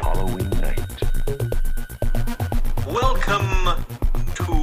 [0.00, 0.80] Halloween night.
[2.86, 3.84] Welcome
[4.36, 4.54] to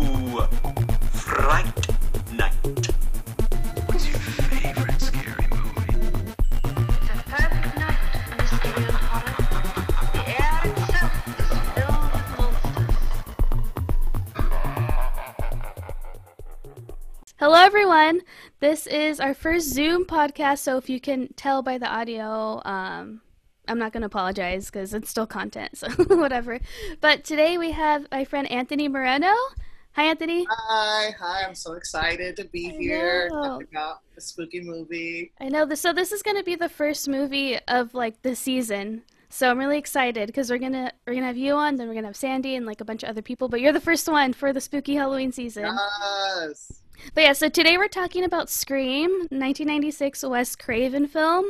[1.11, 1.87] Fright
[2.33, 2.87] Night.
[3.85, 5.93] What's your favorite scary movie?
[6.63, 9.37] The perfect night for mystery and horror.
[10.13, 12.97] The air itself is filled with monsters.
[17.37, 18.17] Hello, everyone.
[18.59, 20.59] This is our first Zoom podcast.
[20.59, 23.21] So if you can tell by the audio, um,
[23.67, 25.77] I'm not going to apologize because it's still content.
[25.77, 26.59] So whatever.
[26.99, 29.31] But today we have my friend Anthony Moreno.
[29.91, 30.47] Hi, Anthony.
[30.49, 31.43] Hi, hi!
[31.47, 33.61] I'm so excited to be here know.
[33.61, 35.33] about a spooky movie.
[35.39, 35.81] I know this.
[35.81, 39.03] So this is going to be the first movie of like the season.
[39.29, 42.07] So I'm really excited because we're gonna we're gonna have you on, then we're gonna
[42.07, 43.49] have Sandy and like a bunch of other people.
[43.49, 45.65] But you're the first one for the spooky Halloween season.
[45.65, 46.81] Yes.
[47.13, 51.45] But yeah, so today we're talking about Scream, 1996 Wes Craven film.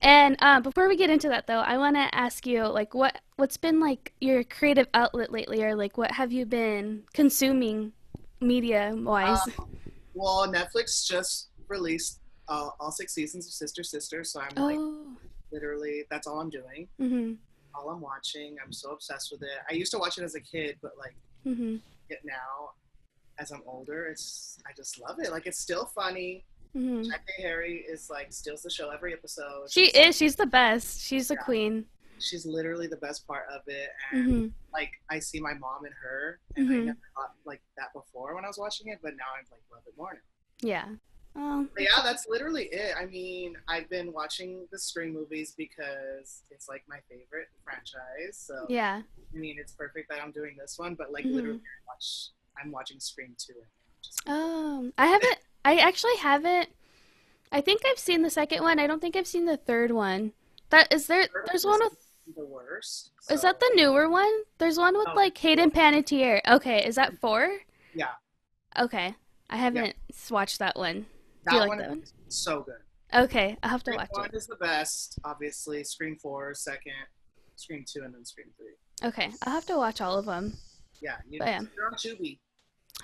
[0.00, 3.20] And uh, before we get into that, though, I want to ask you, like, what
[3.36, 7.92] what's been like your creative outlet lately, or like, what have you been consuming,
[8.40, 9.40] media wise?
[9.58, 9.68] Um,
[10.14, 15.06] well, Netflix just released uh, all six seasons of Sister Sister, so I'm like oh,
[15.52, 17.36] literally that's all I'm doing, mhm,
[17.74, 18.56] all I'm watching.
[18.64, 19.58] I'm so obsessed with it.
[19.70, 21.14] I used to watch it as a kid, but like
[21.46, 21.76] mm-hmm.
[22.08, 22.70] it now,
[23.38, 25.30] as I'm older, it's I just love it.
[25.30, 26.44] Like it's still funny.
[26.74, 27.02] mhm.
[27.06, 29.70] Jackée Harry is like steals the show every episode.
[29.70, 30.16] She is.
[30.16, 31.00] She's the best.
[31.00, 31.42] She's the Yeah.
[31.44, 31.86] queen.
[32.20, 34.52] She's literally the best part of it, and Mhm.
[34.72, 36.84] like I see my mom in her, and I Mhm.
[36.86, 39.82] never thought like that before when I was watching it, but now I'm like love
[39.86, 40.12] it more.
[40.14, 40.20] Now.
[40.60, 40.94] Yeah.
[41.36, 41.70] Um.
[41.72, 42.96] But yeah, that's literally it.
[42.96, 48.36] I mean, I've been watching the Scream movies because it's like my favorite franchise.
[48.36, 49.02] So Yeah.
[49.34, 51.32] I mean, it's perfect that I'm doing this one, but like Mhm.
[51.34, 52.30] literally, I watch,
[52.62, 53.54] I'm watching Scream two.
[53.54, 54.34] right now.
[54.34, 54.92] Um.
[54.98, 55.38] I haven't.
[55.64, 56.68] I actually haven't.
[57.50, 58.78] I think I've seen the second one.
[58.78, 60.32] I don't think I've seen the third one.
[60.70, 61.22] That is there.
[61.24, 62.36] Third There's one one with.
[62.36, 63.12] the worst.
[63.30, 64.30] Is that the newer one?
[64.58, 65.14] There's one with No.
[65.14, 66.40] like Hayden Panettiere.
[66.48, 67.58] Okay, is that four?
[67.94, 68.08] Yeah,
[68.78, 69.14] Okay,
[69.50, 71.06] I haven't s- watched that one.
[71.44, 72.02] that Do you like one that one?
[72.02, 72.74] is so good.
[73.14, 74.34] Okay, I'll have to Scream watch one it.
[74.34, 75.82] is the best, obviously.
[75.84, 76.92] Scream four, second.
[77.56, 79.08] Scream two, and then Scream three.
[79.08, 80.52] Okay, I'll have to watch all of them.
[81.00, 81.60] Yeah, you, yeah.
[81.76, 82.38] they're on Tubi.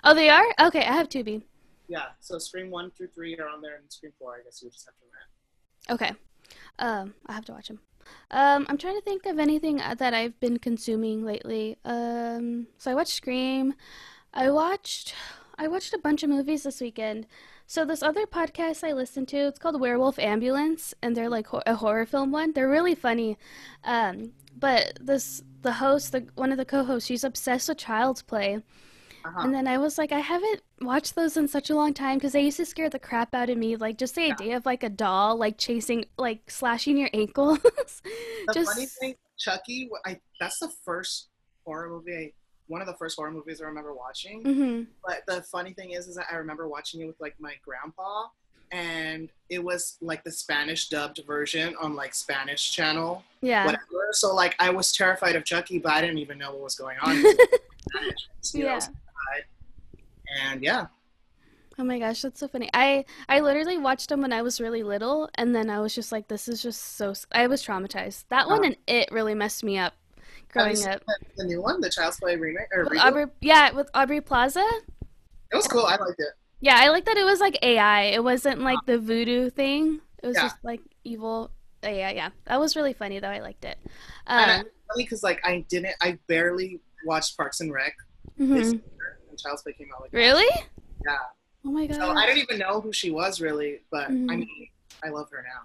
[0.02, 0.44] Oh, they are?
[0.60, 1.42] Okay, I have Tubi.
[1.88, 4.70] Yeah, so Scream one through three are on there, and Scream four, I guess you
[4.70, 6.00] just have to rent.
[6.00, 6.12] Okay,
[6.78, 7.80] um, I have to watch them.
[8.30, 11.78] Um, I'm trying to think of anything uh, that I've been consuming lately.
[11.84, 13.74] Um, so I watched Scream.
[14.32, 15.14] I watched,
[15.56, 17.26] I watched a bunch of movies this weekend.
[17.66, 21.62] So this other podcast I listened to, it's called Werewolf Ambulance, and they're like ho-
[21.64, 22.52] a horror film one.
[22.52, 23.38] They're really funny.
[23.84, 28.62] Um, but this the host, the one of the co-hosts, she's obsessed with Child's Play.
[29.24, 29.40] Uh-huh.
[29.40, 32.32] And then I was like, I haven't watched those in such a long time because
[32.32, 33.76] they used to scare the crap out of me.
[33.76, 37.58] Like just the idea of like a doll like chasing, like slashing your ankles.
[38.46, 41.28] The just funny thing, Chucky, I that's the first
[41.64, 42.32] horror movie, I,
[42.66, 44.42] one of the first horror movies I remember watching.
[44.42, 47.54] hmm But the funny thing is, is that I remember watching it with like my
[47.64, 48.26] grandpa,
[48.70, 53.64] and it was like the Spanish dubbed version on like Spanish channel, Yeah.
[53.64, 53.84] whatever.
[54.12, 56.98] So like I was terrified of Chucky, but I didn't even know what was going
[57.00, 57.22] on.
[57.94, 58.10] Know,
[58.52, 58.80] Yeah.
[58.82, 58.88] I-
[60.42, 60.86] And yeah,
[61.78, 62.70] Oh my gosh, that's so funny.
[62.72, 66.12] I I literally watched them when I was really little, and then I was just
[66.12, 67.14] like, this is just so.
[67.32, 68.24] I was traumatized.
[68.28, 68.66] That one Uh-huh.
[68.66, 69.92] and it really messed me up
[70.52, 71.02] growing up.
[71.36, 72.86] the, new one, the Child's Play remake or?
[72.98, 74.64] Aubrey, yeah, with Aubrey Plaza.
[75.52, 75.84] It was cool.
[75.84, 76.28] I liked it.
[76.60, 78.02] Yeah, I like that it was like AI.
[78.02, 80.00] It wasn't like the voodoo thing.
[80.22, 80.42] It was Yeah.
[80.44, 81.50] just like evil.
[81.84, 82.30] uh, Yeah, yeah.
[82.46, 83.28] That was really funny though.
[83.28, 83.78] I liked it.
[84.28, 87.94] And Um, I- funny because like I didn't, I barely watched Parks and Rec.
[88.38, 88.80] mhm.
[89.34, 90.00] When Child's Play came out.
[90.00, 90.48] Like Really?
[91.04, 91.18] Yeah.
[91.66, 91.96] Oh my god.
[91.96, 92.10] So.
[92.12, 94.26] I didn't even know who she was really, but I Mhm.
[94.38, 94.68] mean,
[95.02, 95.62] I love her now.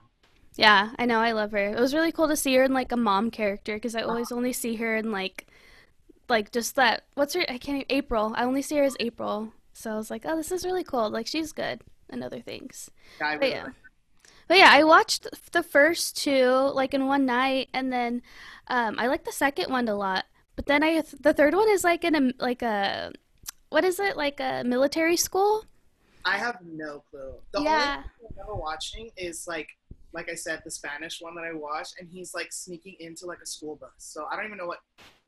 [0.56, 1.19] Yeah, I know.
[1.19, 1.69] I love her.
[1.69, 4.31] It was really cool to see her in like a mom character because I always
[4.31, 5.46] only see her in like,
[6.28, 7.03] like just that.
[7.13, 7.41] What's her?
[7.41, 7.78] I can't.
[7.78, 8.34] Even April.
[8.35, 9.53] I only see her as April.
[9.73, 11.09] So I was like, oh, this is really cool.
[11.11, 12.90] Like she's good and other things.
[13.22, 13.64] Yeah, I But yeah.
[13.66, 13.73] like
[14.47, 18.23] But yeah, I watched the first two like in one night, and then
[18.67, 20.26] um, I like the second one a lot.
[20.55, 23.14] But then I the third one is like in a like a
[23.70, 25.66] what is it like a military school?
[26.26, 27.36] I have no clue.
[27.52, 27.70] The Yeah.
[27.72, 29.70] only thing I remember watching is like,
[30.12, 33.40] like I said, the Spanish one that I watched, and he's like sneaking into like
[33.42, 33.92] a school bus.
[33.98, 34.80] So I don't even know what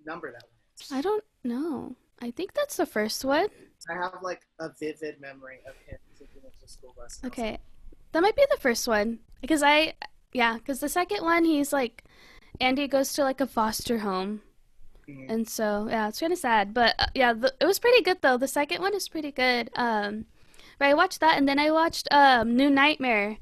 [0.06, 0.44] number that
[0.80, 0.92] is.
[0.92, 1.96] I don't know.
[2.22, 3.48] I think that's the first one.
[3.90, 7.20] I have like a vivid memory of him sneaking into a school bus.
[7.26, 7.58] Okay,
[8.12, 9.94] that might be the first one because I
[10.34, 12.04] yeah because the second one he's like
[12.60, 14.42] Andy goes to like a foster home.
[15.30, 18.18] And so, yeah, it's kind of sad, but uh, yeah, the, it was pretty good
[18.22, 18.38] though.
[18.38, 19.69] The second one is pretty good.
[19.75, 20.25] Um,
[20.80, 23.38] but I watched that, and then I watched um, New Nightmare,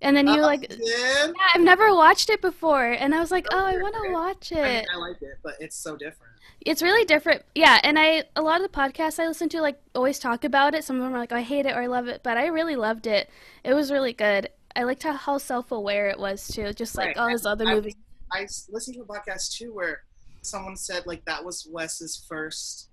[0.00, 0.80] and then you Oh, like did?
[0.82, 4.52] yeah, I've never watched it before, and I was like, oh, I want to watch
[4.52, 4.86] I, mean, it.
[4.94, 6.32] I like it, but it's so different.
[6.64, 7.42] It's really different.
[7.54, 10.74] Yeah, and I a lot of the podcasts I listen to like always talk about
[10.74, 10.84] it.
[10.84, 12.46] Some of them are like, oh, I hate it or I love it, but I
[12.46, 13.28] really loved it.
[13.64, 14.48] It was really good.
[14.74, 17.16] I liked how, how self aware it was too, just like Right.
[17.18, 17.94] all his other I- movies.
[18.32, 20.02] I listened to a podcast too where
[20.46, 22.88] someone said like that was Wes's first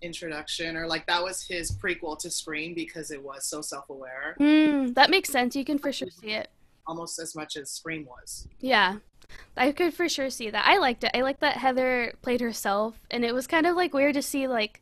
[0.00, 4.94] introduction or like that was his prequel to Scream because it was so self-aware, Mm,
[4.94, 5.56] that makes sense.
[5.56, 6.48] You can for sure see it.
[6.86, 8.46] almost as much as Scream was.
[8.60, 8.96] Yeah.
[9.56, 10.64] I could for sure see that.
[10.66, 11.10] I liked it.
[11.14, 14.46] I liked that Heather played herself and it was kind of like weird to see
[14.48, 14.80] like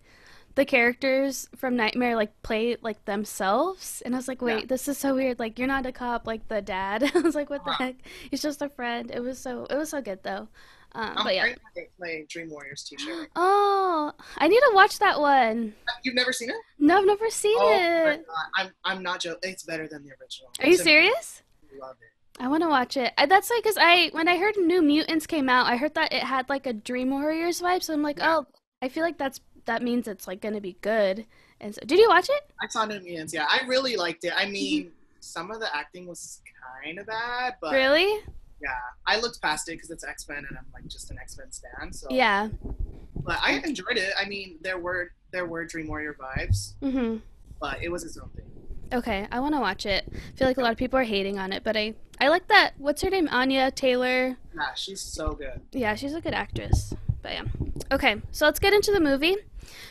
[0.55, 4.67] the characters from Nightmare like play like themselves and I was like, "Wait, Yeah.
[4.67, 5.39] this is so weird.
[5.39, 7.85] Like you're not a cop like the dad." I was like, "What the Uh-huh.
[7.87, 7.97] heck?
[8.31, 10.49] He's just a friend." It was so it was so good though.
[10.93, 11.43] Um, I'm but yeah.
[11.43, 13.29] wearing my, Dream Warriors t-shirt.
[13.37, 15.75] Oh, I need to watch that one.
[16.03, 16.57] You've never seen it?
[16.79, 17.77] No, I've never seen Oh
[18.15, 18.25] it.
[18.57, 19.51] I'm I'm not joking.
[19.51, 20.51] It's better than the original.
[20.61, 21.43] Are you serious?
[21.75, 22.43] I love it.
[22.43, 23.13] I want to watch it.
[23.19, 26.13] I, that's like because I when I heard New Mutants came out, I heard that
[26.13, 27.83] it had like a Dream Warriors vibe.
[27.83, 28.39] So I'm like, Yeah.
[28.39, 28.47] oh,
[28.83, 31.27] I feel like that's that means it's like gonna be good.
[31.61, 32.51] And so, did you watch it?
[32.63, 33.33] I saw New Mutants.
[33.33, 34.33] Yeah, I really liked it.
[34.33, 34.47] Mm-hmm.
[34.49, 36.41] I mean, some of the acting was
[36.83, 38.21] kind of bad, but really?
[38.61, 38.69] Yeah,
[39.07, 41.51] I looked past it because it's X Men and I'm like just an X Men
[41.53, 41.93] stan.
[41.93, 42.49] So Yeah.
[43.25, 44.13] but I enjoyed it.
[44.21, 47.21] I mean, there were there were Dream Warrior vibes, Mhm.
[47.61, 48.45] but it was its own thing.
[48.93, 50.09] Okay, I want to watch it.
[50.13, 52.47] I feel like a lot of people are hating on it, but I I like
[52.49, 52.73] that.
[52.79, 53.29] What's her name?
[53.31, 54.37] Anya Taylor.
[54.55, 55.61] Yeah, she's so good.
[55.73, 56.95] Yeah, she's a good actress.
[57.23, 57.45] But yeah.
[57.93, 59.37] Okay, so let's get into the movie.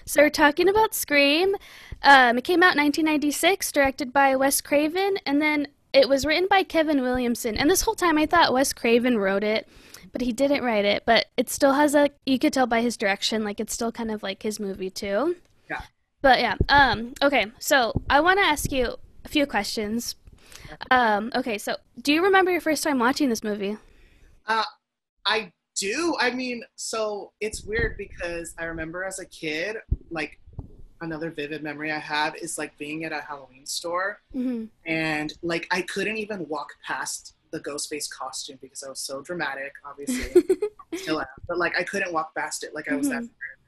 [0.06, 1.56] So we're talking about Scream.
[2.02, 6.48] Um, it came out in 1996, directed by Wes Craven, and then it was written
[6.50, 7.56] by Kevin Williamson.
[7.56, 9.68] And this whole time I thought Wes Craven wrote it,
[10.12, 11.04] but he didn't write it.
[11.06, 14.12] But it still has a, you could tell by his direction, like it's still kind
[14.12, 15.38] of like his movie too.
[15.70, 15.82] Yeah.
[16.22, 20.16] But yeah, um, okay, so I want to ask you a few questions.
[20.92, 23.78] Um, okay, so do you remember your first time watching this movie?
[24.48, 24.64] Uh,
[25.26, 26.16] I do.
[26.20, 29.78] I mean, so it's weird because I remember as a kid,
[30.10, 30.40] like
[31.02, 34.66] another vivid memory I have is like being at a Halloween store Mm-hmm.
[34.86, 39.74] and like I couldn't even walk past the Ghostface costume because I was so dramatic,
[39.86, 40.44] obviously.
[40.96, 43.26] still am, but like I couldn't walk past it like I was that Mhm.
[43.26, 43.60] scared.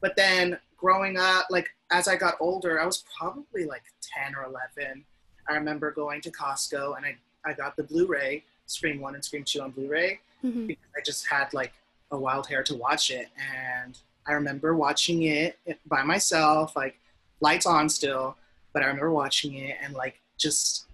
[0.00, 4.44] But then growing up, like as I got older, I was probably like 10 or
[4.44, 5.04] 11.
[5.48, 9.44] I remember going to Costco and I, I got the Blu-ray, Scream 1 and Scream
[9.44, 11.72] 2 on Blu-ray hmm because I just had like
[12.12, 13.28] a wild hair to watch it.
[13.38, 13.98] And
[14.28, 16.98] I remember watching it by myself, like
[17.40, 18.36] lights on still,
[18.72, 20.86] but I remember watching it and like just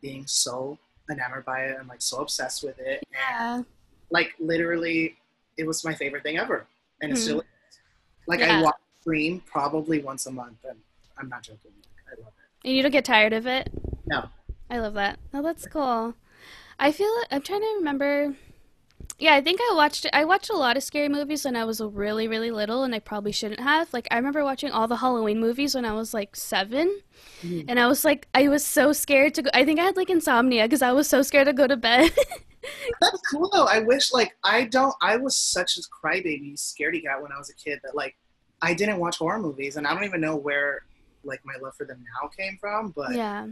[0.00, 0.78] being so
[1.10, 3.04] enamored by it and like so obsessed with it.
[3.12, 3.62] And Yeah.
[4.10, 5.16] like literally
[5.56, 6.66] it was my favorite thing ever
[7.00, 7.22] and it Hmm.
[7.22, 7.46] still is
[8.26, 8.58] like Yeah.
[8.58, 10.78] i watch scream probably once a month and
[11.18, 11.72] i'm not joking
[12.08, 13.70] i love it And you don't get tired of it?
[14.06, 14.24] no
[14.70, 15.18] I love that.
[15.34, 16.14] Oh, that's cool.
[16.78, 18.34] I feel I'm trying to remember.
[19.22, 21.80] Yeah, I think I watched I watched a lot of scary movies when I was
[21.80, 23.92] really really little, and I probably shouldn't have.
[23.92, 27.00] Like I remember watching all the Halloween movies when I was like 7
[27.44, 27.66] Mhm.
[27.68, 29.50] and I was like I was so scared to go.
[29.54, 32.10] I think I had like insomnia because I was so scared to go to bed.
[33.00, 37.20] that's cool though i wish like i don't i was such a crybaby scaredy cat
[37.20, 38.14] when i was a kid that like
[38.62, 40.84] i didn't watch horror movies and i don't even know where
[41.24, 43.48] like my love for them now came from but yeah.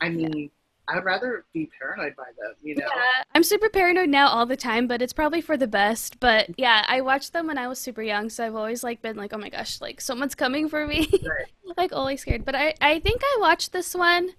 [0.00, 0.50] i mean
[0.88, 4.46] i would rather be paranoid by them you know Yeah, I'm super paranoid now all
[4.46, 6.20] the time, but it's probably for the best.
[6.20, 9.16] But yeah, I watched them when I was super young, so I've always like been
[9.16, 11.08] like, oh my gosh, like someone's coming for me.
[11.12, 11.50] Right.
[11.76, 12.44] like always scared.
[12.44, 14.30] But I I think I watched this one.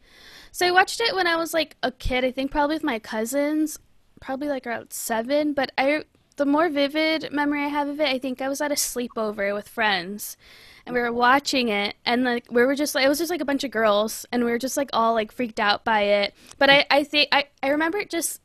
[0.51, 2.23] So I watched it when I was like a kid.
[2.23, 3.77] I think probably with my cousins,
[4.21, 5.53] probably like around seven.
[5.53, 6.03] But I
[6.37, 9.53] the more vivid memory I have of it, I think I was at a sleepover
[9.53, 10.37] with friends.
[10.85, 13.41] And we were watching it, and like we were just like it was just like
[13.41, 16.35] a bunch of girls, and we were just like all like freaked out by it.
[16.59, 18.39] But I I think I I remember it just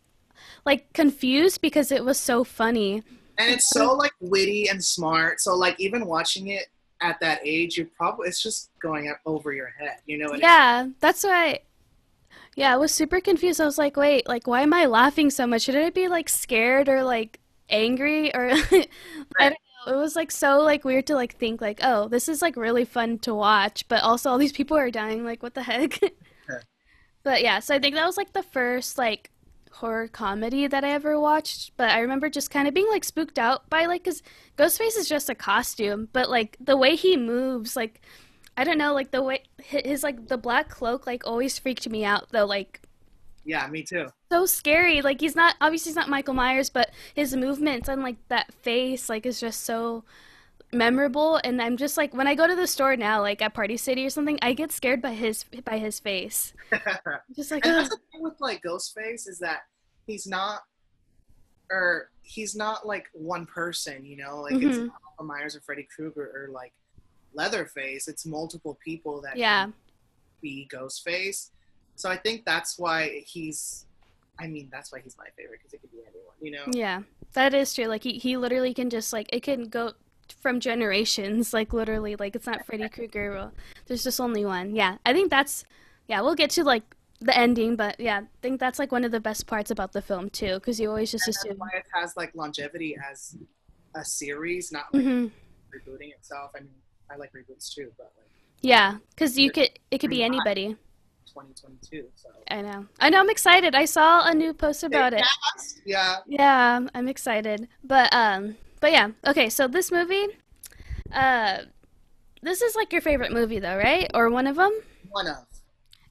[0.64, 3.02] like confused because it was so funny.
[3.38, 6.66] and it's so like witty and smart so like even watching it
[7.00, 10.36] at that age you probably it's just going over your head you know what I
[10.36, 10.40] mean?
[10.42, 11.60] Yeah, that's why.
[12.56, 13.60] Yeah, I was super confused.
[13.60, 15.62] I was like, wait, like, why am I laughing so much?
[15.62, 17.38] Should I be like scared or like
[17.70, 18.86] angry or I
[19.38, 19.94] don't know.
[19.94, 22.84] It was like so like weird to like think like, oh, this is like really
[22.84, 25.24] fun to watch, but also all these people are dying.
[25.24, 26.00] Like, what the heck?
[27.22, 29.30] But yeah, so I think that was like the first like
[29.72, 31.72] horror comedy that I ever watched.
[31.76, 34.22] But I remember just kind of being like spooked out by like, cause
[34.56, 38.00] Ghostface is just a costume, but like the way he moves, like
[38.56, 42.04] I don't know, like the way his like the black cloak like always freaked me
[42.04, 42.79] out though, like
[43.50, 45.02] yeah me too so scary.
[45.02, 49.08] Like he's not obviously he's not Michael Myers, but his movements and like that face
[49.08, 50.04] like is just so
[50.72, 53.76] memorable and I'm just like when I go to the store now like at Party
[53.76, 56.52] City or something I get scared by his by his face.
[57.34, 59.62] Just like and "Ugh." that's the thing with like Ghostface is that
[60.06, 60.60] he's not,
[61.72, 64.04] or he's not like one person.
[64.04, 64.86] You know, like it's Mhm.
[64.86, 66.72] not Michael Myers or Freddy Krueger or like
[67.34, 68.06] Leatherface.
[68.06, 69.64] It's multiple people that yeah.
[69.64, 69.74] can
[70.40, 71.50] be Ghostface.
[72.00, 73.84] So I think that's why he's.
[74.38, 76.34] I mean, that's why he's my favorite because it could be anyone.
[76.40, 76.72] You know.
[76.72, 77.02] Yeah.
[77.34, 77.86] That is true.
[77.86, 79.92] Like he, he literally can just like it can go
[80.40, 83.32] from generations like literally like it's not Freddy Krueger.
[83.32, 83.52] Well,
[83.86, 84.74] there's just only one.
[84.74, 84.96] Yeah.
[85.04, 85.64] I think that's
[86.08, 86.84] yeah, we'll get to like
[87.20, 90.00] the ending, but yeah, I think that's like one of the best parts about the
[90.00, 93.36] film too cuz you always just And assume why it has like longevity as
[93.94, 95.30] a series, not like Mhm.
[95.74, 96.52] rebooting itself.
[96.56, 96.80] I mean,
[97.10, 98.30] I like reboots too, but like
[98.62, 100.76] Yeah, cuz you could it could be anybody.
[101.32, 102.06] 2022.
[102.14, 102.28] So.
[102.50, 102.86] I know.
[102.98, 103.74] I know I'm excited.
[103.74, 105.22] I saw a new post about it.
[105.84, 106.16] Yeah.
[106.26, 107.68] Yeah, I'm excited.
[107.84, 109.10] But um but yeah.
[109.26, 110.26] Okay, so this movie
[111.12, 111.58] uh
[112.42, 114.10] this is like your favorite movie though, right?
[114.14, 114.72] Or one of them?
[115.10, 115.46] One of.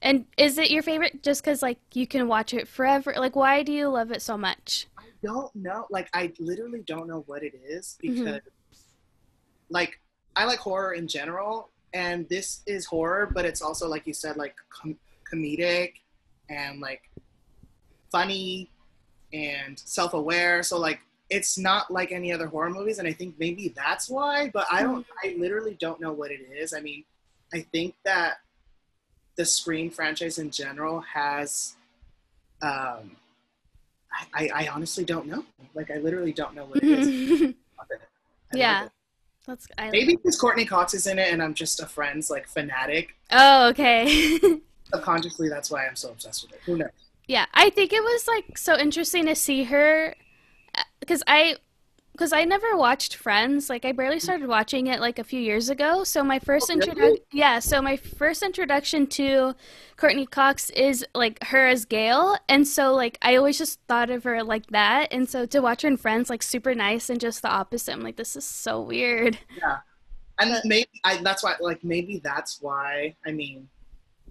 [0.02, 3.14] And is it your favorite just cuz like you can watch it forever?
[3.16, 4.86] Like why do you love it so much?
[4.98, 5.86] I don't know.
[5.90, 8.24] Like, I literally don't know what it is Mhm.
[8.24, 8.40] because,
[9.68, 10.00] like,
[10.34, 14.38] I like horror in general, and this is horror, but it's also, like you said,
[14.38, 14.98] like com-
[15.32, 15.94] comedic
[16.48, 17.02] and like
[18.10, 18.70] funny
[19.32, 20.62] and self aware.
[20.62, 24.50] So, like, it's not like any other horror movies, and I think maybe that's why,
[24.52, 26.74] but I don't, I literally don't know what it is.
[26.74, 27.04] I mean,
[27.54, 28.38] I think that
[29.36, 31.76] the Scream franchise in general has.
[32.62, 33.16] Um,
[34.12, 35.44] I, I, I honestly don't know.
[35.74, 37.54] Like I literally don't know what it is.
[38.52, 38.86] Yeah.
[38.86, 38.90] it.
[39.46, 42.48] That's I Maybe because Courteney Cox is in it, and I'm just a Friends like
[42.48, 43.14] fanatic.
[43.30, 44.40] Oh, okay.
[44.92, 46.60] Subconsciously, that's why I'm so obsessed with it.
[46.66, 46.90] Who knows?
[47.28, 50.14] Yeah, I think it was like so interesting to see her
[50.76, 51.56] uh, because I
[52.12, 53.70] because I never watched Friends.
[53.70, 56.04] Like I barely started watching it like a few years ago.
[56.04, 56.90] So my first Oh, really?
[56.90, 59.54] introduction, yeah, so my first introduction to
[59.96, 64.24] Courteney Cox is like her as Gail, and so like I always just thought of
[64.24, 67.42] her like that, and so to watch her in Friends like super nice and just
[67.42, 67.92] the opposite.
[67.92, 69.38] I'm like, this is so weird.
[69.56, 69.78] Yeah,
[70.38, 73.14] and maybe I, that's why, like maybe that's why.
[73.26, 73.68] I mean,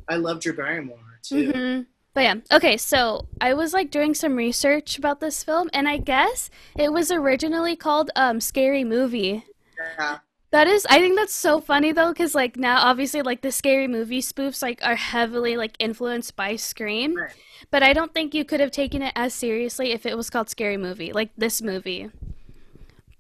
[0.08, 1.52] I love Drew Barrymore too.
[1.52, 1.82] hmm
[2.14, 5.98] But yeah, okay, so I was like doing some research about this film, and I
[5.98, 9.44] guess it was originally called um Scary Movie.
[9.78, 10.20] Yeah.
[10.52, 13.88] That is, I think that's so funny though, because like now obviously like the Scary
[13.88, 17.32] Movie spoofs like are heavily like influenced by Scream, Right.
[17.70, 20.50] but I don't think you could have taken it as seriously if it was called
[20.50, 22.10] Scary Movie, like this movie.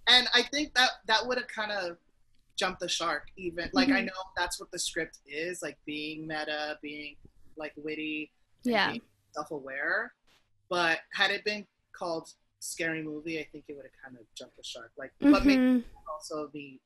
[0.08, 1.98] And I think that that would have kind of
[2.60, 3.28] jumped the shark.
[3.38, 4.08] Even like I Mhm.
[4.08, 7.16] know that's what the script is, like being meta, being
[7.56, 8.32] like witty,
[8.64, 8.92] Yeah.
[8.92, 9.02] being
[9.32, 10.14] self-aware.
[10.70, 14.58] But had it been called Scary Movie, I think it would have kind of jumped
[14.58, 14.92] the shark.
[14.98, 16.80] Like, but maybe also the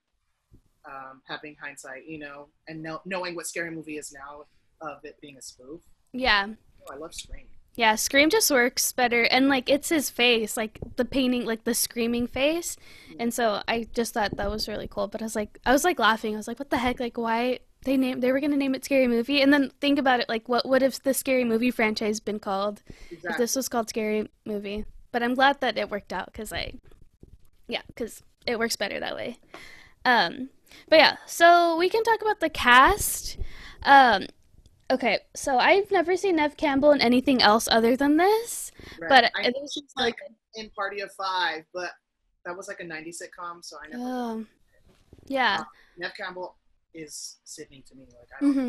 [0.85, 4.45] um, having hindsight, you know, and know, knowing what Scary Movie is now
[4.81, 5.81] of it being a spoof.
[6.11, 6.53] Yeah.
[6.81, 7.47] Oh, I love Scream.
[7.75, 11.73] Yeah, Scream just works better, and like it's his face, like the painting, like the
[11.73, 12.77] screaming face,
[13.19, 15.07] and so I just thought that was really cool.
[15.07, 16.35] But I was like, I was like laughing.
[16.35, 16.99] I was like, what the heck?
[16.99, 20.19] Like, why they name they were gonna name it Scary Movie, and then think about
[20.19, 23.89] it, like, what would have the Scary Movie franchise been called if this was called
[23.89, 24.85] Scary Movie?
[25.11, 26.73] But I'm glad that it worked out because I,
[27.67, 29.37] yeah, because it works better that way.
[30.05, 30.49] Um,
[30.89, 33.37] but yeah, so we can talk about the cast.
[33.81, 34.27] Um,
[34.91, 39.09] okay, so I've never seen Neve Campbell in anything else other than this, Right.
[39.09, 40.15] but I know think she's like
[40.55, 41.91] in Party of Five, but
[42.45, 44.03] that was like a '90s sitcom, so I never.
[44.03, 44.47] Um,
[45.25, 45.63] yeah.
[45.97, 46.55] Neve Campbell
[46.93, 48.03] is Sidney to me.
[48.07, 48.59] Like I don't hmm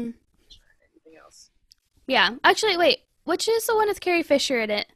[0.92, 1.50] anything else.
[2.06, 2.36] Yeah.
[2.44, 2.98] Actually, wait.
[3.24, 4.86] Which is the one with Carrie Fisher in it?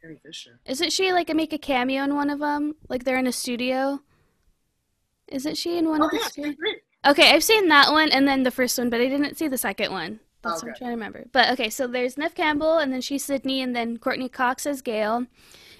[0.00, 0.58] Carrie Fisher.
[0.66, 2.74] Isn't she like a make a cameo in one of them?
[2.88, 4.00] Like they're in a studio.
[5.28, 6.18] Isn't she in one Oh of the?
[6.18, 6.76] yeah, Scream Three.
[7.06, 9.58] Okay, I've seen that one and then the first one, but I didn't see the
[9.58, 10.20] second one.
[10.42, 11.24] That's what I'm trying to remember.
[11.32, 14.82] But okay, so there's Neve Campbell, and then she's Sidney, and then Courteney Cox as
[14.82, 15.26] Gail,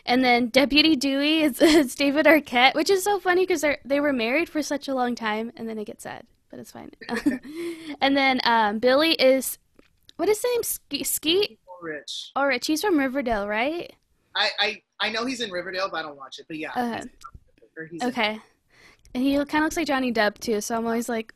[0.07, 4.13] and then Deputy Dewey is, is David Arquette, which is so funny because they were
[4.13, 6.91] married for such a long time, and then it gets sad, but it's fine.
[8.01, 9.59] and then um, Billy is
[10.17, 10.63] what is his name?
[10.63, 12.31] Ske- Skeet Rich.
[12.35, 12.67] or Rich?
[12.67, 13.93] He's from Riverdale, right?
[14.35, 16.47] I, I I know he's in Riverdale, but I don't watch it.
[16.49, 16.71] But yeah.
[16.71, 17.03] Okay.
[18.01, 18.41] in- Okay.
[19.15, 21.33] And he kind of looks like Johnny Depp too, so I'm always like,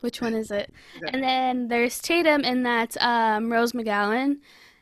[0.00, 0.72] which one is it?
[1.12, 4.36] And then there's Tatum, and that's um, Rose McGowan.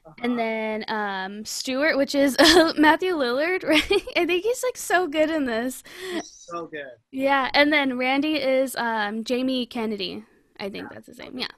[0.04, 0.14] uh-huh.
[0.22, 2.36] And then um, Stewart, which is
[2.76, 4.02] Matthew Lillard, right?
[4.16, 5.82] I think he's like so good in this.
[6.10, 6.90] He's so good.
[7.10, 7.50] Yeah.
[7.54, 10.24] And then Randy is um, Jamie Kennedy.
[10.58, 11.38] I think that's his name.
[11.38, 11.48] Yeah.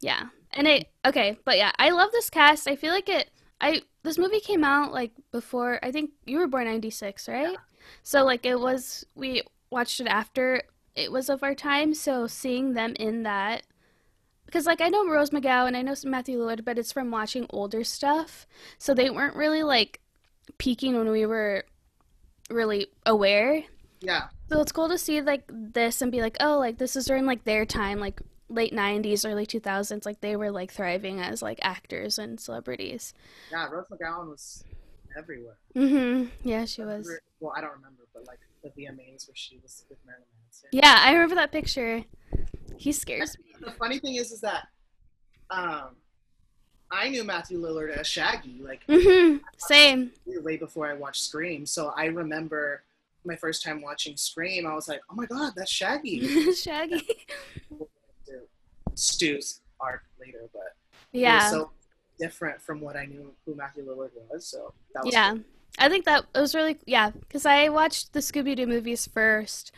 [0.00, 0.22] Yeah.
[0.52, 2.68] And it okay, but yeah, I love this cast.
[2.68, 3.30] I feel like it.
[3.60, 5.80] I this movie came out like before.
[5.82, 7.56] I think you were born '96, right?
[8.02, 10.62] So like it was we watched it after
[10.94, 13.64] it was of our time, so seeing them in that
[14.46, 17.46] because like I know Rose McGowan and I know Matthew Lillard, but it's from watching
[17.50, 18.46] older stuff.
[18.78, 20.00] So they weren't really like
[20.58, 21.64] peaking when we were
[22.50, 23.64] really aware.
[24.00, 24.28] Yeah.
[24.48, 27.26] So it's cool to see like this and be like, oh, like this is during
[27.26, 30.06] like their time, like late '90s, early 2000s.
[30.06, 33.14] Like they were like thriving as like actors and celebrities.
[33.50, 34.62] Yeah, Rose McGowan was
[35.16, 35.56] everywhere.
[35.74, 36.30] Mhm.
[36.42, 37.08] Yeah, she was.
[37.40, 40.68] Well, I don't remember, but like the VMAs where she was with Marilyn Manson.
[40.72, 42.04] Yeah, I remember that picture.
[42.76, 43.44] He scares me.
[43.60, 44.68] The funny thing is, is that
[45.50, 45.96] um,
[46.90, 49.40] I knew Matthew Lillard as Shaggy like Mhm.
[49.58, 50.12] Same.
[50.26, 51.66] way before I watched Scream.
[51.66, 52.82] So I remember
[53.24, 54.66] my first time watching Scream.
[54.66, 56.52] I was like, oh my god, that's Shaggy.
[56.54, 57.06] Shaggy.
[58.94, 60.76] Stu's arc later, but
[61.12, 61.50] Yeah.
[61.50, 61.72] so
[62.18, 64.46] different from what I knew who Matthew Lillard was.
[64.46, 65.34] So that was Yeah.
[65.78, 69.72] I think that it was really yeah, because I watched the Scooby Doo movies first,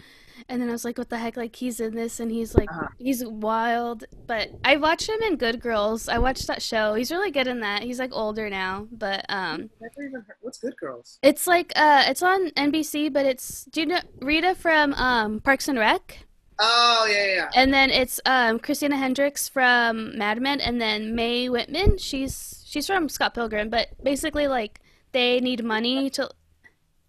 [0.47, 2.71] and then I was like, "What the heck?" Like he's in this, and he's like
[2.71, 2.89] Uh-huh.
[2.99, 4.05] he's wild.
[4.27, 6.07] But I watched him in Good Girls.
[6.11, 6.93] I watched that show.
[6.93, 7.83] He's really good in that.
[7.83, 10.37] He's like older now, but um, Never even heard.
[10.43, 11.19] What's Good Girls?
[11.23, 15.67] it's like uh, it's on NBC, but it's do you know Rita from um Parks
[15.67, 16.26] and Rec,
[16.59, 17.35] Oh yeah, yeah.
[17.35, 17.51] yeah.
[17.55, 21.99] and then it's um Christina Hendricks from Mad Men, and then Mae Whitman.
[21.99, 24.81] She's she's from Scott Pilgrim, but basically like
[25.13, 26.31] they need money to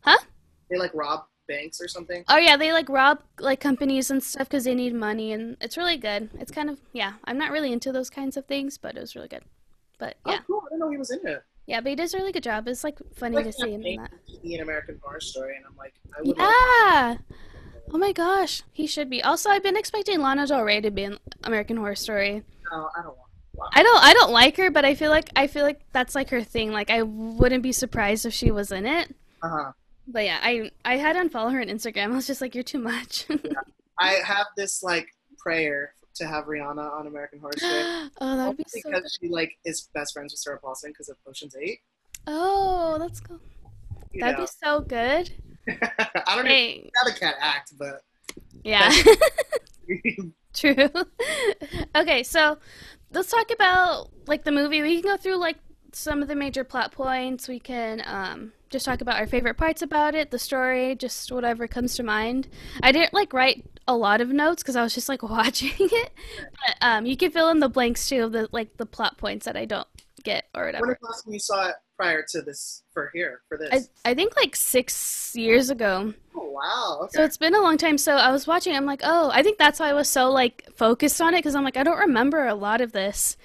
[0.01, 0.17] huh?
[0.69, 2.25] They like rob banks or something.
[2.27, 5.77] Oh yeah, they like rob like companies and stuff because they need money, and it's
[5.77, 6.29] really good.
[6.39, 7.13] It's kind of yeah.
[7.23, 9.43] I'm not really into those kinds of things, but it was really good.
[9.97, 10.63] But yeah, Oh, cool.
[10.65, 11.41] I didn't know he was in it.
[11.65, 12.67] yeah, but he does a really good job.
[12.67, 14.11] It's like funny Like to see him in that
[14.43, 16.37] an American Horror Story, and I'm like, I would.
[16.37, 17.17] Like, Yeah.
[17.91, 19.23] Oh my gosh, he should be.
[19.23, 22.43] Also, I've been expecting Lana Del Rey to be in American Horror Story.
[22.71, 23.29] no, I don't want.
[23.53, 23.69] Wow.
[23.73, 24.03] I don't.
[24.03, 26.71] I don't like her, but I feel like I feel like that's like her thing.
[26.71, 29.15] Like I wouldn't be surprised if she was in it.
[29.41, 29.71] Uh huh.
[30.07, 32.05] But yeah, I I had unfollow her on Instagram.
[32.11, 33.25] I was just like, you're too much.
[33.99, 35.07] I have this like
[35.39, 37.81] prayer to have Rihanna on American Horror Story.
[38.21, 38.89] oh, that'd be Mostly so.
[38.91, 41.79] because she like is best friends with Sarah Paulson because of Ocean's Eight.
[42.27, 43.39] Oh, that's cool.
[44.11, 44.43] You That'd know?
[44.45, 45.31] be so good.
[45.67, 48.01] I don't Hey, know how the cat act, but
[48.63, 48.91] yeah,
[50.53, 50.89] true.
[51.95, 52.57] okay, so
[53.11, 54.81] let's talk about like the movie.
[54.81, 55.57] We can go through like
[55.93, 57.47] some of the major plot points.
[57.47, 61.67] We can um, just talk about our favorite parts about it, the story, just whatever
[61.67, 62.47] comes to mind.
[62.81, 66.11] I didn't like write a lot of notes because I was just like watching it,
[66.65, 69.45] but um, you can fill in the blanks too of the like the plot points
[69.45, 69.87] that I don't
[70.23, 70.89] get or when whatever.
[70.89, 73.89] was the last time you saw it prior to this for here for this?
[74.05, 76.13] I I think like six years ago.
[76.35, 76.99] oh wow.
[77.03, 77.17] Okay.
[77.17, 77.97] So it's been a long time.
[77.97, 78.75] So I was watching.
[78.75, 81.55] I'm like, oh, I think that's why I was so like focused on it because
[81.55, 83.35] I'm like, I don't remember a lot of this,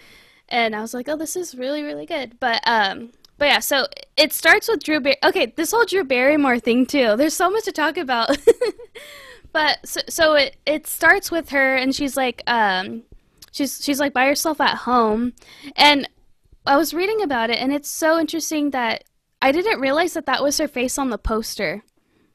[0.49, 2.39] and I was like, oh, this is really really good.
[2.39, 3.59] But um, but yeah.
[3.61, 3.87] So
[4.17, 5.01] it starts with Drew.
[5.01, 7.17] Bar- okay, this whole Drew Barrymore thing too.
[7.17, 8.37] There's so much to talk about.
[9.53, 13.03] but so so it it starts with her and she's like um,
[13.51, 15.33] she's she's like by herself at home,
[15.77, 16.09] and
[16.67, 19.05] I was reading about it and it's so interesting that
[19.41, 21.83] I didn't realize that that was her face on the poster.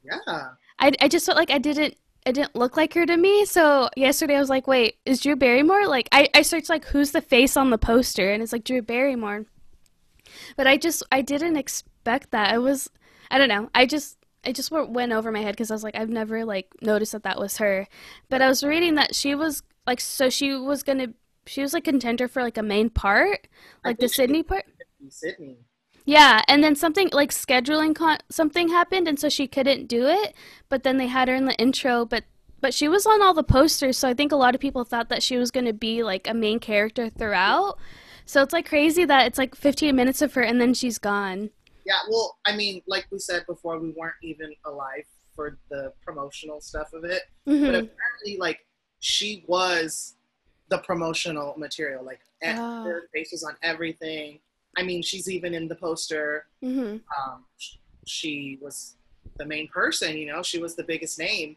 [0.03, 0.49] yeah.
[0.79, 3.45] I, I just felt like I didn't it didn't look like her to me.
[3.45, 5.87] So yesterday I was like, wait, is Drew Barrymore?
[5.87, 8.81] Like I, I searched like who's the face on the poster and it's like Drew
[8.81, 9.45] Barrymore.
[10.57, 12.51] But I just I didn't expect that.
[12.53, 12.89] I was
[13.31, 13.69] I don't know.
[13.73, 16.43] I just I just went went over my head because I was like I've never
[16.43, 17.87] like noticed that that was her.
[18.29, 21.13] But I was reading that she was like so she was gonna
[21.47, 23.47] she was like contender for like a main part,
[23.85, 24.65] like the Sidney part.
[25.09, 25.65] Sidney.
[26.05, 30.33] Yeah, and then something like scheduling con- something happened, and so she couldn't do it.
[30.69, 32.23] But then they had her in the intro, but
[32.61, 35.09] but she was on all the posters, so I think a lot of people thought
[35.09, 37.77] that she was going to be like a main character throughout.
[38.25, 41.51] So it's like crazy that it's like 15 minutes of her, and then she's gone.
[41.85, 41.99] Yeah.
[42.09, 45.05] Well, I mean, like we said before, we weren't even alive
[45.35, 47.21] for the promotional stuff of it.
[47.65, 48.59] But hmm apparently, like
[48.99, 50.15] she was
[50.69, 52.03] the promotional material.
[52.03, 52.83] Like Oh.
[52.83, 54.39] her face was on everything.
[54.77, 56.45] I mean, she's even in the poster.
[56.61, 57.75] hmm um, sh-
[58.05, 58.95] she was
[59.37, 61.55] the main person, you know, she was the biggest name.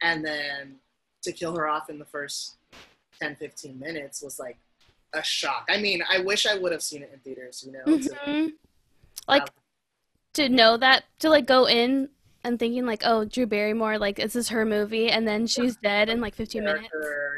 [0.00, 0.76] And then
[1.22, 2.56] to kill her off in the first
[3.20, 4.56] 10, 15 minutes was like
[5.12, 5.66] a shock.
[5.68, 7.84] I mean, I wish I would have seen it in theaters, you know.
[7.98, 8.46] to- hmm
[9.28, 9.48] Like
[10.34, 12.08] to know that to like go in
[12.42, 16.08] and thinking like, oh, Drew Barrymore, like this is her movie, and then she's dead
[16.08, 16.88] in like 15 minutes.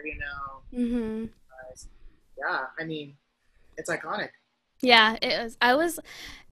[0.05, 0.44] you know.
[0.75, 1.25] Hmm.
[2.37, 3.17] Yeah, I mean,
[3.77, 4.31] it's iconic.
[4.81, 5.57] Yeah, it was.
[5.63, 6.01] I was,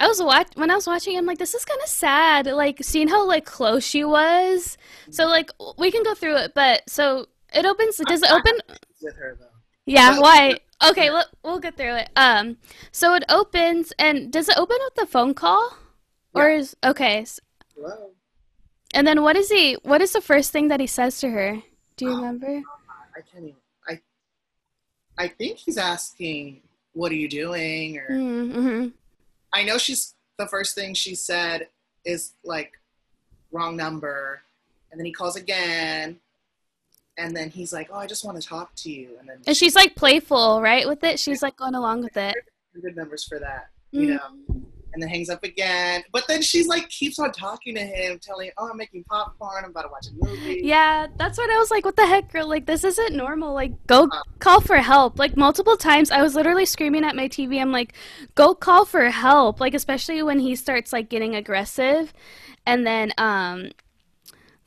[0.01, 1.19] I was watch when I was watching.
[1.19, 2.47] I'm like, this is kind of sad.
[2.47, 4.79] Like seeing how like close she was.
[5.11, 7.97] So like we can go through it, but so it opens.
[7.97, 8.55] Does it open?
[9.03, 9.47] With her, though.
[9.87, 10.13] Yeah.
[10.13, 10.55] Well- Why?
[10.89, 12.11] Okay, let, we'll get through it.
[12.17, 12.57] Um,
[12.91, 15.77] so it opens, and does it open with the phone call,
[16.35, 16.59] or Yeah.
[16.59, 17.19] is okay?
[17.21, 17.39] s-
[17.77, 18.11] Hello?
[18.93, 19.75] And then what is he?
[19.83, 21.63] What is the first thing that he says to her?
[21.97, 22.17] Do you Oh.
[22.17, 22.63] remember?
[23.17, 23.55] I can't even.
[25.19, 26.63] I think he's asking,
[26.95, 28.89] "What are you doing?" Or Mm-hmm.
[29.53, 31.69] I know she's the first thing she said
[32.05, 32.73] is like
[33.51, 34.43] wrong number,
[34.91, 36.19] and then he calls again,
[37.19, 39.57] and then he's like, "Oh, I just want to talk to you," and then And
[39.57, 41.19] she's like playful, right, with it.
[41.21, 42.35] She's like going along with it.
[42.81, 44.62] good numbers for that, you know.
[44.93, 48.51] And then hangs up again, but then she's like keeps on talking to him, telling,
[48.59, 49.65] "Oh, I'm making popcorn.
[49.65, 51.85] I'm about to watch a movie." Yeah, that's what I was like.
[51.85, 52.47] What the heck, girl?
[52.49, 53.55] Like this isn't normal.
[53.55, 55.19] Like go call for help.
[55.19, 57.61] Like multiple times, I was literally screaming at my TV.
[57.61, 57.95] I'm like,
[58.35, 59.61] go call for help.
[59.61, 62.13] Like especially when he starts like getting aggressive,
[62.67, 63.71] and then um,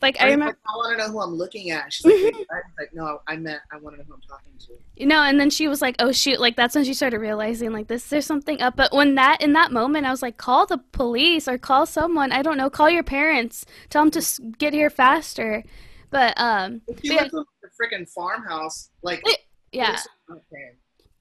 [0.01, 0.45] like I He's remember.
[0.51, 1.91] like, I want to know who I'm looking at.
[1.93, 2.15] She's like?
[2.77, 4.73] Like, no, I meant I want to know who I'm talking to.
[4.97, 7.71] You know, and then she was like, "Oh shoot!" Like that's when she started realizing
[7.71, 8.75] like this, there's something up.
[8.75, 12.31] But when that in that moment, I was like, "Call the police or call someone.
[12.31, 12.69] I don't know.
[12.69, 13.65] Call your parents.
[13.89, 15.63] Tell them to get here faster."
[16.11, 17.23] But um, She Yeah.
[17.23, 19.23] lives in a freaking farmhouse, like
[19.71, 19.99] yeah,
[20.31, 20.75] Okay.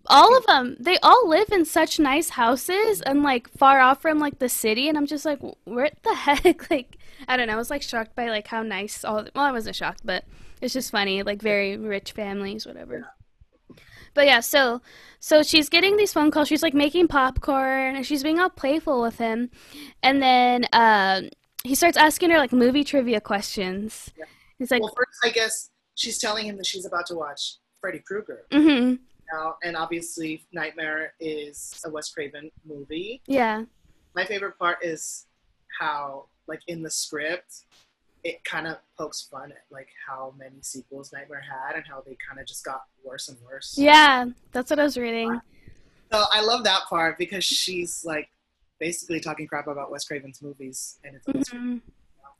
[0.07, 4.19] All of them, they all live in such nice houses and like far off from
[4.19, 4.89] like the city.
[4.89, 6.71] And I'm just like, what the heck?
[6.71, 7.55] Like, I don't know.
[7.55, 9.27] I was like shocked by like how nice all.
[9.35, 10.25] Well, I wasn't shocked, but
[10.61, 11.23] it's just funny.
[11.23, 13.07] Like very rich families, whatever.
[14.15, 14.81] But yeah, so
[15.19, 16.49] so she's getting these phone calls.
[16.49, 19.51] She's like making popcorn and she's being all playful with him,
[20.03, 21.31] and then um,
[21.65, 24.13] he starts asking her like movie trivia questions.
[24.17, 24.27] Yeah.
[24.59, 28.01] He's like, well, first, I guess she's telling him that she's about to watch Freddy
[28.07, 28.95] Krueger mm-hmm,
[29.33, 33.23] now, and obviously, Nightmare is a Wes Craven movie.
[33.27, 33.65] yeah,
[34.15, 35.27] My favorite part is
[35.81, 37.63] how, like, in the script,
[38.23, 42.17] it kind of pokes fun at like how many sequels Nightmare had and how they
[42.27, 43.75] kind of just got worse and worse.
[43.77, 44.25] yeah.
[44.53, 45.39] That's what I was reading.
[46.11, 48.31] So I love that part because she's like
[48.81, 51.83] basically talking crap about Wes Craven's movies, and it's Mhm.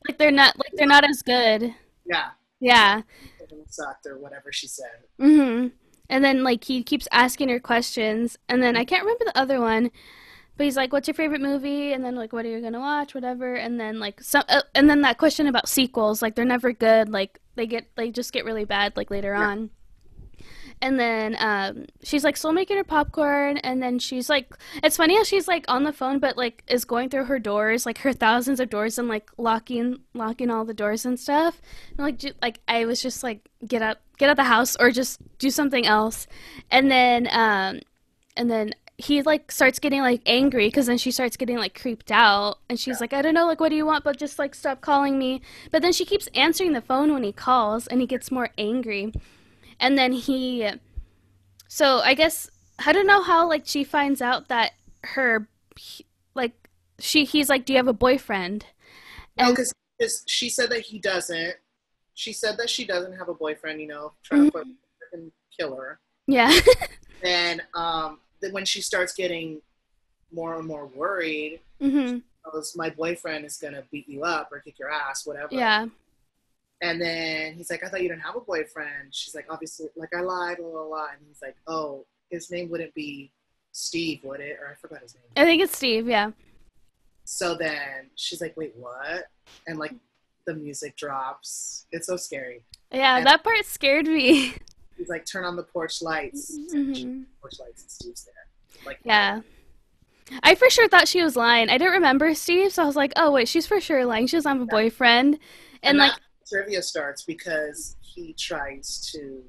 [0.09, 1.75] Like they're not like they're not as good.
[2.07, 3.03] yeah, Yeah.
[3.69, 5.05] sucked or whatever she said.
[5.21, 5.73] Mhm.
[6.09, 9.61] And then like he keeps asking her questions, and then I can't remember the other
[9.61, 9.91] one,
[10.57, 13.15] but he's like, "What's your favorite movie?" And then like, "What are you gonna watch?"
[13.15, 13.55] Whatever.
[13.55, 17.09] And then like some, uh, and then that question about sequels, like they're never good.
[17.09, 19.49] Like they get they just get really bad like later Yeah.
[19.49, 19.71] on.
[20.83, 25.17] And then um, she's like still making her popcorn, and then she's like, it's funny
[25.17, 28.13] how she's like on the phone, but like is going through her doors, like her
[28.13, 31.63] thousands of doors, and like locking locking all the doors and stuff.
[31.97, 34.77] And, like ju- like I was just like get out get out of the house
[34.77, 36.27] or just do something else,
[36.71, 37.81] and then um,
[38.37, 42.13] and then he like starts getting like angry because then she starts getting like creeped
[42.13, 42.59] out.
[42.69, 44.81] And she's like i don't know like what do you want but just like stop
[44.81, 45.43] calling me.
[45.71, 49.13] But then she keeps answering the phone when he calls and he gets more angry.
[49.81, 50.69] And then he
[51.67, 52.49] so i guess
[52.87, 54.73] i don't know how like she finds out that
[55.03, 55.49] her
[56.35, 56.53] like
[57.01, 58.67] she he's like do you have a boyfriend?
[59.37, 59.75] And- because
[60.27, 61.55] she said that he doesn't.
[62.15, 63.81] She said that she doesn't have a boyfriend.
[63.81, 64.67] You know, trying to put
[65.59, 66.01] kill her.
[66.27, 66.53] yeah
[67.23, 69.61] And um, then when she starts getting
[70.33, 72.19] more and more worried, hmm
[72.53, 75.87] goes, "My boyfriend is gonna beat you up or kick your ass, whatever." yeah
[76.83, 80.15] And then he's like, "I thought you didn't have a boyfriend." She's like, "Obviously, like
[80.15, 83.31] I lied, blah blah blah." And he's like, "Oh, his name wouldn't be
[83.73, 85.25] Steve, would it?" Or I forgot his name.
[85.37, 86.31] i think it's steve yeah
[87.25, 89.29] So then she's like, "Wait, what?"
[89.67, 89.95] And like
[90.47, 91.87] the music drops.
[91.93, 92.63] It's so scary.
[92.93, 94.55] yeah And- that part scared me
[94.97, 97.25] He's like, "Turn on the porch lights." Mhm.
[97.41, 98.85] Porch lights, and Steve's there.
[98.87, 99.41] Like, Yeah.
[100.45, 101.69] I for sure thought she was lying.
[101.69, 104.29] I didn't remember Steve, so I was like, oh, wait, she's for sure lying.
[104.29, 105.39] She doesn't have a boyfriend.
[105.83, 109.43] And, like, that trivia starts because he tries to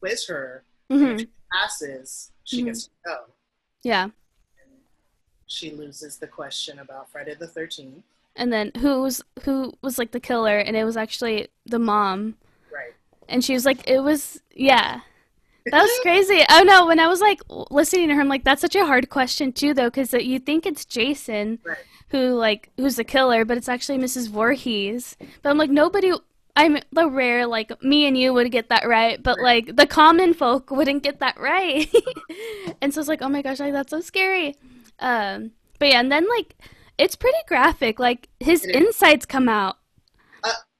[0.00, 0.64] quiz her.
[0.90, 2.64] mhm, If she passes, she Mhm.
[2.66, 3.24] gets to go.
[3.84, 4.02] yeah.
[4.04, 4.12] And
[5.46, 8.04] she loses the question about Friday the Thirteenth.
[8.36, 12.36] And then who was who was like the killer, and it was actually the mom.
[12.72, 12.92] Right.
[13.28, 15.00] And she was like, it was, yeah.
[15.66, 16.42] That was crazy.
[16.50, 17.40] Oh no, when I was like
[17.70, 20.64] listening to her, I'm like, that's such a hard question too, though, because you think
[20.66, 21.76] it's Jason, Right.
[22.08, 24.28] who like who's the killer, but it's actually Mrs.
[24.30, 25.16] Voorhees.
[25.42, 26.12] But I'm like, nobody.
[26.54, 30.34] I'm the rare like me and you would get that right, but like the common
[30.34, 31.90] folk wouldn't get that right.
[32.82, 34.54] and so it's like, oh my gosh, like that's so scary.
[34.98, 36.54] Um, but yeah, and then like
[37.02, 37.98] it's pretty graphic.
[37.98, 39.76] Like his insights insides come out.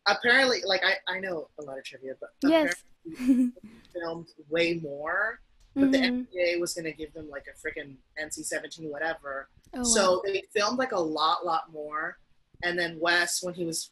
[0.08, 2.82] Apparently, like I, I know a lot of trivia, but Yes.
[3.94, 5.40] filmed way more.
[5.74, 6.26] But the Mhm.
[6.26, 9.48] MPAA was gonna give them like a freaking NC-17 whatever.
[9.74, 9.84] Oh, wow.
[9.84, 12.18] So they filmed like a lot, lot more.
[12.64, 13.90] And then Wes, when he was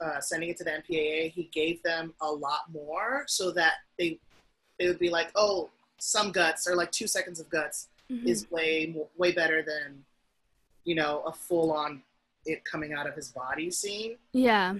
[0.00, 4.18] uh, sending it to the MPAA, he gave them a lot more so that they
[4.78, 8.26] they would be like, oh, some guts or like two seconds of guts Mhm.
[8.26, 10.04] is way way better than
[10.84, 12.02] you know a full on
[12.46, 14.16] it coming out of his body scene.
[14.32, 14.74] Yeah.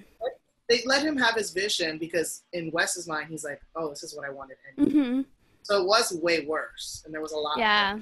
[0.69, 4.17] They let him have his vision because in Wes's mind, he's like, "Oh, this is
[4.17, 5.21] what I wanted." And hmm
[5.63, 7.59] So it was way worse, and there was a lot.
[7.59, 7.99] Yeah.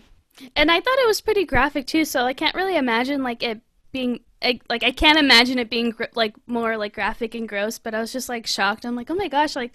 [0.57, 3.61] And I thought it was pretty graphic too, so I can't really imagine like it
[3.91, 7.79] being like, like I can't imagine it being gr- like more like graphic and gross,
[7.79, 8.85] but I was just like shocked.
[8.85, 9.73] I'm like, "Oh my gosh, like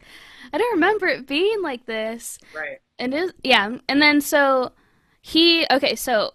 [0.54, 2.80] I don't remember it being like this." Right.
[3.00, 4.72] And it yeah, and then so
[5.22, 6.34] he okay, so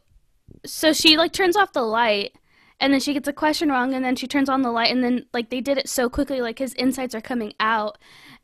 [0.64, 2.34] so she like turns off the light
[2.80, 5.02] and then she gets a question wrong and then she turns on the light and
[5.04, 7.98] then like they did it so quickly like his insides are coming out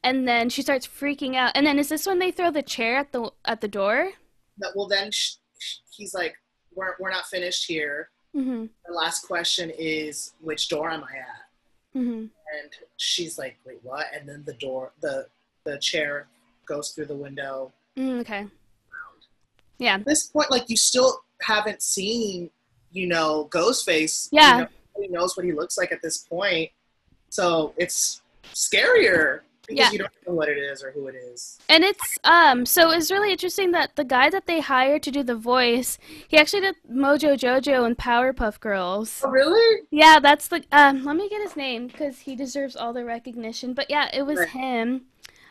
[0.04, 2.96] and then she starts freaking out and then is this when they throw the chair
[2.96, 4.10] at the at the door
[4.58, 6.34] But, well, then sh- sh- he's like,
[6.74, 11.42] "We're we're not finished here." mm-hmm The last question is, "Which door am I at?"
[11.98, 12.26] mm-hmm
[12.58, 15.26] And she's like, "Wait, what?" And then the door, the
[15.64, 16.28] the chair
[16.66, 17.72] goes through the window.
[17.96, 18.46] mm, okay
[19.78, 22.50] yeah At this point, like you still haven't seen,
[22.92, 24.28] you know, Ghostface.
[24.32, 24.66] Yeah.
[24.98, 26.70] You know, knows what he looks like at this point,
[27.30, 28.20] so it's
[28.52, 29.90] scarier because Yeah.
[29.92, 31.58] you don't know what it is or who it is.
[31.68, 35.22] and it's um so it's really interesting that the guy that they hired to do
[35.22, 39.82] the voice he actually did mojo jojo and powerpuff girls Oh, really?
[39.90, 40.64] Yeah, that's the.
[40.72, 43.74] Um, let me get his name because he deserves all the recognition.
[43.74, 44.48] But yeah, it was Right.
[44.48, 45.02] him.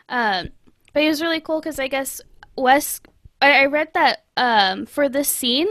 [0.08, 0.48] Um,
[0.92, 2.20] but he was really cool because I guess
[2.56, 3.00] Wes.
[3.40, 5.68] I, I read that um for this scene,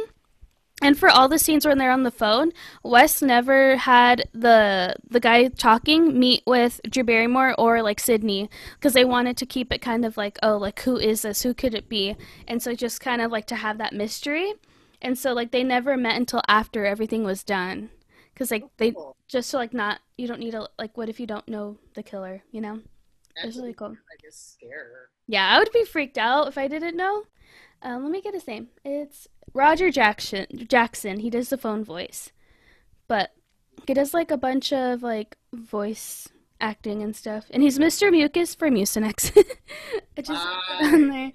[0.82, 2.52] and for all the scenes when they're on the phone,
[2.84, 8.94] Wes never had the the guy talking meet with Drew Barrymore or like Sidney because
[8.94, 11.74] they wanted to keep it kind of like oh like who is this who could
[11.74, 12.16] it be
[12.48, 14.54] and so just kind of like to have that mystery.
[15.02, 17.90] And so like they never met until after everything was done.
[18.36, 18.94] Cuz like they
[19.28, 22.04] just to like not you don't need to like what if you don't know the
[22.04, 22.82] killer, you know?
[23.44, 23.98] It's really cool.
[24.12, 25.10] I guess scare.
[25.28, 27.24] Yeah, I would be freaked out if I didn't know.
[27.82, 28.68] Um, let me get his name.
[28.84, 30.48] It's Roger Jackson.
[30.68, 31.20] Jackson.
[31.20, 32.32] He does the phone voice,
[33.08, 33.32] but
[33.88, 36.28] he does like a bunch of like voice
[36.60, 37.46] acting and stuff.
[37.52, 38.12] And he's Mr.
[38.12, 39.32] Mucus from Mucinex.
[40.18, 40.48] I just
[40.80, 41.32] put on there.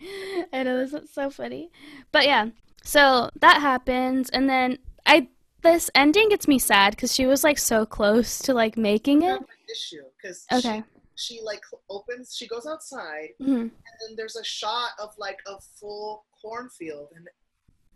[0.53, 1.71] I know this is so funny,
[2.11, 2.49] but yeah.
[2.85, 5.29] So that happens, and then I
[5.63, 9.29] this ending gets me sad because she was like so close to like making it.
[9.31, 10.83] have an issue because Okay.
[11.17, 13.71] She, like opens, she goes outside, hmm and
[14.01, 17.09] then there's a shot of like a full cornfield.
[17.15, 17.29] And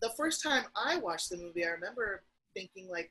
[0.01, 2.23] the first time I watched the movie, I remember
[2.55, 3.11] thinking like,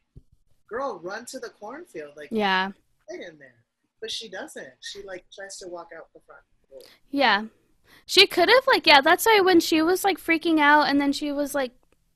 [0.69, 2.71] "Girl, run to the cornfield, like Yeah.
[3.09, 3.63] get in there."
[4.01, 4.73] But she doesn't.
[4.81, 6.41] She like tries to walk out the front.
[6.69, 6.79] door.
[7.09, 7.45] Yeah.
[8.05, 11.11] She could have like yeah, that's why when she was like freaking out and then
[11.13, 11.71] she was like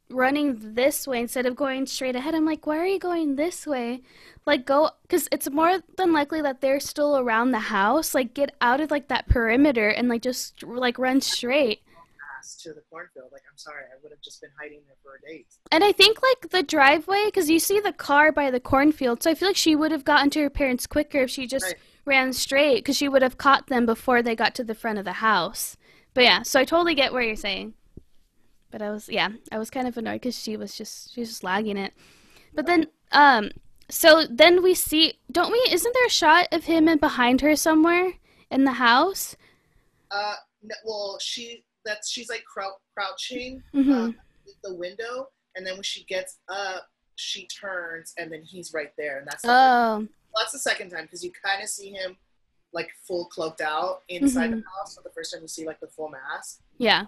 [0.10, 2.34] running this way instead of going straight ahead.
[2.36, 4.02] I'm like, "Why are you going this way?"
[4.46, 8.16] Like go cuz it's more than likely that they're still around the house.
[8.16, 11.82] Like get out of like that perimeter and like just like run straight.
[12.64, 13.32] To the cornfield.
[13.32, 15.46] Like I'm sorry, I would have just been hiding there for date.
[15.72, 19.22] And I think like the driveway cuz you see the car by the cornfield.
[19.22, 21.66] So I feel like she would have gotten to her parents quicker if she just
[21.66, 21.76] Right.
[22.06, 25.06] ran straight cuz she would have caught them before they got to the front of
[25.06, 25.78] the house.
[26.14, 27.76] But yeah, so I totally get what you're saying.
[28.72, 31.30] But I was yeah, I was kind of annoyed cuz she was just she was
[31.30, 31.94] just lagging it.
[32.54, 33.52] But then um
[33.90, 37.56] so then we see don't we isn't there a shot of him and behind her
[37.56, 38.14] somewhere
[38.52, 39.36] in the house?
[40.12, 44.16] Uh, no, well, she that's she's like crou- crouching Mhm.
[44.16, 48.92] at the window, and then when she gets up, she turns, and then he's right
[48.98, 50.08] there, and that's the, Oh.
[50.36, 52.18] that's the second time because you kind of see him
[52.74, 54.60] like full cloaked out inside Mm-hmm.
[54.62, 54.96] the house.
[54.96, 57.06] So the first time you see like the full mask, Yeah.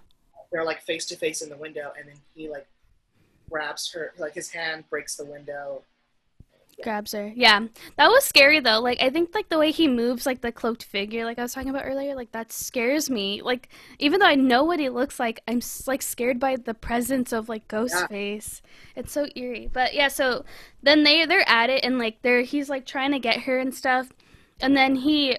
[0.51, 2.67] They're like face to face in the window, and then he like
[3.49, 5.83] grabs her, like his hand breaks the window.
[6.83, 7.31] grabs her.
[7.35, 8.79] Yeah, that was scary though.
[8.79, 11.53] Like I think like the way he moves, like the cloaked figure, like I was
[11.53, 13.41] talking about earlier, like that scares me.
[13.41, 17.31] Like even though I know what he looks like, I'm like scared by the presence
[17.31, 18.61] of like Ghostface.
[18.95, 19.69] It's so eerie.
[19.71, 20.43] But yeah, so
[20.81, 23.73] then they they're at it and like they're he's like trying to get her and
[23.73, 24.09] stuff,
[24.59, 25.37] and then he.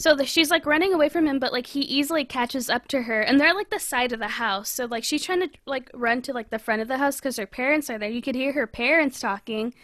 [0.00, 3.02] So the, she's like running away from him, but like he easily catches up to
[3.02, 4.68] her, and they're at, like the side of the house.
[4.68, 7.36] So like she's trying to like run to like the front of the house because
[7.36, 8.08] her parents are there.
[8.08, 9.74] You could hear her parents talking,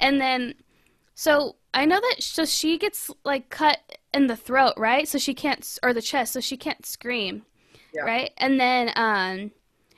[0.00, 0.54] and then
[1.14, 3.80] so I know that so she gets like cut
[4.14, 5.06] in the throat, right?
[5.06, 7.42] So she can't or the chest, so she can't scream.
[7.92, 8.02] Yeah.
[8.02, 8.30] Right?
[8.38, 9.50] And then um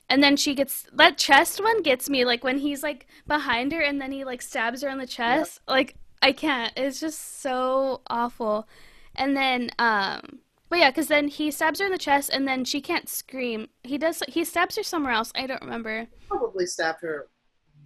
[0.09, 3.81] and then she gets that chest one gets me like when he's like behind her
[3.81, 5.61] and then he like stabs her on the chest.
[5.69, 6.73] Like I can't.
[6.77, 8.67] It's just so awful.
[9.15, 12.65] And then um but yeah, cuz then he stabs her in the chest and then
[12.65, 13.69] she can't scream.
[13.83, 15.33] He does he stabs her somewhere else.
[15.35, 16.07] I don't remember.
[16.29, 17.29] Probably stabbed her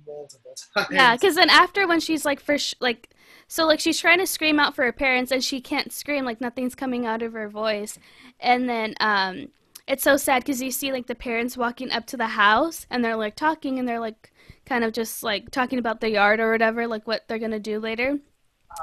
[0.06, 0.88] multiple times.
[0.90, 3.10] Yeah, because then after when she's like for sh- like
[3.48, 6.40] so like she's trying to scream out for her parents and she can't scream like
[6.40, 7.98] nothing's coming out of her voice,
[8.40, 9.48] and then um
[9.87, 13.04] it's so sad because you see like the parents walking up to the house and
[13.04, 14.32] they're like talking and they're like
[14.64, 17.78] kind of just like talking about the yard or whatever, like what they're gonna do
[17.78, 18.18] later.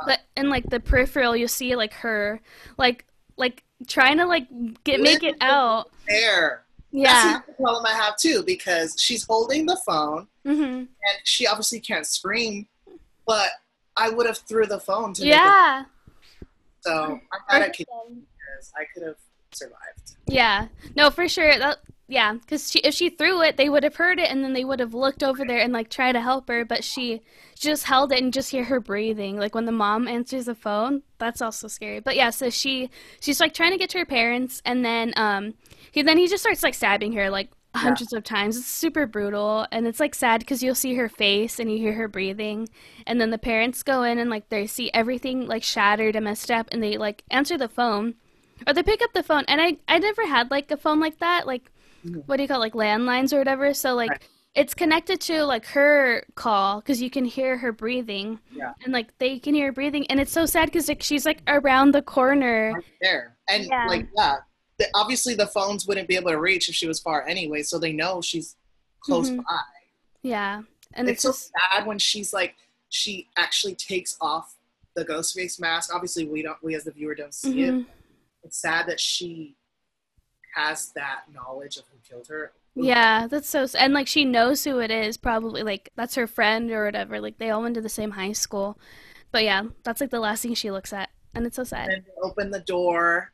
[0.05, 2.41] But in like the peripheral, you see like her,
[2.77, 3.05] like
[3.37, 4.47] like trying to like
[4.83, 5.91] get make it out.
[6.07, 6.63] There.
[6.91, 7.33] Yeah.
[7.33, 10.89] That's the problem I have too because she's holding the phone hmm and
[11.23, 12.67] she obviously can't scream,
[13.25, 13.49] but
[13.95, 15.35] I would have threw the phone to make it.
[15.35, 15.85] Yeah.
[16.81, 19.17] So I kid because I could have
[19.51, 20.15] survived.
[20.25, 20.67] Yeah.
[20.95, 21.57] No, for sure.
[21.57, 21.79] That
[22.11, 24.65] yeah, because she, if she threw it, they would have heard it, and then they
[24.65, 26.65] would have looked over there and like try to help her.
[26.65, 27.21] But she,
[27.55, 29.39] she just held it and just hear her breathing.
[29.39, 32.01] Like when the mom answers the phone, that's also scary.
[32.01, 32.89] But yeah, so she
[33.21, 35.53] she's like trying to get to her parents, and then um
[35.89, 38.57] he then he just starts like stabbing her like hundreds of times.
[38.57, 41.93] It's super brutal, and it's like sad because you'll see her face and you hear
[41.93, 42.67] her breathing,
[43.07, 46.51] and then the parents go in and like they see everything like shattered and messed
[46.51, 48.15] up, and they like answer the phone.
[48.67, 51.19] Or they pick up the phone, and I I never had like a phone like
[51.19, 51.71] that, like
[52.25, 53.73] what do you call it, like landlines or whatever.
[53.73, 54.21] So like Right.
[54.55, 58.73] it's connected to like her call because you can hear her breathing, Yeah.
[58.83, 61.41] and like they can hear her breathing, and it's so sad because like, she's like
[61.47, 62.73] around the corner.
[62.73, 63.37] Right there.
[63.49, 63.85] And Yeah.
[63.87, 64.37] like yeah,
[64.77, 67.77] the, obviously the phones wouldn't be able to reach if she was far anyway, so
[67.79, 68.55] they know she's
[69.01, 69.37] close Mhm.
[69.37, 69.59] by.
[70.23, 70.61] Yeah,
[70.93, 72.55] and it's it's, so just sad when she's like
[72.89, 74.55] she actually takes off
[74.95, 75.93] the ghost face mask.
[75.95, 77.73] Obviously we don't we as the viewer don't see it.
[77.73, 77.85] mhm.
[78.43, 79.55] It's sad that she
[80.55, 82.53] has that knowledge of who killed her.
[82.75, 86.71] yeah, that's so and like she knows who it is probably like that's her friend
[86.71, 87.19] or whatever.
[87.19, 88.79] Like they all went to the same high school,
[89.31, 91.89] but yeah, that's like the last thing she looks at, and it's so sad.
[91.89, 93.33] And open the door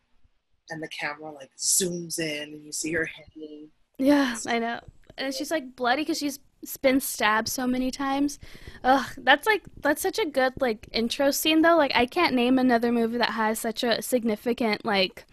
[0.70, 3.70] and the camera like zooms in and you see her hanging.
[3.98, 4.80] Yeah, I know.
[5.18, 6.40] And she's like bloody because she's
[6.82, 8.40] been stabbed so many times.
[8.84, 11.78] Ugh, that's like that's such a good like intro scene though.
[11.78, 15.26] Like I can't name another movie that has such a significant like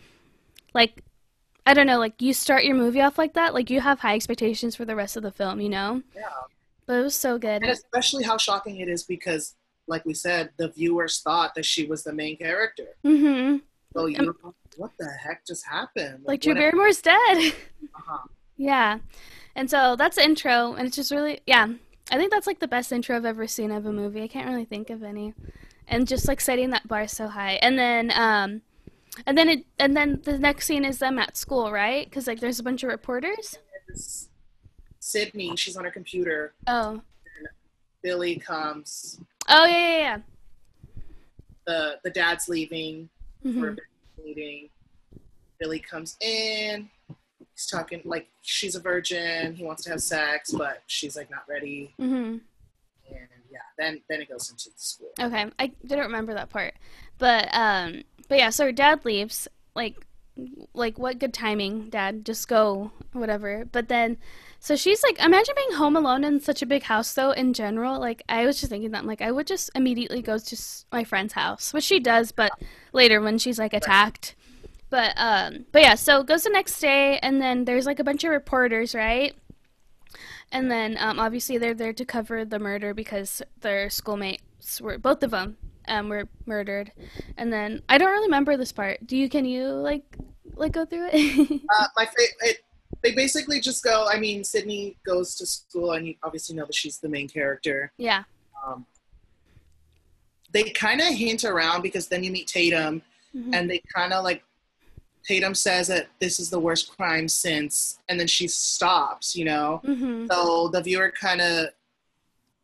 [0.75, 1.03] like
[1.67, 4.15] I don't know, like you start your movie off like that, like you have high
[4.15, 6.03] expectations for the rest of the film, you know?
[6.15, 6.23] Yeah.
[6.87, 7.63] But it was so good.
[7.63, 9.55] And especially how shocking it is because
[9.87, 12.89] like we said, the viewers thought that she was the main character.
[13.05, 13.63] Mm Mhm.
[13.95, 14.35] So you're like,
[14.77, 16.25] what the heck just happened?
[16.25, 17.53] Like Drew what- Barrymore's dead.
[17.95, 18.27] uh-huh.
[18.57, 18.99] Yeah.
[19.55, 21.69] And so that's the intro, and it's just really, yeah.
[22.11, 24.23] I think that's like the best intro I've ever seen of a movie.
[24.23, 25.33] I can't really think of any.
[25.87, 27.53] And just like setting that bar so high.
[27.63, 28.63] And then, um,
[29.27, 32.09] and then it, and then the next scene is them at school, right?
[32.09, 33.59] Because like there's a bunch of reporters.
[35.01, 36.55] Sidney, she's on her computer.
[36.67, 37.01] Oh.
[38.03, 39.21] Billy comes.
[39.49, 40.19] Oh, yeah, yeah, yeah.
[41.67, 43.09] The the dad's leaving
[43.43, 43.77] for a Mhm.
[43.77, 44.71] business meeting.
[45.59, 46.91] Billy comes in.
[47.55, 49.55] He's talking like she's a virgin.
[49.55, 51.95] He wants to have sex, but she's like not ready.
[51.99, 52.15] Mm-hmm.
[53.15, 55.11] And yeah, then then it goes into the school.
[55.21, 55.51] Okay.
[55.59, 56.75] I didn't remember that part.
[57.19, 59.49] But, um, but yeah, so her dad leaves.
[59.75, 59.97] Like,
[60.73, 62.25] like what good timing, dad.
[62.25, 63.65] Just go, whatever.
[63.71, 64.17] But then,
[64.59, 68.01] so she's like, imagine being home alone in such a big house, though, in general.
[68.01, 70.57] Like, I was just thinking that, like, I would just immediately go to
[70.91, 72.53] my friend's house, which she does, but
[72.93, 74.35] later when she's like attacked.
[74.91, 78.05] But, um, but yeah, so it goes the next day, and then there's like a
[78.05, 79.35] bunch of reporters, right?
[80.53, 85.23] And then, um, obviously, they're there to cover the murder because their schoolmates were, both
[85.25, 85.57] of them,
[85.89, 86.93] um, were murdered.
[87.37, 89.07] And then, I don't really remember this part.
[89.07, 90.05] Do you, can you, like,
[90.57, 91.63] like go through it?
[91.79, 92.59] Uh, my fa- it,
[93.03, 94.07] they basically just go.
[94.09, 97.93] I mean, Sidney goes to school, and you obviously know that she's the main character.
[97.99, 98.25] yeah.
[98.67, 98.87] Um,
[100.53, 103.03] they kind of hint around because then you meet Tatum,
[103.37, 103.51] Mhm.
[103.55, 104.43] and they kind of like
[105.27, 109.35] Tatum says that this is the worst crime since, and then she stops.
[109.35, 110.27] You know, Mm-hmm.
[110.31, 111.67] so the viewer kind of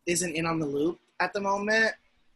[0.05, 1.91] isn't in on the loop at the moment.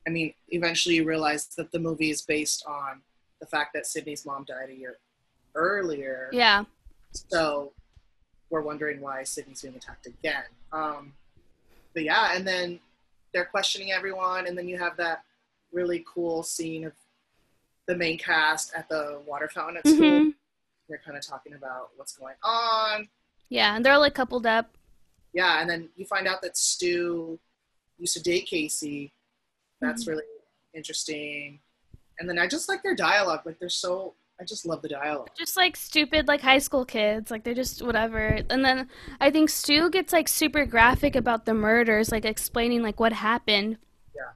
[0.07, 3.01] I mean, eventually you realize that the movie is based on
[3.39, 4.97] the fact that Sidney's mom died a year
[5.55, 6.29] earlier.
[6.31, 6.65] Yeah.
[7.29, 7.73] So
[8.49, 10.43] we're wondering why Sidney's being attacked again.
[10.71, 11.13] Um,
[11.93, 12.79] but yeah, and then
[13.33, 15.23] they're questioning everyone, and then you have that
[15.71, 16.93] really cool scene of
[17.87, 20.19] the main cast at the water fountain at school.
[20.19, 20.29] hmm
[20.87, 23.07] They're kind of talking about what's going on.
[23.49, 24.77] Yeah, and they're all like coupled up.
[25.33, 27.39] Yeah, and then you find out that Stu
[27.97, 29.11] used to date Casey.
[29.85, 30.23] That's really
[30.73, 31.59] interesting.
[32.19, 33.41] And then I just like their dialogue.
[33.45, 34.15] Like they're so.
[34.39, 35.29] I just love the dialogue.
[35.37, 37.31] Just like stupid like high school kids.
[37.31, 38.39] Like they're just whatever.
[38.49, 38.89] And then
[39.21, 43.77] I think Stu gets like super graphic about the murders, like explaining like what happened.
[44.13, 44.31] Yeah.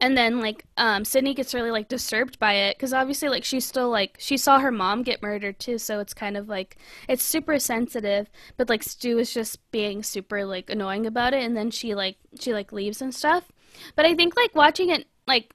[0.00, 3.66] And then like um Sidney gets really like disturbed by it cuz obviously like she's
[3.66, 7.22] still like she saw her mom get murdered too, so it's kind of like it's
[7.22, 11.70] super sensitive, but like Stu is just being super like annoying about it and then
[11.70, 13.52] she like she like leaves and stuff.
[13.96, 15.54] But I think like watching it like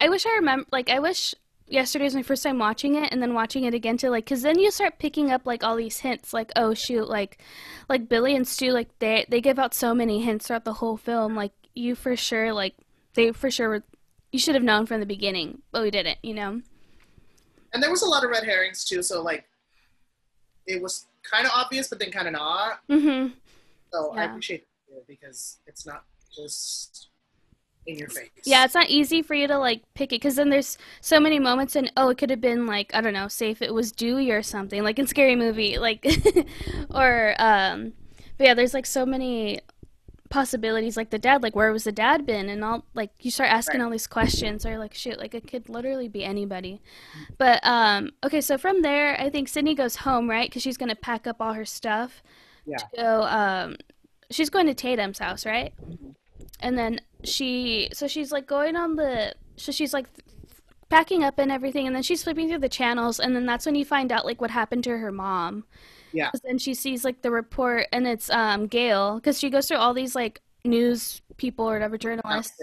[0.00, 1.34] I wish I remember like I wish
[1.66, 4.42] yesterday was my first time watching it, and then watching it again to like, cause
[4.42, 7.38] then you start picking up like all these hints, like oh shoot, like
[7.88, 10.96] like Billy and Stu, like they they give out so many hints throughout the whole
[10.96, 12.74] film, like you for sure like
[13.14, 13.82] they for sure were,
[14.30, 16.62] you should have known from the beginning, but we didn't, you know.
[17.72, 19.46] And there was a lot of red herrings too, so like
[20.66, 22.80] it was kind of obvious, but then kind of not.
[22.88, 23.34] Mm-hmm.
[23.92, 26.04] So I appreciate it because it's not
[26.34, 27.08] just
[27.86, 28.30] in your face.
[28.44, 31.38] Yeah, it's not easy for you to like pick it because then there's so many
[31.38, 33.90] moments and oh, it could have been like I don't know, say if it was
[33.92, 36.04] Dewey or something, like in Scary Movie, like
[36.90, 37.92] or um,
[38.38, 39.60] but yeah, there's like so many
[40.30, 40.96] possibilities.
[40.96, 43.80] Like the dad, like where was the dad been, and all like you start asking
[43.80, 43.84] Right.
[43.86, 46.80] all these questions, or like shoot like it could literally be anybody.
[47.38, 50.48] But um, okay, so from there, I think Sidney goes home, right?
[50.48, 52.22] Because she's gonna pack up all her stuff
[52.64, 52.76] Yeah.
[52.78, 53.22] to go.
[53.24, 53.76] Um,
[54.30, 55.72] she's going to Tatum's house, right?
[56.60, 60.06] and then she so she's like going on the so she's like
[60.88, 63.74] packing up and everything and then she's flipping through the channels and then that's when
[63.74, 65.64] you find out like what happened to her mom.
[66.12, 66.30] Yeah.
[66.44, 69.94] then she sees like the report and it's um gale because she goes through all
[69.94, 72.60] these like news people or whatever journalists.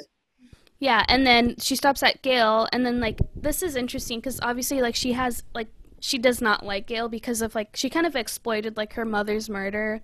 [0.80, 4.82] Yeah and then she stops at gale and then like this is interesting because obviously
[4.82, 8.16] like she has like she does not like gale because of like she kind of
[8.16, 10.02] exploited like her mother's murder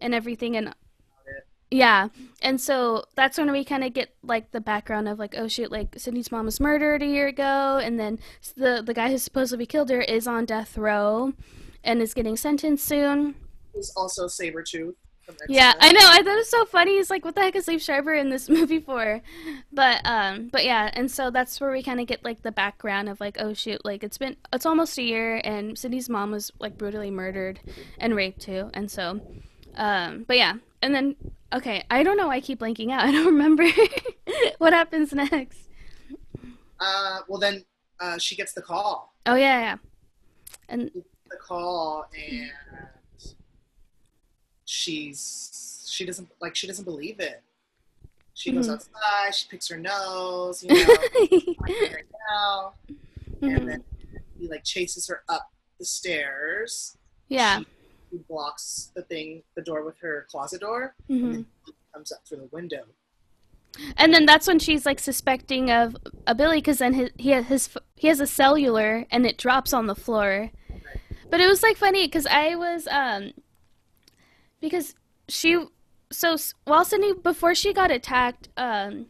[0.00, 0.74] and everything and
[1.70, 2.08] yeah,
[2.40, 5.70] and so that's when we kind of get like the background of like, oh shoot,
[5.70, 8.18] like Sidney's mom was murdered a year ago, and then
[8.56, 11.34] the the guy who supposedly killed her is on death row,
[11.84, 13.34] and is getting sentenced soon.
[13.74, 14.94] He's also Sabretooth
[15.48, 16.00] Yeah, I know.
[16.02, 16.96] I thought it was so funny.
[16.96, 19.20] He's like, what the heck is Liev Schreiber in this movie for?
[19.70, 23.10] But um, but yeah, and so that's where we kind of get like the background
[23.10, 26.50] of like, oh shoot, like it's been it's almost a year, and Sidney's mom was
[26.58, 27.60] like brutally murdered
[27.98, 29.20] and raped too, and so,
[29.76, 31.16] um, but yeah, and then
[31.52, 33.02] okay, I don't know why I keep blanking out.
[33.08, 33.64] I don't remember
[34.58, 35.60] what happens next.
[36.80, 37.64] Uh, well, then
[38.00, 39.14] uh, she gets the call.
[39.26, 39.76] Oh yeah, yeah,
[40.68, 40.90] and
[41.30, 42.50] The call, and
[44.64, 47.42] she's she doesn't like she doesn't believe it.
[48.34, 48.74] She goes Mhm.
[48.74, 49.34] outside.
[49.34, 50.62] She picks her nose.
[50.62, 50.84] You know,
[51.60, 52.74] right now,
[53.42, 53.84] and then
[54.38, 56.96] he like chases her up the stairs.
[57.28, 57.66] yeah, She,
[58.10, 60.94] he blocks the thing, the door with her closet door.
[61.08, 61.42] hmm
[61.94, 62.84] Comes up through the window.
[63.96, 65.96] And then that's when she's like suspecting of
[66.26, 69.72] a Billy because then his, he has his he has a cellular and it drops
[69.72, 70.50] on the floor.
[71.30, 73.32] But it was like funny because I was um
[74.60, 74.94] because
[75.28, 75.62] she
[76.10, 79.06] so while Sidney before she got attacked um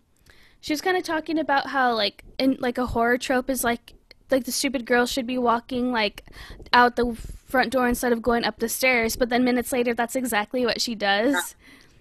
[0.61, 3.95] she was kind of talking about how like in like a horror trope is like
[4.31, 6.25] like the stupid girl should be walking like
[6.73, 7.17] out the
[7.49, 10.81] front door instead of going up the stairs but then minutes later that's exactly what
[10.81, 11.55] she does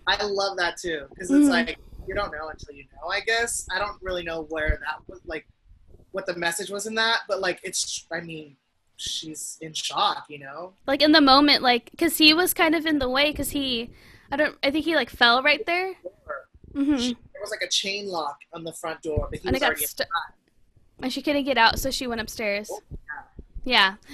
[0.06, 1.50] I love that too because it's Mhm.
[1.50, 1.78] like
[2.08, 3.10] you don't know until you know.
[3.10, 5.46] I guess I don't really know where that was like
[6.12, 8.06] what the message was in that, but like it's.
[8.10, 8.56] I mean,
[8.96, 10.24] she's in shock.
[10.30, 10.74] You know.
[10.88, 13.90] like in the moment like because he was kind of in the way because he
[14.32, 15.96] i don't i think he like fell right there
[16.74, 19.56] hmm She, there was like a chain lock on the front door, but he and
[19.56, 19.86] was already.
[19.86, 20.08] stuck
[21.02, 23.37] and she couldn't get out so she went upstairs Oh, yeah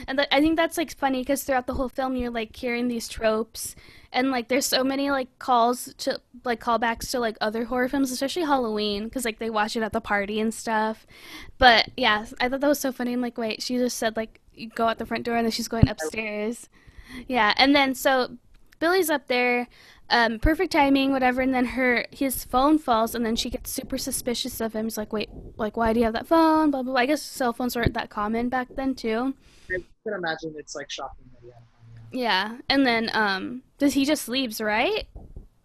[0.07, 2.87] and th- i think that's like funny because throughout the whole film you're like hearing
[2.87, 3.75] these tropes
[4.13, 8.11] and like there's so many like calls to like callbacks to like other horror films
[8.11, 11.05] especially halloween because like they watch it at the party and stuff.
[11.57, 13.13] But yeah i thought that was so funny.
[13.13, 15.51] I'm like wait she just said like you go out the front door and then
[15.51, 16.69] she's going upstairs.
[17.27, 18.37] Yeah and then so
[18.79, 19.67] billy's up there
[20.09, 23.97] um, perfect timing whatever and then her his phone falls and then she gets super
[23.97, 24.85] suspicious of him.
[24.85, 26.71] He's like wait like why do you have that phone?
[26.71, 27.01] Blah blah blah.
[27.01, 29.33] I guess cell phones weren't that common back then too.
[29.71, 32.49] I can imagine it's like shocking that he had a phone, yeah.
[32.49, 35.07] yeah and then um does he just leaves right?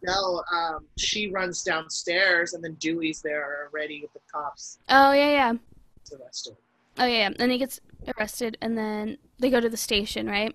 [0.03, 4.79] No, um, she runs downstairs, and then Dewey's there already with the cops.
[4.89, 5.53] Oh yeah yeah.
[6.07, 6.57] To arrest her.
[7.03, 7.35] oh yeah, yeah.
[7.39, 7.81] and he gets
[8.17, 10.55] arrested and then they go to the station right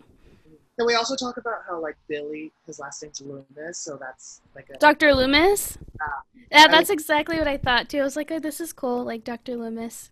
[0.78, 4.68] Can we also talk about how like Billy, his last name's Loomis, so that's like
[4.74, 6.22] a dr loomis Ah.
[6.52, 9.04] yeah I that's exactly what i thought too i was like oh this is cool
[9.04, 10.12] like dr loomis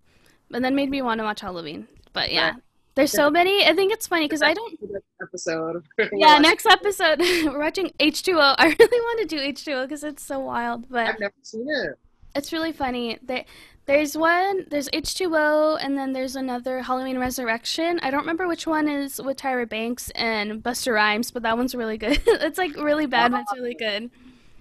[0.54, 2.62] and then made me want to watch halloween but yeah Right.
[2.96, 4.80] there's so many i think it's funny because i don't
[5.22, 5.84] episode.
[6.14, 10.40] yeah next episode we're watching h2o i really want to do h2o because it's so
[10.40, 11.98] wild but I've never seen it.
[12.36, 13.46] it's really funny there
[13.92, 18.00] there's one there's h2o and then there's another halloween resurrection.
[18.02, 21.76] I don't remember which one is with tyra banks and Busta Rhymes but that one's
[21.76, 22.22] really good.
[22.28, 24.10] It's like really bad but it's really good.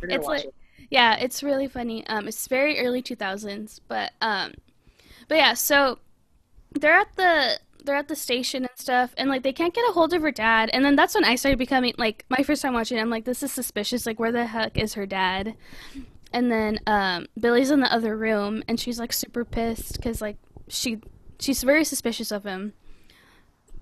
[0.03, 0.55] It's like- it.
[0.91, 2.05] yeah it's really funny.
[2.09, 4.55] Um it's very early 2000s but um
[5.29, 5.99] but yeah so
[6.73, 9.93] they're at the they're at the station and stuff and like they can't get a
[9.93, 12.75] hold of her dad and then that's when i started becoming like my first time
[12.75, 14.05] watching it, i'm like this is suspicious.
[14.05, 15.55] Like where the heck is her dad
[16.33, 20.37] and then um billy's in the other room and she's like super pissed because like
[20.69, 21.01] she
[21.39, 22.73] she's very suspicious of him.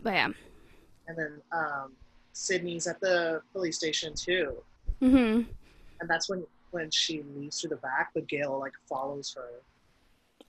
[0.03, 0.29] But yeah.
[1.09, 1.93] And then um,
[2.33, 4.55] Sidney's at the police station too,
[5.03, 5.43] Mm-hmm.
[6.01, 9.49] and that's when when she leaves through the back, but Gale like follows her.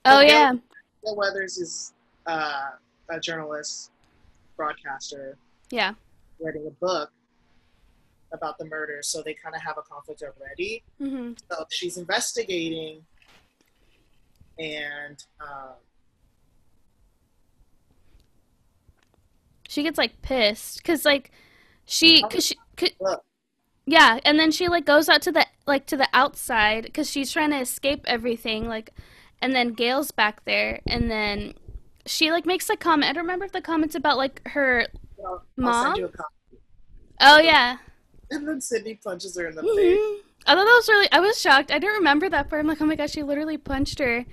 [0.04, 0.52] Oh yeah.
[0.52, 0.60] Gale,
[1.04, 1.92] Gale Weathers is
[2.26, 2.70] uh,
[3.08, 3.90] a journalist,
[4.56, 5.36] broadcaster,
[5.70, 5.94] Yeah.
[6.40, 7.10] writing a book
[8.32, 10.82] about the murder, so they kind of have a conflict already.
[11.00, 11.36] Mhm.
[11.50, 13.04] So she's investigating,
[14.58, 15.74] and um,
[19.68, 21.30] She gets like pissed cuz like
[21.86, 22.90] she cuz she cause,
[23.86, 27.30] Yeah, and then she like goes out to the like to the outside because she's
[27.30, 28.66] trying to escape everything.
[28.68, 28.90] Like,
[29.40, 31.54] and then Gale's back there, and then
[32.04, 33.10] she like makes a comment.
[33.10, 34.86] I don't remember if the comments about like her.
[35.24, 35.84] I'll Mom?
[35.84, 36.58] send you a copy.
[37.20, 37.78] Oh yeah.
[38.30, 39.98] And then Sidney punches her in the face.
[39.98, 40.18] Mhm.
[40.46, 41.08] I thought that was really.
[41.12, 41.70] I was shocked.
[41.70, 42.60] I didn't remember that part.
[42.60, 44.24] I'm like, oh my gosh, she literally punched her.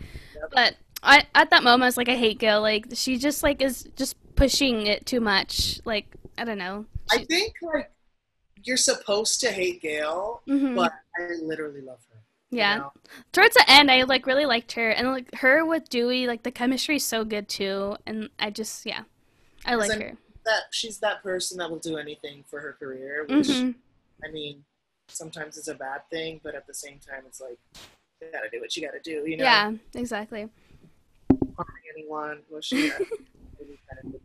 [0.54, 2.62] But I at that moment I was like, I hate Gale.
[2.62, 5.82] Like she just like is just pushing it too much.
[5.86, 6.86] Like I don't know.
[7.12, 7.92] I think like
[8.64, 10.76] you're supposed to hate Gale, Mhm.
[10.76, 12.20] but I literally love her.
[12.50, 12.78] you Yeah.
[12.78, 12.94] know?
[13.34, 16.52] towards the end i like really liked her and like her with dewey like the
[16.52, 19.04] chemistry is so good too and i just yeah
[19.66, 20.12] i like then- her
[20.46, 23.72] that she's that person that will do anything for her career, which hmm
[24.24, 24.64] I mean,
[25.08, 27.60] sometimes it's a bad thing, but at the same time, it's like
[28.22, 29.24] you gotta do what you gotta do.
[29.28, 30.50] You know, yeah exactly
[31.58, 32.40] harming anyone.
[32.50, 33.02] Well, she kind
[34.04, 34.22] of didn't,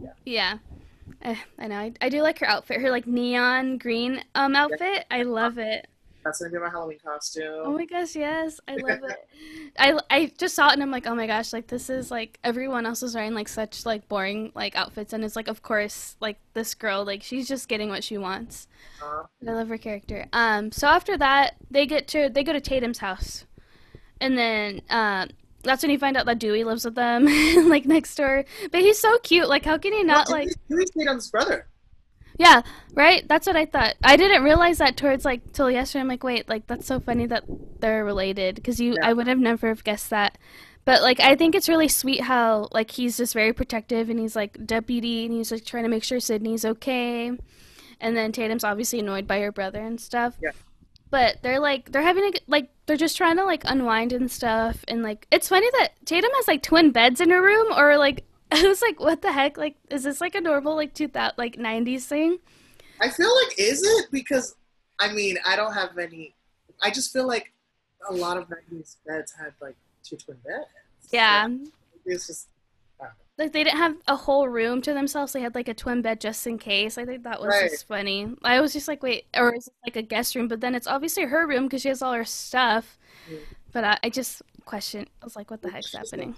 [0.00, 0.10] yeah.
[0.24, 0.58] yeah
[1.22, 5.04] I, I know I, I do like her outfit her like neon green um outfit
[5.10, 5.88] i love it
[6.24, 7.62] That's gonna be my Halloween costume.
[7.64, 9.28] oh my gosh yes i love it
[9.78, 12.38] i i just saw it and i'm like oh my gosh like this is like
[12.44, 16.16] everyone else is wearing like such like boring like outfits and it's like of course
[16.20, 18.68] like this girl like she's just getting what she wants
[19.02, 20.26] Uh, I love her character.
[20.32, 23.46] Um, so after that, they get to they go to Tatum's house,
[24.20, 25.30] and then um,
[25.62, 27.24] that's when you find out that Dewey lives with them,
[27.68, 28.44] like next door.
[28.70, 29.48] But he's so cute.
[29.48, 30.48] Like, how can he not well, like?
[30.68, 31.66] Dewey Tatum's brother.
[32.40, 32.62] Yeah,
[32.94, 33.28] right.
[33.28, 33.96] That's what I thought.
[34.02, 36.00] I didn't realize that towards like till yesterday.
[36.00, 37.44] I'm like, wait, like that's so funny that
[37.80, 39.10] they're related because you, Yeah.
[39.10, 40.38] I would have never have guessed that.
[40.86, 44.34] But like, I think it's really sweet how like he's just very protective and he's
[44.34, 47.30] like deputy and he's like trying to make sure Sidney's okay.
[48.00, 50.38] And then Tatum's obviously annoyed by her brother and stuff.
[50.42, 50.52] Yeah.
[51.10, 54.82] But they're like they're having a, like they're just trying to like unwind and stuff
[54.88, 58.24] and like it's funny that Tatum has like twin beds in her room or like
[58.62, 61.56] I was like what the heck like is this like a normal like 2000 like
[61.56, 62.38] 90s thing?
[63.00, 64.56] I feel like is it because
[64.98, 66.34] I mean I don't have any.
[66.82, 67.52] I just feel like
[68.08, 70.66] a lot of '90s beds had like two twin beds.
[71.10, 71.48] Yeah.
[72.06, 72.48] it's just
[73.38, 75.32] Like they didn't have a whole room to themselves.
[75.32, 76.98] They had like a twin bed just in case.
[76.98, 77.70] I think that was Right.
[77.70, 78.34] just funny.
[78.42, 80.48] I was just like, wait, or is it like a guest room?
[80.48, 82.98] But then it's obviously her room because she has all her stuff.
[83.30, 83.38] Mm.
[83.72, 85.08] But I, I just questioned.
[85.22, 86.34] I was like, what the heck's happening?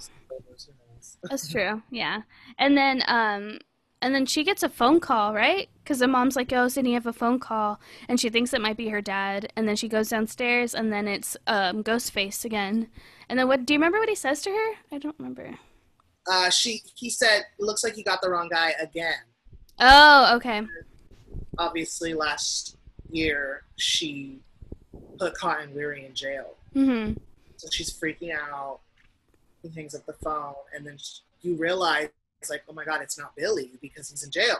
[1.29, 1.83] That's true.
[1.91, 2.23] Yeah.
[2.59, 3.59] And then um
[4.01, 5.69] and then she gets a phone call, right?
[5.83, 8.61] Because the mom's like, "Oh, Sidney, you have a phone call," and she thinks it
[8.61, 9.53] might be her dad.
[9.55, 12.89] And then she goes downstairs, and then it's um, Ghostface again.
[13.29, 13.65] And then what?
[13.65, 14.73] Do you remember what he says to her?
[14.91, 15.57] I don't remember.
[16.29, 19.15] Uh, she he said, looks like you got the wrong guy again."
[19.79, 20.63] Oh, okay.
[21.59, 22.77] Obviously, last
[23.11, 24.41] year she
[25.19, 27.19] put Cotton Weary in jail, Mhm.
[27.57, 28.81] so she's freaking out.
[29.63, 30.99] He hangs up the phone, and then
[31.43, 32.09] you realize,
[32.41, 34.59] it's like, "Oh my God, it's not Billy because he's in jail."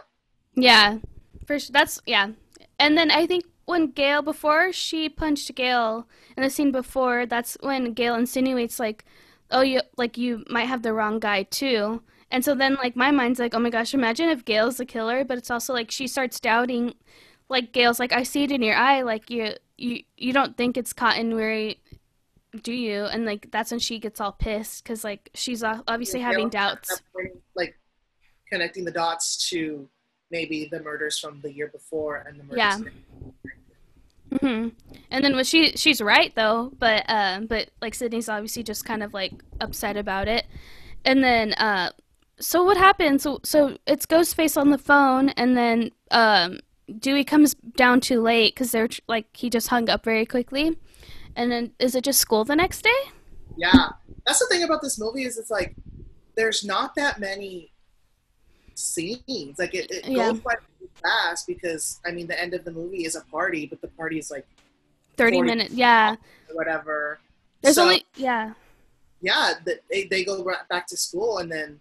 [0.55, 0.99] Yeah,
[1.47, 1.73] for sure.
[1.73, 2.29] That's yeah.
[2.79, 7.57] And then I think when Gale before she punched Gale in the scene before, that's
[7.61, 9.05] when Gale insinuates like,
[9.51, 13.11] "Oh, you like you might have the wrong guy too." And so then like my
[13.11, 16.07] mind's like, "Oh my gosh, imagine if Gale's the killer." But it's also like she
[16.09, 16.95] starts doubting.
[17.49, 19.03] Like Gale's like, "I see it in your eye.
[19.03, 21.81] Like you you you don't think it's Cotton Weary."
[22.61, 23.05] Do you?
[23.05, 26.91] And like that's when she gets all pissed because like she's obviously Yeah, having doubts.
[26.93, 27.79] at that point, like
[28.51, 29.89] connecting the dots to
[30.31, 32.59] maybe the murders from the year before and the murders.
[32.59, 32.79] Yeah.
[34.41, 34.69] hmm
[35.11, 39.03] And then was she she's right though, but uh, but like Sidney's obviously just kind
[39.03, 40.47] of like upset about it.
[41.05, 41.91] And then uh,
[42.39, 43.23] so what happens?
[43.23, 46.61] So so it's Ghostface on the phone, and then um,
[46.99, 50.77] Dewey comes down too late because they're like he just hung up very quickly.
[51.37, 53.01] And then is it just school the next day?
[53.57, 53.91] Yeah,
[54.27, 55.75] that's the thing about this movie is it's like
[56.37, 57.73] there's not that many
[58.75, 59.59] scenes.
[59.59, 60.31] Like it, it Yeah.
[60.33, 60.55] goes by
[61.03, 64.19] fast because I mean the end of the movie is a party, but the party
[64.19, 64.47] is like
[65.17, 65.75] Thirty minutes.
[65.75, 66.17] Yeah.
[66.53, 67.21] whatever.
[67.61, 68.55] There's So, only yeah.
[69.21, 69.55] yeah.
[69.65, 71.81] the- They they go right back to school and then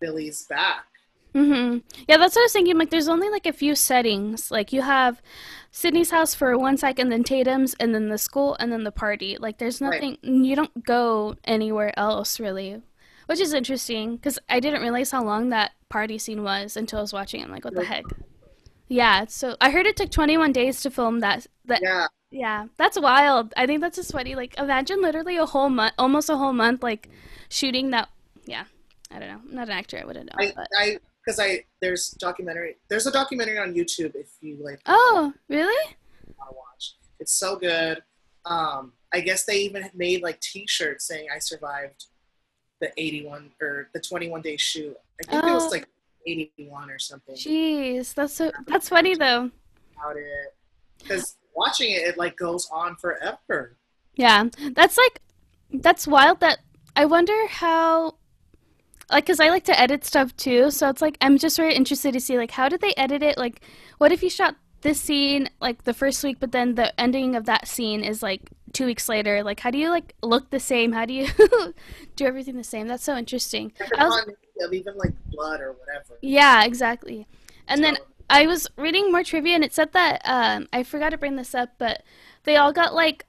[0.00, 0.86] Billy's back.
[1.34, 1.78] hmm
[2.08, 2.78] Yeah, that's what I was thinking.
[2.78, 4.50] Like, there's only like a few settings.
[4.50, 5.20] Like, you have
[5.70, 9.36] Sidney's house for one second, then Tatum's, and then the school, and then the party.
[9.38, 9.92] Like, there's Right.
[10.02, 10.18] nothing.
[10.44, 12.82] You don't go anywhere else really.
[13.26, 17.02] which is interesting because I didn't realize how long that party scene was until I
[17.02, 17.40] was watching.
[17.40, 17.44] it.
[17.44, 18.02] I'm like, what the heck?
[18.88, 21.46] Yeah, so I heard it took 21 days to film that.
[21.66, 23.54] That Yeah, yeah, that's wild.
[23.56, 24.34] I think that's a sweaty.
[24.34, 27.08] Like, imagine literally a whole month, almost a whole month, like
[27.50, 28.08] shooting that.
[28.46, 28.64] Yeah,
[29.12, 29.40] I don't know.
[29.48, 30.00] I'm not an actor.
[30.02, 30.44] I wouldn't know.
[30.44, 30.66] I, but.
[30.76, 30.98] I,
[31.30, 32.76] because I there's documentary.
[32.88, 35.94] There's a documentary on YouTube if you like Oh, really?
[36.36, 36.94] want to watch.
[37.20, 38.02] It's so good.
[38.44, 42.06] Um, I guess they even made like T-shirts saying I survived
[42.80, 44.96] the 81 or the 21 day shoot.
[45.22, 45.54] I think it Oh.
[45.54, 45.86] was like
[46.26, 48.50] 81 or something Jeez, that's so.
[48.66, 49.50] That's funny though.
[49.96, 50.54] about it.
[50.98, 53.76] Because watching it, it like goes on forever.
[54.16, 55.20] Yeah, that's like,
[55.72, 56.40] that's wild.
[56.40, 56.58] That
[56.96, 58.16] I wonder how,
[59.10, 60.70] like, cause I like to edit stuff too.
[60.70, 63.38] So it's like I'm just very interested to see like how did they edit it?
[63.38, 63.60] Like,
[63.98, 67.44] what if you shot this scene like the first week, but then the ending of
[67.46, 69.42] that scene is like two weeks later?
[69.42, 70.92] Like, how do you like look the same?
[70.92, 71.28] How do you
[72.16, 72.86] do everything the same?
[72.88, 73.72] That's so interesting.
[73.96, 74.26] I was,
[74.62, 76.18] of even like blood or whatever.
[76.22, 77.26] yeah, exactly.
[77.66, 77.96] And then
[78.28, 81.54] I was reading more trivia and it said that um, I forgot to bring this
[81.54, 82.02] up, but
[82.44, 83.26] they all got like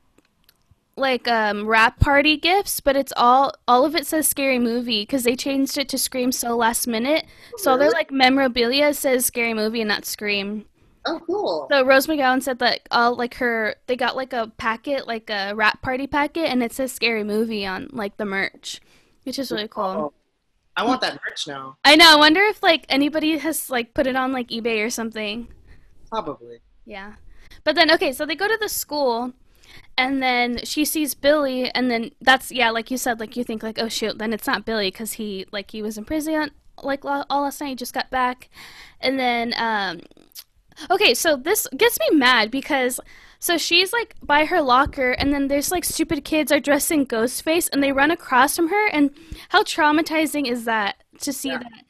[1.01, 5.23] like um wrap party gifts, but it's all all of it says scary movie because
[5.23, 7.25] they changed it to Scream so last minute.
[7.57, 7.93] So their really?
[7.93, 10.65] like memorabilia says scary movie and not Scream.
[11.05, 11.67] oh, cool.
[11.71, 15.53] So Rose McGowan said that all like her they got like a packet like a
[15.55, 18.79] wrap party packet and it says scary movie on like the merch,
[19.23, 19.83] which is really cool.
[19.83, 20.13] Oh,
[20.77, 21.77] I want that merch now.
[21.83, 22.13] I know.
[22.13, 25.47] I wonder if like anybody has like put it on like eBay or something.
[26.09, 26.59] Probably.
[26.85, 27.13] Yeah.
[27.63, 29.33] But then okay, so they go to the school
[29.97, 33.63] and then she sees Billy and then that's yeah, like you said like you think
[33.63, 36.51] like oh shoot, then it's not Billy cuz he like he was in prison
[36.83, 38.49] like all last night he just got back.
[38.99, 40.01] And then um
[40.89, 42.99] Okay, so this gets me mad because
[43.37, 47.05] so she's like by her locker and then there's like stupid kids are dressed in
[47.05, 49.11] Ghostface and they run across from her and
[49.49, 51.59] how traumatizing is that to see Yeah.
[51.59, 51.85] that?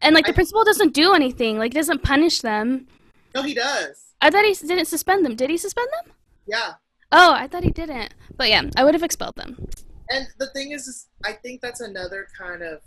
[0.00, 2.86] And like the I- principal doesn't do anything, like doesn't punish them.
[3.34, 4.14] No, he does.
[4.20, 5.34] I thought he didn't suspend them.
[5.34, 6.12] Did he suspend them?
[6.48, 6.72] Yeah.
[7.12, 8.14] Oh, I thought he didn't.
[8.36, 9.68] But yeah, I would have expelled them.
[10.10, 12.80] And the thing is, is, I think that's another kind of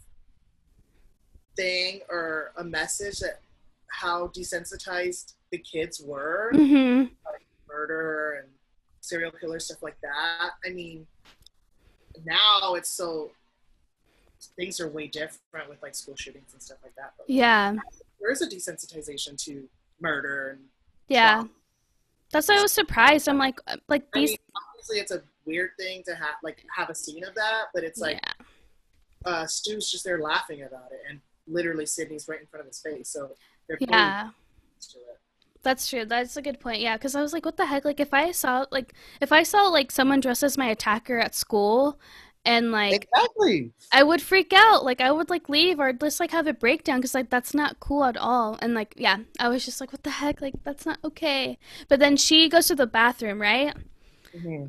[1.55, 3.41] thing or a message that
[3.87, 7.03] how desensitized the kids were, hmm
[7.67, 8.49] murder and
[8.99, 10.51] serial killer stuff like that.
[10.65, 11.07] I mean,
[12.25, 13.31] now it's so
[14.57, 17.13] things are way different with like school shootings and stuff like that.
[17.17, 17.75] But Yeah,
[18.19, 19.69] there is a desensitization to
[20.01, 20.59] murder and
[21.07, 21.35] yeah.
[21.35, 21.49] trauma.
[22.31, 23.27] That's why I was surprised.
[23.27, 24.29] I'm like, uh, like I these.
[24.31, 24.37] mean,
[24.73, 27.99] obviously it's a weird thing to have like have a scene of that, but it's
[27.99, 28.45] like yeah,
[29.25, 32.79] uh, Stu's just there laughing about it, and literally Sidney's right in front of his
[32.81, 33.09] face.
[33.09, 33.31] So
[33.67, 34.29] they're yeah.
[35.63, 36.05] That's true.
[36.05, 36.79] That's a good point.
[36.81, 37.85] Yeah, because I was like, what the heck?
[37.85, 41.35] Like, if I saw like if I saw like someone dressed as my attacker at
[41.35, 41.99] school,
[42.45, 43.71] and like Exactly.
[43.91, 44.83] I would freak out.
[44.85, 47.79] Like I would like leave or just like have a breakdown because like that's not
[47.79, 48.57] cool at all.
[48.61, 50.41] And like yeah, I was just like, what the heck?
[50.41, 51.57] Like that's not okay.
[51.89, 53.75] But then she goes to the bathroom, right?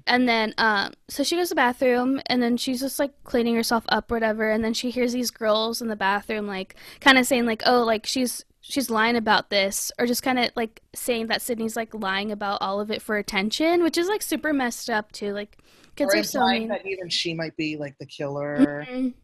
[0.06, 3.54] And then, um, so she goes to the bathroom, and then she's just like cleaning
[3.54, 4.50] herself up, or whatever.
[4.50, 7.82] And then she hears these girls in the bathroom, like kind of saying, like, "Oh,
[7.84, 11.94] like she's she's lying about this," or just kind of like saying that Sidney's like
[11.94, 15.32] lying about all of it for attention, which is like super messed up too.
[15.32, 15.58] Like,
[15.96, 16.68] kids Or are so mean.
[16.68, 18.86] that even she might be like the killer.
[18.88, 19.14] Mhm.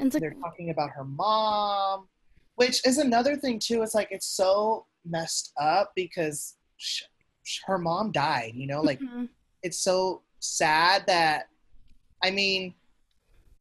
[0.00, 2.08] And it's like, They're talking about her mom,
[2.56, 3.82] which is another thing too.
[3.82, 7.02] It's like it's so messed up because sh-
[7.44, 8.52] sh- her mom died.
[8.54, 9.28] You know, like mhm.
[9.62, 11.48] it's so sad that
[12.22, 12.74] I mean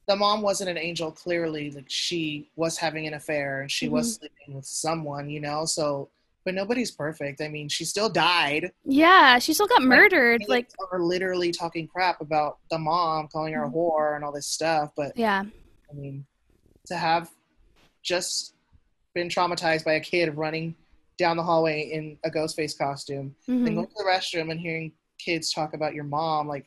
[0.07, 4.15] the mom wasn't an angel clearly like she was having an affair and she was
[4.15, 6.09] sleeping with someone you know so
[6.47, 10.41] but nobody's perfect i mean she still died yeah, she still got murdered.
[10.47, 14.47] Like, are literally talking crap about the mom calling her a whore and all this
[14.47, 15.43] stuff but yeah,
[15.91, 16.25] i mean
[16.85, 17.29] to have
[18.01, 18.53] just
[19.13, 20.73] been traumatized by a kid running
[21.17, 23.75] down the hallway in a ghost face costume and mhm.
[23.75, 26.65] going to the restroom and hearing kids talk about your mom like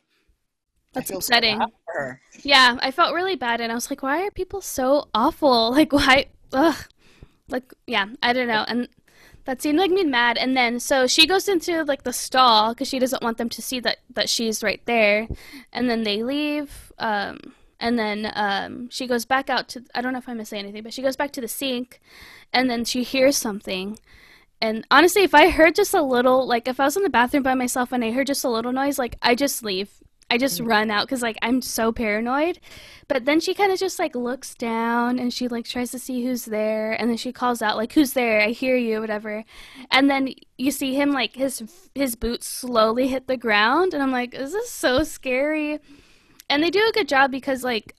[0.93, 1.61] that's so upsetting.
[1.85, 2.19] her.
[2.43, 5.71] Yeah, I felt really bad, and I was like, why are people so awful?
[5.81, 6.25] Like, why?
[6.51, 6.75] Ugh.
[7.47, 8.65] Like, yeah, I don't know.
[8.67, 8.87] And
[9.45, 10.37] that seemed like me mad.
[10.37, 13.61] And then, so she goes into like the stall because she doesn't want them to
[13.61, 15.27] see that that she's right there.
[15.71, 16.91] And then they leave.
[16.97, 19.83] Um, and then um, she goes back out to.
[19.95, 21.99] I don't know if I'm missing anything, but she goes back to the sink,
[22.53, 23.97] and then she hears something.
[24.61, 27.41] And honestly, if I heard just a little, like if I was in the bathroom
[27.41, 29.89] by myself and I heard just a little noise, like I just leave.
[30.31, 32.59] I just run out because like I'm so paranoid.
[33.09, 36.23] But then she kind of just like looks down and she like tries to see
[36.25, 38.41] who's there, and then she calls out like, "Who's there?
[38.41, 39.43] I hear you," whatever.
[39.91, 44.11] And then you see him like his his boots slowly hit the ground, and I'm
[44.11, 45.79] like, "This is so scary."
[46.49, 47.93] And they do a good job because like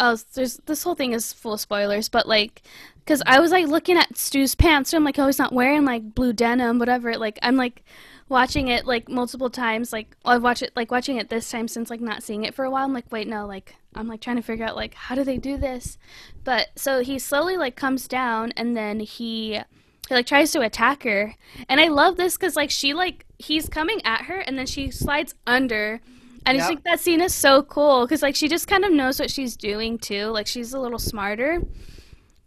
[0.00, 2.62] oh, there's this whole thing is full of spoilers, but like,
[2.96, 5.84] because I was like looking at Stu's pants, so I'm like, oh, he's not wearing
[5.84, 7.16] like blue denim, whatever.
[7.16, 7.84] Like, I'm like
[8.28, 9.92] watching it like multiple times.
[9.92, 12.64] Like, I've watched it like watching it this time since like not seeing it for
[12.64, 12.84] a while.
[12.84, 15.38] I'm like, wait, no, like I'm like trying to figure out like how do they
[15.38, 15.98] do this?
[16.44, 19.60] But so he slowly like comes down and then he
[20.08, 21.34] he like tries to attack her,
[21.68, 24.90] and I love this because like she like he's coming at her and then she
[24.90, 26.00] slides under.
[26.46, 26.66] And I Yep.
[26.66, 29.54] think that scene is so cool because like she just kind of knows what she's
[29.56, 30.26] doing too.
[30.26, 31.60] Like she's a little smarter,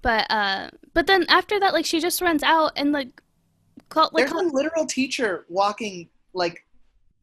[0.02, 3.22] but uh, but then after that, like she just runs out and like,
[3.92, 6.66] call, like There's a literal teacher walking like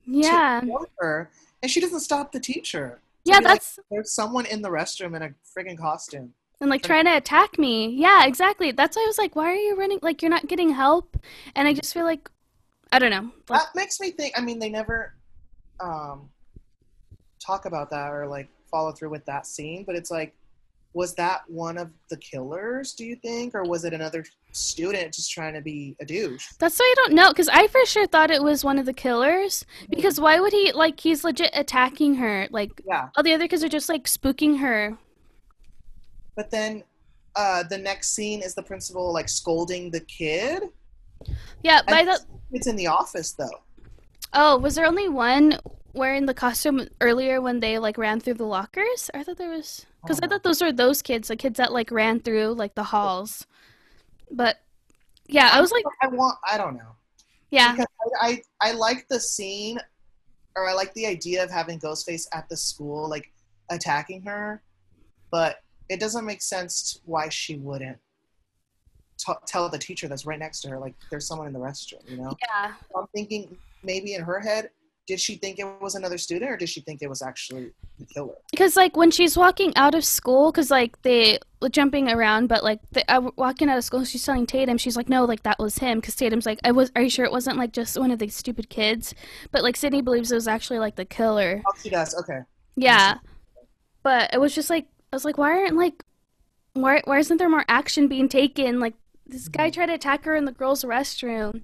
[0.06, 1.30] yeah, toward her,
[1.62, 3.00] and she doesn't stop the teacher.
[3.24, 6.32] Yeah, be like, that's There's someone in the restroom in a friggin' costume.
[6.60, 7.88] and like trying to attack me.
[7.88, 8.70] Yeah, exactly.
[8.72, 9.98] That's why I was like, why are you running?
[10.02, 11.16] Like you're not getting help,
[11.54, 12.30] and I just feel like,
[12.92, 13.30] I don't know.
[13.48, 14.38] Like, That makes me think.
[14.38, 15.14] I mean, they never
[15.80, 16.30] um,
[17.44, 20.34] talk about that or like follow through with that scene, but it's like,
[20.94, 22.94] was that one of the killers?
[22.94, 26.46] Do you think, or was it another student just trying to be a douche?
[26.58, 28.92] That's why I don't know, because I for sure thought it was one of the
[28.92, 29.64] killers.
[29.90, 31.00] Because why would he like?
[31.00, 32.48] He's legit attacking her.
[32.50, 34.96] Like Yeah, all the other kids are just like spooking her.
[36.36, 36.82] but then
[37.36, 40.62] uh, the next scene is the principal like scolding the kid.
[41.62, 42.20] Yeah, but I I thought.
[42.52, 43.60] It's in the office though.
[44.32, 45.58] Oh, was there only one
[45.94, 49.10] wearing the costume earlier when they like ran through the lockers?
[49.14, 50.28] I thought there was because I Oh.
[50.30, 53.46] thought those were those kids, the kids that like ran through like the halls.
[54.30, 54.56] But
[55.26, 56.38] yeah, I was like, I want.
[56.46, 56.96] I don't know.
[57.50, 57.86] yeah, because
[58.20, 59.78] I, I I like the scene,
[60.56, 63.30] or I like the idea of having Ghostface at the school, like
[63.70, 64.62] attacking her,
[65.30, 65.56] but
[65.88, 67.98] it doesn't make sense why she wouldn't
[69.18, 72.08] t- tell the teacher that's right next to her, like there's someone in the restroom.
[72.08, 72.72] You know, yeah.
[72.96, 74.70] I'm thinking maybe in her head,
[75.08, 78.04] did she think it was another student, or did she think it was actually the
[78.04, 78.34] killer?
[78.50, 82.62] Because like when she's walking out of school, because like they were jumping around, but
[82.62, 85.58] like they, uh, walking out of school, she's telling Tatum, she's like, no, like that
[85.58, 85.98] was him.
[85.98, 88.36] Because Tatum's like, I was, are you sure it wasn't like just one of these
[88.36, 89.14] stupid kids?
[89.50, 91.62] But like Sidney believes it was actually like the killer.
[91.66, 92.14] Oh, she does.
[92.14, 92.40] Okay.
[92.76, 93.16] Yeah,
[94.02, 96.04] but it was just like I was like, why aren't like,
[96.74, 98.78] why why isn't there more action being taken?
[98.78, 98.94] Like
[99.28, 101.62] this guy tried to attack her in the girls' restroom,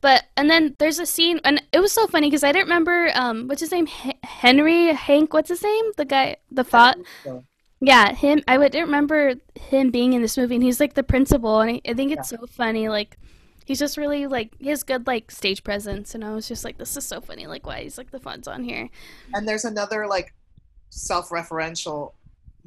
[0.00, 3.10] but and then there's a scene and it was so funny because I didn't remember
[3.14, 7.44] um what's his name H- Henry Hank what's his name the guy the fought So,
[7.80, 11.02] yeah him I would didn't remember him being in this movie and he's like the
[11.02, 13.18] principal and I, I think it's so funny like.
[13.66, 16.78] He's just really like he has good like stage presence, and I was just like,
[16.78, 17.46] this is so funny.
[17.46, 18.90] Like, why he's like the fun's on here?
[19.32, 20.32] and there's another like
[20.90, 22.12] self-referential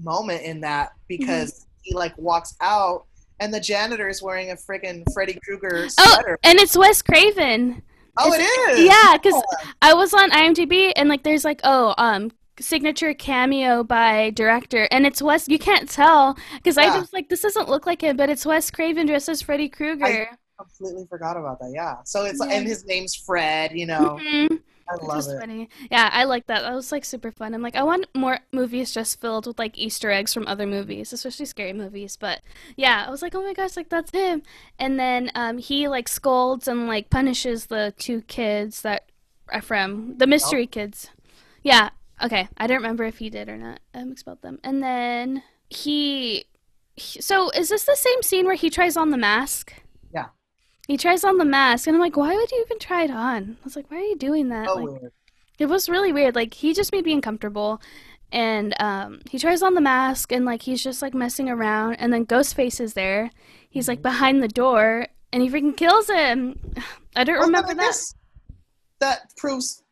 [0.02, 1.68] moment in that because Mm-hmm.
[1.82, 3.06] he like walks out
[3.40, 6.40] and the janitor is wearing a friggin' Freddy Krueger sweater.
[6.44, 7.82] Oh, and it's Wes Craven.
[8.18, 8.86] Oh, it is.
[8.86, 9.42] Yeah, because
[9.82, 15.06] I was on IMDb and like there's like oh um signature cameo by director and
[15.06, 15.48] it's Wes.
[15.48, 17.00] You can't tell because I Yeah.
[17.00, 20.06] just like this doesn't look like him, but it's Wes Craven dressed as Freddy Krueger.
[20.06, 20.28] I
[20.58, 21.72] completely forgot about that.
[21.74, 21.98] Yeah.
[22.06, 22.52] So it's Yeah.
[22.56, 23.74] and his name's Fred.
[23.74, 24.62] You know, Mhm.
[24.90, 25.40] I love it.
[25.40, 25.70] funny.
[25.92, 26.62] Yeah, I like that.
[26.62, 27.54] That was like super fun.
[27.54, 31.12] I'm like, I want more movies just filled with like Easter eggs from other movies,
[31.14, 32.18] especially scary movies.
[32.18, 32.42] But
[32.76, 34.44] yeah, I was like, oh my gosh, like that's him.
[34.80, 39.10] And then um, he like scolds and like punishes the two kids that
[39.50, 41.10] are from the mystery kids.
[41.64, 41.90] Yeah.
[42.24, 42.48] Okay.
[42.58, 43.80] I don't remember if he did or not.
[43.94, 44.60] I expelled them.
[44.64, 46.46] And then he,
[46.96, 47.22] he.
[47.22, 49.74] So is this the same scene where he tries on the mask?
[50.88, 53.58] He tries on the mask, and I'm like, why would you even try it on?
[53.60, 54.68] I was like, why are you doing that?
[54.68, 55.02] So like,
[55.60, 56.34] it was really weird.
[56.36, 57.82] Like he just made me uncomfortable.
[58.32, 62.12] And um, he tries on the mask and like he's just like messing around and
[62.12, 63.32] then Ghostface is there.
[63.70, 66.60] He's like behind the door and he freaking kills him.
[67.16, 68.14] I don't Well, remember I that.
[69.00, 69.84] That proves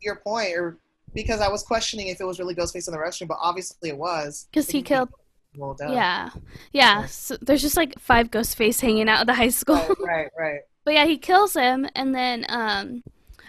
[0.00, 0.78] your point, or
[1.14, 3.96] because I was questioning if it was really Ghostface in the restroom, but obviously it
[3.96, 4.48] was.
[4.52, 5.10] 'Cause he killed-
[5.56, 5.92] Well done.
[5.92, 6.30] Yeah.
[6.72, 7.06] Yeah.
[7.06, 9.76] So there's just like five ghost Ghostface hanging out at the high school.
[9.76, 10.60] Right, right, right.
[10.84, 13.02] But yeah, he kills him, and then um,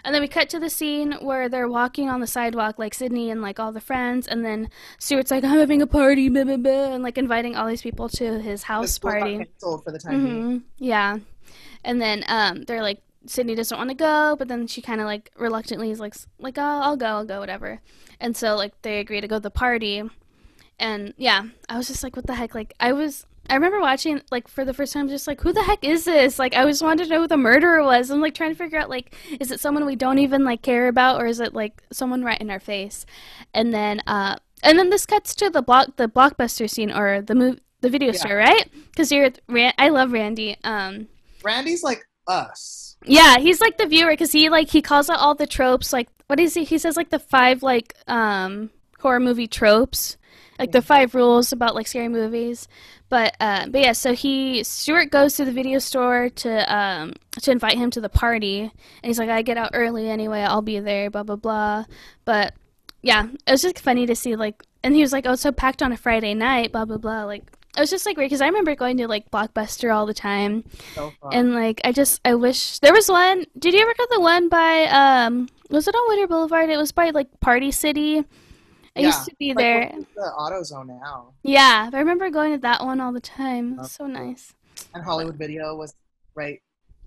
[0.04, 3.30] and then we cut to the scene where they're walking on the sidewalk, like Sidney
[3.30, 6.56] and like all the friends, and then Stuart's like, "I'm having a party," blah, blah,
[6.56, 9.38] blah, and like inviting all these people to his house party.
[9.38, 10.42] canceled for the time being.
[10.42, 11.18] hmm Yeah,
[11.84, 15.06] and then um, they're like, Sidney doesn't want to go, but then she kind of
[15.06, 17.80] like reluctantly is like, like, oh, I'll go, I'll go, whatever.
[18.20, 20.02] And so like they agree to go to the party,
[20.78, 22.54] and yeah, I was just like, what the heck?
[22.54, 25.62] Like I was, I remember watching like for the first time, just like, who the
[25.62, 26.38] heck is this?
[26.38, 28.10] Like I was wanted to know who the murderer was.
[28.10, 30.88] I'm like trying to figure out like, is it someone we don't even like care
[30.88, 33.06] about, or is it like someone right in our face?
[33.54, 37.34] And then uh, and then this cuts to the block, the blockbuster scene or the
[37.34, 38.18] move, the video Yeah.
[38.18, 38.68] store, right?
[38.86, 40.56] Because you're, Ran- I love Randy.
[40.64, 41.06] Um.
[41.44, 42.96] Randy's like us.
[43.04, 45.92] Yeah, he's like the viewer because he like he calls out all the tropes.
[45.92, 46.64] Like, what is he?
[46.64, 48.70] He says like the five like um
[49.00, 50.16] horror movie tropes,
[50.58, 52.68] like the five rules about like scary movies.
[53.08, 57.50] But uh, but yeah, so he Stuart goes to the video store to um to
[57.50, 60.80] invite him to the party, and he's like, I get out early anyway, I'll be
[60.80, 61.84] there, blah blah blah.
[62.24, 62.54] But
[63.02, 65.52] yeah, it was just funny to see like, and he was like, oh, it's so
[65.52, 67.24] packed on a Friday night, blah blah blah.
[67.24, 67.44] Like
[67.76, 70.64] it was just like weird because I remember going to like Blockbuster all the time,
[70.94, 73.46] So and like I just I wish there was one.
[73.58, 76.68] Did you ever go to the one by um was it on Winter Boulevard?
[76.70, 78.24] It was by like Party City.
[78.98, 79.92] I used to be Like, there.
[80.14, 81.32] the AutoZone now.
[81.42, 83.76] Yeah, I remember going to that one all the time.
[83.76, 84.52] Was so nice.
[84.94, 85.94] And Hollywood Video was
[86.34, 86.60] right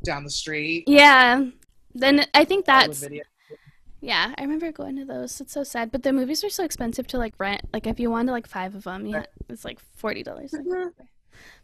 [0.03, 0.85] down the street.
[0.87, 1.45] Yeah.
[1.93, 3.23] Then I think Hollywood that's Video.
[4.01, 4.33] yeah.
[4.37, 5.39] I remember going to those.
[5.41, 7.61] It's so sad, but the movies are so expensive to like rent.
[7.73, 10.53] Like if you wanted like five of them, yeah, it's like forty dollars.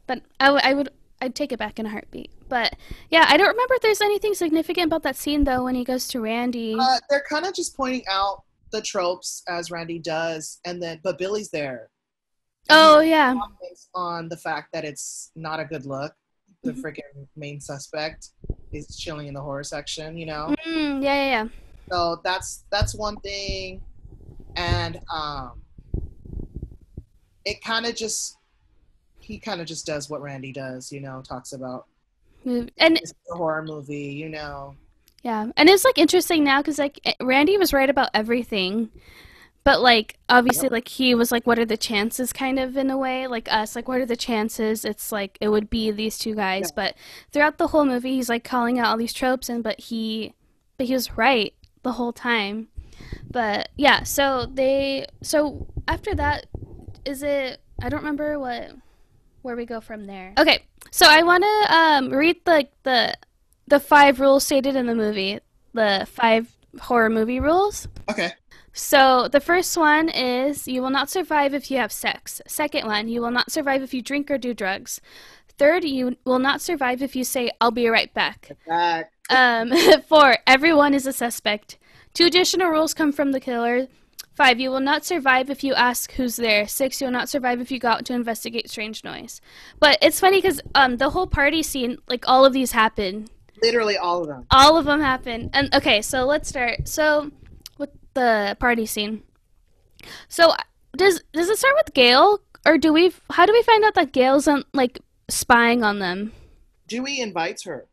[0.06, 0.90] But I, w- I would
[1.22, 2.32] I'd take it back in a heartbeat.
[2.48, 2.76] But
[3.10, 6.08] yeah, I don't remember if there's anything significant about that scene though when he goes
[6.10, 6.76] to Randy.
[6.80, 11.18] Uh, they're kind of just pointing out the tropes as Randy does, and then but
[11.18, 11.90] Billy's there.
[12.70, 13.34] Oh yeah.
[13.96, 16.14] on the fact that it's not a good look.
[16.64, 16.82] The Mhm.
[16.82, 18.30] freaking main suspect
[18.74, 20.54] is chilling in the horror section, you know.
[20.66, 21.48] Mm, yeah, yeah, yeah.
[21.90, 23.82] So that's that's one thing,
[24.56, 25.62] and um,
[27.46, 28.36] it kind of just
[29.20, 31.86] he kind of just does what Randy does, you know, talks about
[32.46, 34.76] And it's a horror movie, you know.
[35.24, 38.90] Yeah, and it's like interesting now because like eh, Randy was right about everything,
[39.64, 42.98] but like obviously like he was like, what are the chances, kind of in a
[42.98, 44.86] way, like us, like what are the chances?
[44.86, 46.96] It's like it would be these two guys, but
[47.32, 50.34] throughout the whole movie, he's like calling out all these tropes, and but he,
[50.78, 51.54] but he was right
[51.84, 52.68] the whole time.
[53.30, 56.46] But yeah, so they, so after that,
[57.06, 57.60] is it?
[57.82, 58.72] I don't remember what
[59.42, 60.34] where we go from there.
[60.38, 63.16] Okay, so I want to um, read like the
[63.68, 65.40] the five rules stated in the movie,
[65.74, 67.88] the five horror movie rules.
[68.10, 68.32] Okay.
[68.74, 72.42] So the first one is you will not survive if you have sex.
[72.48, 75.02] Second one, you will not survive if you drink or do drugs.
[75.58, 78.52] Third, you will not survive if you say I'll be right back.
[78.68, 79.74] That Um,
[80.08, 81.80] four, everyone is a suspect.
[82.14, 83.88] Two additional rules come from the killer.
[84.36, 86.68] Five, you will not survive if you ask who's there.
[86.68, 89.42] Six, you will not survive if you go out to investigate strange noise.
[89.80, 93.30] But it's funny because um, the whole party scene, like all of these happen.
[93.62, 94.46] Literally all of them.
[94.52, 95.50] All of them happen.
[95.54, 96.88] And okay, so let's start.
[96.88, 97.32] So
[97.78, 99.24] with the party scene.
[100.30, 100.54] So
[100.96, 103.12] does does it start with Gale, or do we?
[103.32, 105.00] How do we find out that Gale's on like
[105.30, 106.32] spying on them
[106.88, 107.88] Dewey invites her.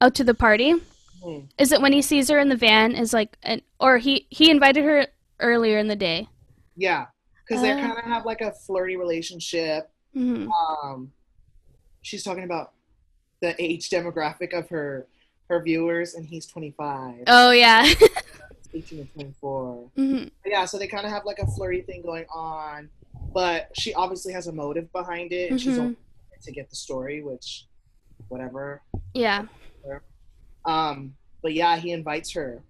[0.00, 0.74] out to the party?
[1.22, 1.40] Hmm.
[1.58, 2.92] Is it when he sees her in the van?
[2.94, 5.06] Is like, an, or he he invited her
[5.40, 6.28] earlier in the day?
[6.76, 7.06] Yeah,
[7.46, 7.76] because they Oh.
[7.80, 9.90] kind of have like a flirty relationship.
[10.12, 11.12] hmm Um,
[12.02, 12.72] she's talking about
[13.44, 15.06] the age demographic of her
[15.50, 17.84] her viewers, and he's 25, Oh yeah.
[18.74, 19.90] 18 and 24.
[19.94, 22.88] hmm Yeah, so they kind of have like a flirty thing going on,
[23.34, 25.80] but she obviously has a motive behind it, and she's Mhm.
[25.80, 25.96] only
[26.42, 27.66] to get the story, which,
[28.28, 28.82] whatever.
[29.12, 29.44] Yeah.
[30.64, 32.62] Um, but yeah, he invites her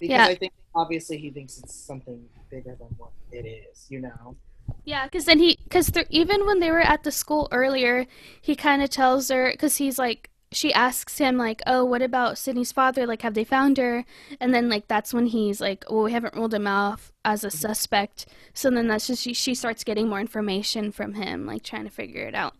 [0.00, 0.26] because Yeah.
[0.26, 4.36] I think obviously he thinks it's something bigger than what it is, you know.
[4.84, 8.06] Yeah, because then he, because even when they were at the school earlier,
[8.40, 12.38] he kind of tells her, because he's like, she asks him like, "Oh, what about
[12.38, 13.06] Sidney's father?
[13.06, 14.04] Like, have they found her?"
[14.40, 17.50] And then like that's when he's like, "Well, we haven't ruled him out as a
[17.50, 21.84] suspect." So then that's just she, she starts getting more information from him, like trying
[21.84, 22.54] to figure it out.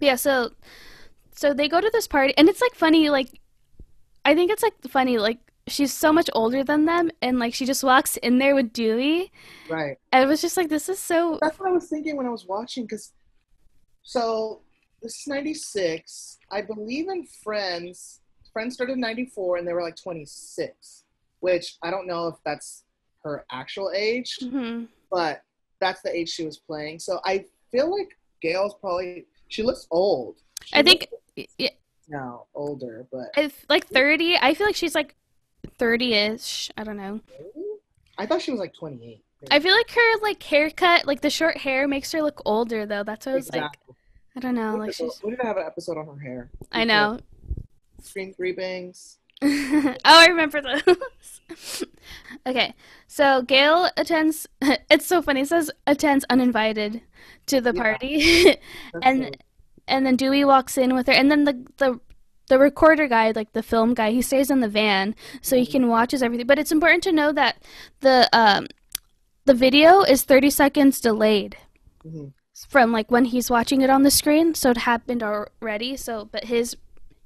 [0.00, 0.52] Yeah, so
[1.32, 3.38] so they go to this party, and it's like funny, like
[4.24, 5.38] I think it's like funny, like
[5.70, 9.32] she's so much older than them, and like she just walks in there with Dewey,
[9.68, 9.96] Right.
[10.12, 12.30] and it was just like, this is so That's what I was thinking when I
[12.30, 13.12] was watching, because
[14.02, 14.62] so
[15.02, 16.38] this is '96.
[16.50, 18.20] I believe in Friends.
[18.52, 21.04] Friends started in '94, and they were like 26,
[21.40, 22.84] which I don't know if that's
[23.22, 25.42] her actual age, hmm but
[25.80, 26.98] that's the age she was playing.
[26.98, 30.36] So I feel like Gale's probably she looks old.
[30.64, 31.08] She I think
[31.58, 31.70] yeah,
[32.08, 33.28] now older, but
[33.68, 35.14] like 30 i feel like she's like
[35.78, 37.20] 30ish i don't know.
[38.18, 39.22] I thought she was like 28.
[39.50, 43.02] i feel like her like haircut like the short hair makes her look older though.
[43.04, 43.76] That's what i was like
[44.36, 46.50] i don't know We like she's we did have an episode on her hair.
[46.72, 47.18] i know.
[48.02, 49.18] Scream three bangs.
[49.42, 50.96] oh i remember those.
[52.46, 52.74] Okay
[53.06, 54.46] so gale attends
[54.90, 57.02] it's so funny it says attends uninvited
[57.46, 58.56] to the party.
[59.02, 59.36] And
[59.88, 62.00] and then Dewey walks in with her, and then the the
[62.50, 65.88] the recorder guy, like the film guy, he stays in the van so he can
[65.88, 66.46] watch us everything.
[66.46, 67.62] But it's important to know that
[68.00, 68.66] the um
[69.46, 71.56] the video is thirty seconds delayed
[72.06, 72.32] Mhm.
[72.68, 75.96] from like when he's watching it on the screen, so it happened already.
[75.96, 76.76] So, but his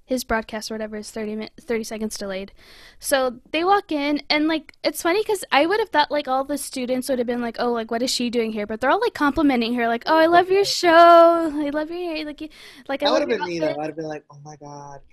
[0.05, 2.53] his broadcast or whatever is 30 min- 30 seconds delayed.
[2.99, 6.45] So they walk in and like it's funny cuz I would have thought like all
[6.45, 8.91] the students would have been like, "Oh, like what is she doing here?" But they're
[8.91, 11.51] all like complimenting her like, "Oh, I love your show.
[11.55, 12.25] I love your hair.
[12.25, 12.49] Like you,
[12.89, 13.77] like I That would have been me though.
[13.81, 15.01] I'd have been like, oh my god,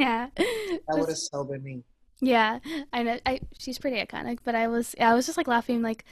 [0.00, 0.28] Yeah.
[0.36, 1.84] that would have so been me.
[2.20, 2.60] Yeah,
[2.92, 3.18] I know.
[3.26, 6.04] I she's pretty iconic, but I was I was just like laughing like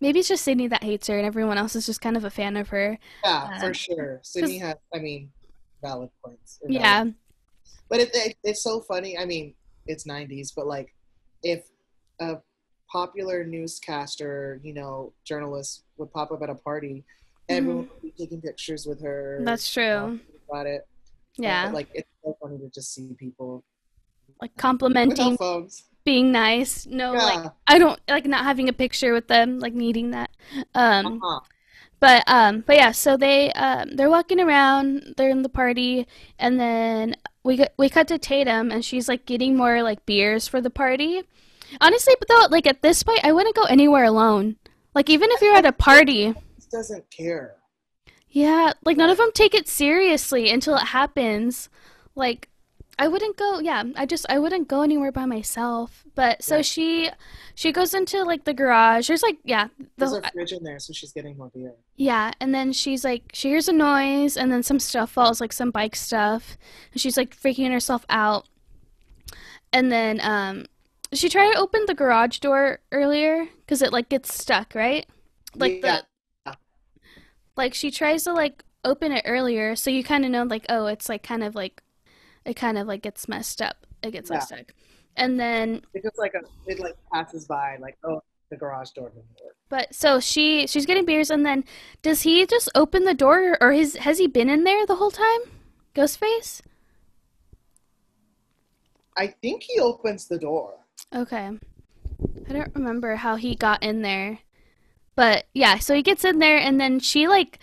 [0.00, 2.30] maybe it's just Sidney that hates her and everyone else is just kind of a
[2.30, 2.98] fan of her.
[3.24, 4.20] Yeah, Uh, for sure.
[4.22, 5.30] Sidney has, I mean,
[5.82, 6.58] valid points.
[6.62, 7.04] valid Yeah.
[7.88, 9.16] But it, it, it's so funny.
[9.18, 9.54] I mean,
[9.86, 10.94] it's 90s, but like
[11.42, 11.64] if
[12.20, 12.36] a
[12.90, 17.04] popular newscaster, you know, journalist would pop up at a party,
[17.48, 19.36] everyone would be taking pictures with her.
[19.36, 19.44] Mm-hmm.
[19.44, 20.20] That's true.
[20.50, 20.86] About it.
[21.36, 21.66] Yeah.
[21.66, 23.64] But, like it's so funny to just see people
[24.40, 25.38] Like complimenting
[26.04, 26.86] being nice.
[26.86, 27.24] No, Yeah.
[27.24, 30.30] like I don't like not having a picture with them, like needing that.
[30.74, 31.40] Um Uh-huh.
[32.00, 36.06] But um, but yeah, so they um, they're walking around, they're in the party,
[36.38, 40.60] and then we we cut to Tatum, and she's like getting more like beers for
[40.60, 41.22] the party.
[41.80, 44.56] Honestly, but though, like at this point, I wouldn't go anywhere alone.
[44.94, 46.34] Like even if you're at a party,
[46.70, 47.56] doesn't care.
[48.28, 51.68] yeah, like none of them take it seriously until it happens.
[52.14, 52.48] Like
[52.98, 56.04] I wouldn't go, yeah, I just I wouldn't go anywhere by myself.
[56.16, 56.62] But so Yeah.
[56.62, 57.10] she
[57.54, 59.06] she goes into like the garage.
[59.08, 61.74] There's like yeah, There's a fridge in there, so she's getting more beer.
[61.96, 65.52] Yeah, and then she's like, she hears a noise, and then some stuff falls, like
[65.52, 66.56] some bike stuff,
[66.92, 68.48] and she's like freaking herself out.
[69.72, 70.66] And then, um,
[71.12, 75.06] she tried to open the garage door earlier because it like gets stuck, right?
[75.54, 76.00] Like Yeah.
[76.46, 76.56] the,
[77.56, 80.86] like she tries to like open it earlier, so you kind of know like, oh,
[80.86, 81.82] it's like kind of like,
[82.48, 83.86] it kind of like gets messed up.
[84.02, 84.74] It gets like stuck,
[85.16, 89.10] and then It just like a, it like passes by, like oh, the garage door
[89.10, 89.54] didn't work.
[89.68, 91.64] But so she she's getting beers, and then
[92.00, 95.10] does he just open the door, or his has he been in there the whole
[95.10, 95.40] time?
[95.94, 96.62] Ghostface.
[99.16, 100.74] I think he opens the door.
[101.14, 101.50] Okay,
[102.48, 104.38] I don't remember how he got in there,
[105.18, 107.58] but yeah, so he gets in there, and then she like,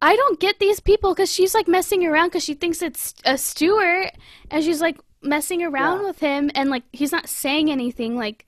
[0.00, 3.36] I don't get these people because she's like messing around because she thinks it's a
[3.36, 4.12] Stewart,
[4.48, 6.06] and she's like messing around Yeah.
[6.06, 8.16] with him, and like he's not saying anything.
[8.16, 8.46] Like,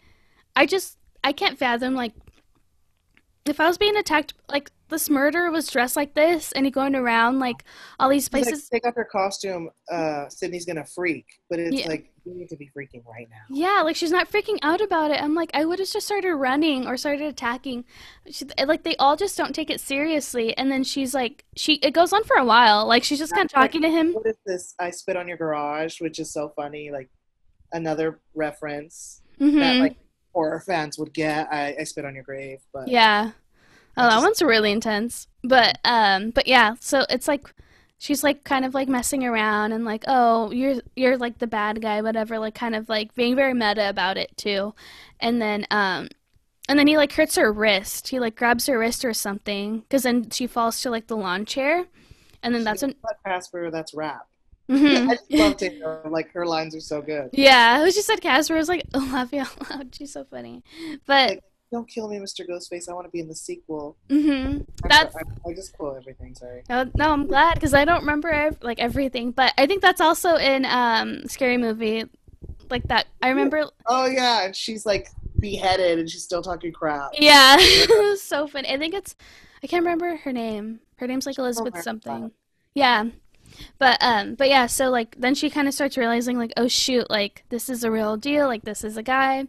[0.55, 2.13] I just I can't fathom like
[3.47, 6.95] if I was being attacked, like this murderer was dressed like this and he going
[6.95, 7.65] around like
[7.99, 8.69] all these He's like, places.
[8.69, 9.71] take off her costume.
[9.91, 11.89] Uh, Sidney's gonna freak, but it's Yeah.
[11.89, 13.43] like you need to be freaking right now.
[13.51, 15.21] yeah, like she's not freaking out about it.
[15.23, 17.85] I'm like, I would have just started running or started attacking.
[18.31, 20.57] She, like they all just don't take it seriously.
[20.57, 22.87] And then she's like, she it goes on for a while.
[22.87, 24.13] Like she's just kind of like- talking to him.
[24.13, 24.75] What is this?
[24.79, 26.91] I spit on your garage, which is so funny.
[26.93, 27.11] Like
[27.73, 29.97] another reference that hmm like
[30.33, 31.49] horror fans would get.
[31.53, 33.33] I, I spit on your grave, but Yeah.
[33.97, 35.27] Oh, that just- one's really intense.
[35.43, 37.53] But um but yeah, so it's like
[38.03, 41.81] she's like kind of like messing around and like, "Oh, you're you're like the bad
[41.81, 44.75] guy, whatever." Like kind of like being very meta about it too.
[45.21, 46.09] And then um
[46.69, 48.09] and then he like hurts her wrist.
[48.09, 51.47] He like grabs her wrist or something cuz then she falls to like the lawn
[51.47, 51.87] chair.
[52.43, 54.27] And then that's when Casper, that's rap.
[54.69, 55.09] Mhm.
[55.09, 55.31] I just
[55.73, 56.13] love.
[56.13, 57.31] Like her lines are so good.
[57.33, 59.95] Yeah, she said Casper was like, oh, laugh out loud.
[59.95, 60.65] She's so funny.
[61.07, 62.47] But Like, Don't kill me, Mr.
[62.47, 62.87] Ghostface.
[62.87, 63.97] I want to be in the sequel.
[64.11, 64.67] mhm.
[64.85, 66.35] I'm That's I, I just quote everything.
[66.35, 66.63] Sorry.
[66.69, 70.01] No, no, I'm glad because I don't remember ev- like everything, but I think that's
[70.01, 72.05] also in um Scary Movie,
[72.69, 73.07] like that.
[73.23, 73.65] I remember.
[73.87, 75.09] Oh yeah, and she's like
[75.41, 77.13] beheaded, and she's still talking crap.
[77.15, 77.57] Yeah,
[78.17, 78.69] so funny.
[78.69, 79.17] I think it's
[79.65, 80.81] I can't remember her name.
[80.97, 82.33] Her name's like Elizabeth something.
[82.75, 83.07] Yeah,
[83.79, 84.67] but um, but yeah.
[84.67, 87.91] So like then she kind of starts realizing like, oh shoot, like this is a
[87.91, 88.47] real deal.
[88.47, 89.47] Like this is a guy,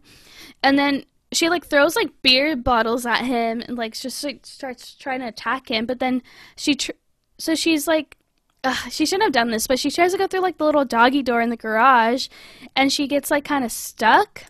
[0.63, 1.03] and then
[1.35, 5.27] she like throws like beer bottles at him and like just like starts trying to
[5.27, 5.85] attack him.
[5.85, 6.21] But then
[6.55, 6.91] she tr-
[7.37, 8.17] so she's like.
[8.65, 10.85] Ugh, she shouldn't have done this, but she tries to go through like the little
[10.85, 12.29] doggy door in the garage,
[12.77, 14.45] and she gets like kind of stuck,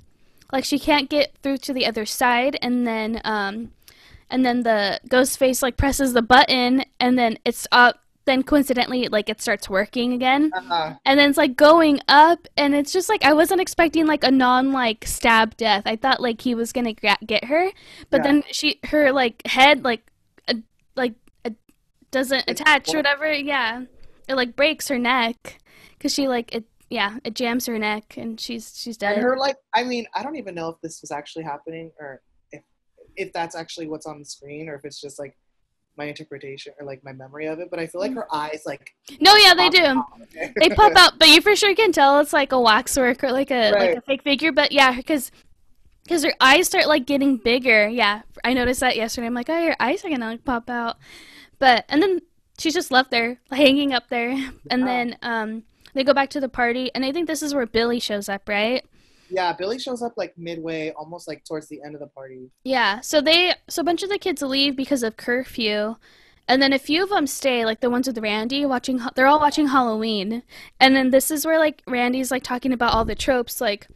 [0.52, 3.72] like she can't get through to the other side, and then um,
[4.30, 8.03] and then the ghost face like presses the button, and then it's up.
[8.26, 12.74] Then coincidentally, like it starts working again, Uh, and then it's like going up, and
[12.74, 15.84] it's just like I wasn't expecting like a non like stab death.
[15.86, 17.70] I thought like he was gonna gra- get her,
[18.10, 18.24] but Yeah.
[18.32, 20.10] then she her like head like
[20.48, 20.54] uh,
[20.96, 21.50] like uh,
[22.12, 23.30] doesn't It's attach or whatever.
[23.34, 23.84] Yeah,
[24.30, 25.60] it like breaks her neck
[25.98, 26.64] because she like it.
[26.90, 29.16] Yeah, it jams her neck, and she's she's dead.
[29.16, 32.22] and her like, I mean, I don't even know if this was actually happening or
[32.52, 32.62] if
[33.18, 35.36] if that's actually what's on the screen or if it's just like
[35.98, 37.70] my interpretation or like my memory of it.
[37.70, 39.84] But I feel like her eyes like no, yeah, they do.
[39.84, 40.06] out.
[40.60, 43.52] they pop out, but you for sure can tell it's like a waxwork or like
[43.52, 44.52] a like a fake figure.
[44.52, 45.32] But yeah, because
[46.04, 47.88] because her eyes start like getting bigger.
[47.88, 49.28] Yeah, I noticed that yesterday.
[49.28, 50.98] I'm like, oh, your eyes are gonna like pop out.
[51.60, 52.20] But and then
[52.58, 54.30] she's just left there, hanging up there,
[54.72, 54.86] and Yeah.
[54.86, 55.64] then um
[55.94, 58.50] they go back to the party, and I think this is where Billy shows up,
[58.50, 58.84] right?
[59.34, 62.52] Yeah, Billy shows up like midway, almost like towards the end of the party.
[62.64, 63.00] Yeah.
[63.00, 65.96] So they, so a bunch of the kids leave because of curfew,
[66.48, 69.02] and then a few of them stay, like the ones with Randy watching.
[69.16, 70.44] They're all watching Halloween,
[70.80, 73.60] and then this is where like Randy's like talking about all the tropes.
[73.60, 73.88] Like,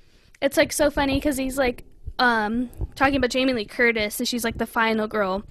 [0.41, 1.83] it's like so funny because he's like
[2.19, 5.43] um talking about Jamie Lee Curtis, and she's like the final girl,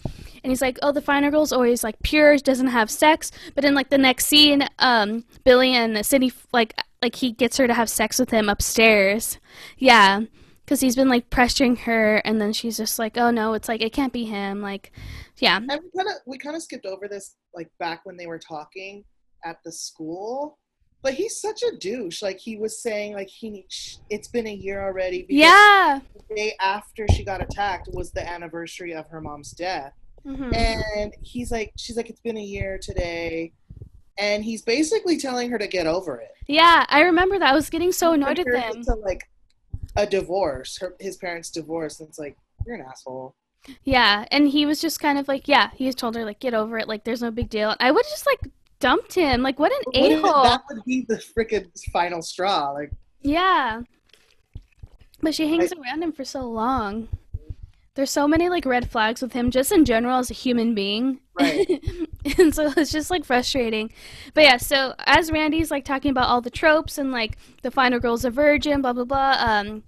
[0.42, 3.74] and he's like, oh, the final girl's always like pure, doesn't have sex, but in
[3.74, 7.88] like the next scene, um, Billy and Sidney like like he gets her to have
[7.88, 9.38] sex with him upstairs.
[9.78, 10.22] Yeah.
[10.64, 13.80] Because he's been like pressuring her, and then she's just like, "Oh no, it's like
[13.80, 14.90] it can't be him." Like,
[15.38, 18.26] yeah, And we kind of we kind of skipped over this like back when they
[18.26, 19.04] were talking
[19.44, 20.58] at the school.
[21.02, 22.22] But he's such a douche.
[22.22, 23.66] Like he was saying, like he,
[24.10, 25.22] it's been a year already.
[25.22, 29.92] Because yeah, The day after she got attacked was the anniversary of her mom's death,
[30.26, 30.54] Mhm.
[30.56, 33.52] and he's like, she's like, it's been a year today,
[34.18, 36.32] and he's basically telling her to get over it.
[36.48, 36.84] yeah.
[36.88, 37.50] I remember that.
[37.50, 38.82] I was getting so annoyed at him.
[38.84, 39.28] To like
[39.94, 42.36] a divorce, her his parents divorced, and it's like
[42.66, 43.34] you're an asshole.
[43.84, 46.78] Yeah, and he was just kind of like, yeah, he told her like, get over
[46.78, 46.88] it.
[46.88, 47.74] Like, there's no big deal.
[47.80, 48.40] I would just like
[48.80, 49.42] dumped him.
[49.42, 50.44] Like, what an a hole.
[50.44, 52.72] That would be the freaking final straw.
[52.72, 53.82] Like Yeah.
[55.20, 57.08] But she hangs around him for so long.
[57.94, 61.20] There's so many like red flags with him just in general as a human being.
[61.38, 61.82] Right.
[62.38, 63.90] and so it's just like frustrating.
[64.34, 67.98] But yeah, so as Randy's like talking about all the tropes and like the final
[67.98, 69.82] girl's a virgin, blah blah blah, um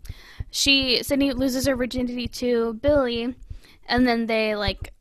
[0.50, 3.34] she Sidney loses her virginity to Billy
[3.86, 4.94] and then they like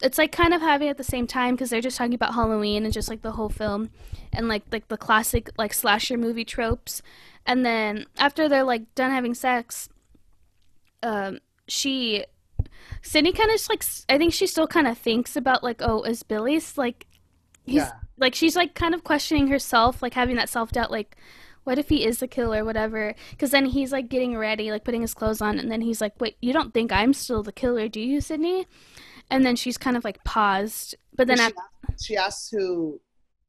[0.00, 2.84] it's like kind of having at the same time because they're just talking about Halloween
[2.84, 3.90] and just like the whole film
[4.32, 7.02] and like like the classic like slasher movie tropes.
[7.46, 9.88] And then after they're like done having sex,
[11.02, 12.24] um, she
[13.02, 16.02] Sidney kind of just like I think she still kind of thinks about like oh
[16.02, 17.06] is Billy's like
[17.64, 17.92] he's Yeah.
[18.16, 21.16] like she's like kind of questioning herself like having that self doubt like
[21.64, 25.02] what if he is the killer whatever because then he's like getting ready like putting
[25.02, 27.88] his clothes on and then he's like wait you don't think I'm still the killer
[27.88, 28.66] do you Sidney
[29.30, 31.52] and then she's kind of like paused but then she,
[32.04, 33.00] she asks who.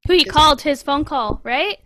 [0.07, 1.79] who he called his phone call right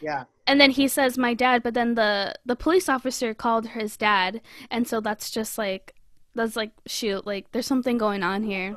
[0.00, 0.24] Yeah.
[0.46, 4.40] and then he says my dad but then the the police officer called his dad
[4.70, 5.94] and so that's just like
[6.34, 8.76] that's like shoot like there's something going on here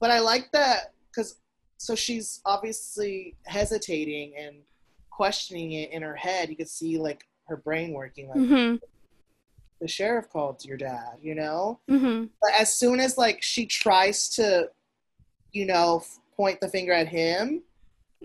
[0.00, 1.36] But I like that because
[1.78, 4.56] so she's obviously hesitating and
[5.10, 6.48] questioning it in her head.
[6.48, 8.28] You could see like her brain working.
[8.28, 8.80] Like mhm
[9.80, 11.80] the sheriff called your dad, you know.
[11.90, 14.68] mhm But as soon as like she tries to,
[15.52, 17.62] you know, f- point the finger at him,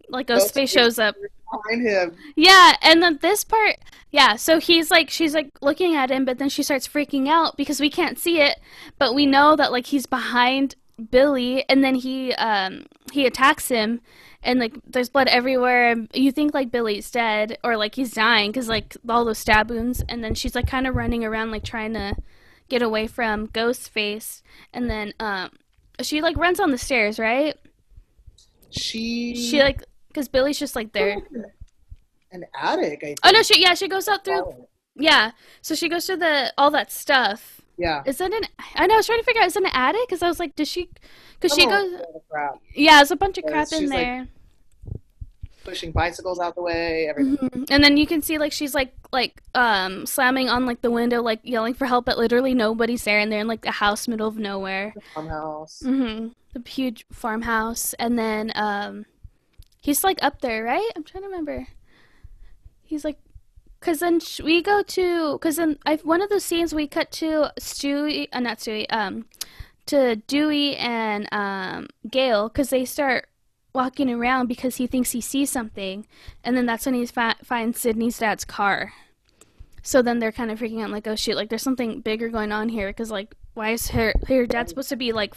[0.09, 1.15] like ghostface shows up.
[1.51, 3.77] behind him, yeah and then this part
[4.11, 7.57] yeah so he's like she's like looking at him but then she starts freaking out
[7.57, 8.59] because we can't see it
[8.99, 14.01] but we know that like he's behind billy and then he um he attacks him
[14.43, 18.51] and like there's blood everywhere and you think like billy's dead or like he's dying
[18.51, 21.63] because like all those stab wounds and then she's like kind of running around like
[21.63, 22.15] trying to
[22.69, 24.41] get away from ghostface
[24.73, 25.49] and then um
[26.01, 27.55] she like runs on the stairs right
[28.69, 31.21] she she like because billy's just like there
[32.31, 32.99] an attic.
[33.01, 33.19] I think.
[33.23, 35.31] oh no she yeah she goes out through Oh, Yeah.
[35.61, 37.61] So she goes through the all that stuff.
[37.79, 38.03] Yeah.
[38.05, 38.43] Is it an?
[38.75, 38.93] I know.
[38.93, 39.47] I was trying to figure out.
[39.47, 40.01] Is it an attic?
[40.07, 40.89] Because I was like, does she?
[41.39, 42.01] Because she goes.
[42.29, 42.59] crap.
[42.75, 44.27] Yeah, there's a bunch of crap in she's, like, there.
[45.63, 47.07] pushing bicycles out the way.
[47.09, 47.37] Everything.
[47.49, 47.65] Mhm.
[47.71, 51.21] And then you can see like she's like like um slamming on like the window,
[51.21, 54.27] like yelling for help, but literally nobody's there, and they're in like a house middle
[54.27, 54.91] of nowhere.
[54.95, 55.81] The Farmhouse.
[55.83, 59.05] hmm The huge farmhouse, and then um,
[59.81, 60.91] he's like up there, right?
[60.95, 61.67] I'm trying to remember.
[62.83, 63.19] He's like,
[63.79, 67.51] cause then we go to, cause then I one of those scenes we cut to
[67.59, 69.25] Stewie, uh, not Stewie, um,
[69.87, 73.27] to Dewey and um Gale, cause they start
[73.73, 76.05] walking around because he thinks he sees something,
[76.43, 78.93] and then that's when he fi- finds Sidney's dad's car.
[79.81, 82.51] So then they're kind of freaking out, like, oh shoot, like there's something bigger going
[82.51, 85.33] on here, cause like, why is her her dad supposed to be like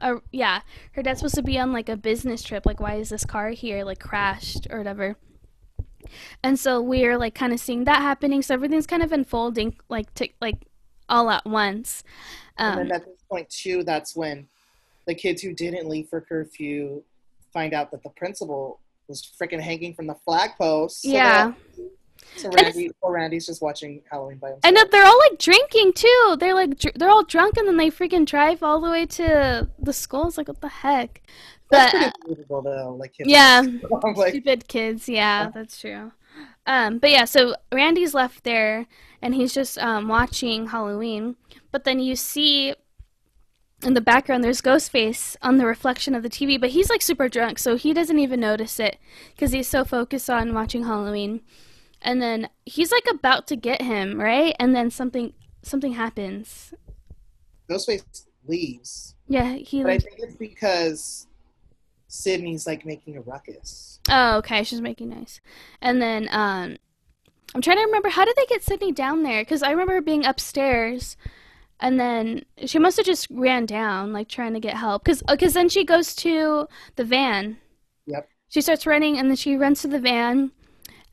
[0.00, 0.60] uh, yeah,
[0.92, 2.66] her dad's supposed to be on like a business trip.
[2.66, 5.16] Like, why is this car here, like crashed or whatever?
[6.42, 8.42] And so we're like kind of seeing that happening.
[8.42, 10.66] So everything's kind of unfolding like to, like
[11.08, 12.02] all at once.
[12.58, 14.46] And Um, then at this point too, that's when
[15.06, 17.02] the kids who didn't leave for curfew
[17.52, 21.02] find out that the principal was freaking hanging from the flag post.
[21.02, 21.52] So yeah,
[22.36, 24.64] So Randy, poor Randy's just watching Halloween by himself.
[24.64, 26.36] and then they're all like drinking too.
[26.40, 29.68] They're like dr- they're all drunk, and then they freaking drive all the way to
[29.78, 30.26] the school.
[30.28, 31.20] It's like what the heck?
[31.74, 32.96] That's pretty uh, believable though.
[32.98, 33.62] Like kids yeah.
[34.16, 36.12] Like, Stupid kids, yeah, that's true.
[36.66, 38.86] Um, but yeah, so Randy's left there
[39.20, 41.36] and he's just um, watching Halloween.
[41.70, 42.74] But then you see
[43.82, 47.28] in the background there's Ghostface on the reflection of the TV, but he's like super
[47.28, 48.98] drunk, so he doesn't even notice it
[49.34, 51.42] because he's so focused on watching Halloween.
[52.00, 54.54] And then he's like about to get him, right?
[54.58, 55.32] And then something
[55.62, 56.74] something happens.
[57.68, 61.26] Ghostface leaves, Yeah, he but I think it's because
[62.14, 64.00] Sidney's like making a ruckus.
[64.08, 65.40] Oh, okay, she's making noise.
[65.80, 66.76] And then um
[67.54, 69.42] I'm trying to remember how did they get Sidney down there?
[69.42, 71.16] Because I remember being upstairs,
[71.78, 75.04] and then she must have just ran down, like trying to get help.
[75.04, 76.66] Because because then she goes to
[76.96, 77.58] the van.
[78.06, 78.28] Yep.
[78.48, 80.50] She starts running, and then she runs to the van,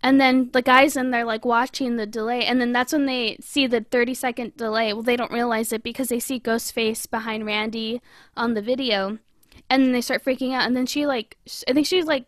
[0.01, 3.37] and then the guys in there like watching the delay, and then that's when they
[3.39, 4.93] see the 30 second delay.
[4.93, 8.01] Well, they don't realize it because they see Ghostface behind Randy
[8.35, 9.19] on the video,
[9.69, 10.65] and then they start freaking out.
[10.65, 12.25] And then she like, i think she's like,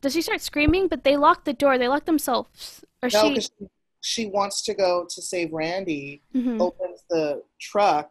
[0.00, 0.88] does she start screaming?
[0.88, 1.78] But they lock the door.
[1.78, 3.28] They lock themselves, or No, she.
[3.30, 3.66] because she,
[4.00, 6.22] she wants to go to save Randy.
[6.34, 6.60] Mhm.
[6.60, 8.10] Opens the truck,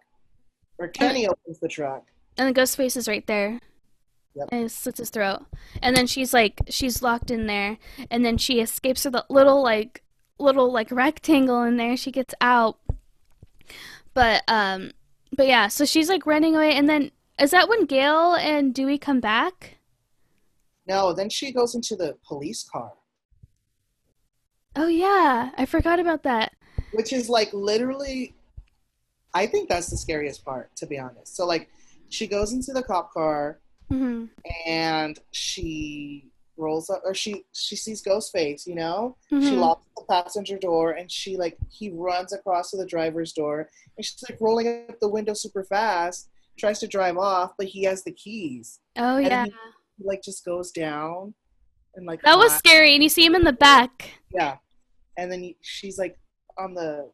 [0.77, 2.05] or Kenny opens the truck.
[2.37, 3.59] And the ghost Ghostface is right there.
[4.35, 4.49] Yep.
[4.51, 5.45] And slits his throat.
[5.81, 7.77] And then she's like, she's locked in there.
[8.09, 10.01] And then she escapes with a little like,
[10.39, 11.95] little like rectangle in there.
[11.95, 12.79] She gets out.
[14.15, 14.91] But um,
[15.35, 15.67] but yeah.
[15.67, 16.73] So she's like running away.
[16.73, 19.77] And then is that when Gale and Dewey come back?
[20.87, 22.93] No, then she goes into the police car,
[24.75, 26.53] Oh yeah, I forgot about that.
[26.91, 28.35] which is like literally.
[29.33, 31.35] I think that's the scariest part, to be honest.
[31.35, 31.69] So like,
[32.09, 34.25] she goes into the cop car hmm
[34.67, 38.67] and she rolls up, or she she sees Ghostface.
[38.67, 39.59] You know, she Mhm.
[39.59, 44.05] locks the passenger door, and she like he runs across to the driver's door, and
[44.05, 48.03] she's like rolling up the window super fast, tries to drive off, but he has
[48.03, 48.79] the keys.
[48.97, 49.51] Oh And yeah, he,
[50.03, 51.33] like just goes down,
[51.95, 52.93] and like that was scary.
[52.93, 54.11] And you see him in the back.
[54.33, 54.57] Yeah.
[55.17, 56.17] And then he, she's like
[56.57, 57.11] on the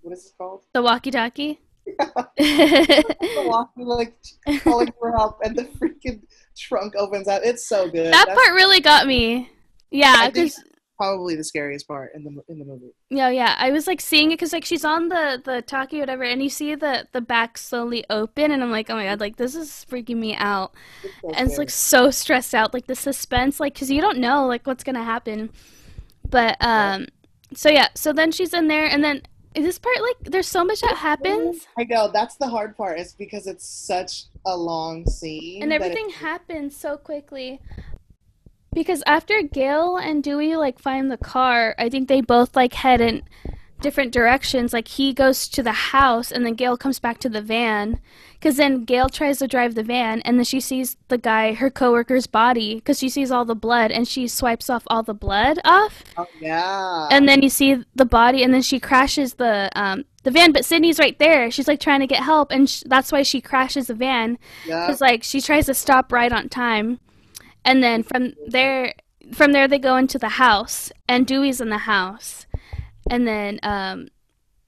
[0.00, 0.64] what is it called?
[0.72, 1.60] The walkie-talkie.
[2.38, 4.16] The walkie, like
[4.62, 6.22] calling for help, and the freaking
[6.56, 7.42] trunk opens up.
[7.44, 8.12] It's so good.
[8.12, 9.50] that That's part really got me.
[9.90, 10.62] Yeah, because
[10.96, 12.92] probably the scariest part in the in the movie.
[13.10, 13.54] yeah, yeah.
[13.58, 16.48] I was like seeing it because like she's on the the talkie whatever, and you
[16.48, 19.86] see the the back slowly open, and I'm like, oh my god, like this is
[19.90, 23.74] freaking me out, It's so and it's like so stressed out, like the suspense, like
[23.74, 25.50] because you don't know like what's gonna happen.
[26.28, 27.06] But um,
[27.54, 29.22] so yeah, so then she's in there, and then
[29.54, 31.66] this part like there's so much that happens.
[31.78, 32.98] I know that's the hard part.
[32.98, 37.60] Is because it's such a long scene and everything it- happens so quickly
[38.76, 43.00] because after gale and dewey like find the car i think they both like head
[43.00, 43.22] in
[43.80, 44.72] different directions.
[44.72, 48.00] Like he goes to the house and then gale comes back to the van.
[48.34, 51.70] Because then gale tries to drive the van and then she sees the guy her
[51.70, 55.58] coworker's body because she sees all the blood and she swipes off all the blood
[55.64, 56.04] off.
[56.16, 57.08] Oh, yeah.
[57.10, 60.52] and then you see the body and then she crashes the um the van.
[60.52, 61.50] But sidney's right there.
[61.50, 64.38] She's like trying to get help and sh- that's why she crashes the van.
[64.66, 64.86] Yeah.
[64.86, 67.00] because like she tries to stop right on time,
[67.66, 68.94] and then from there,
[69.32, 72.46] from there they go into the house, and Dewey's in the house,
[73.10, 74.08] and then um,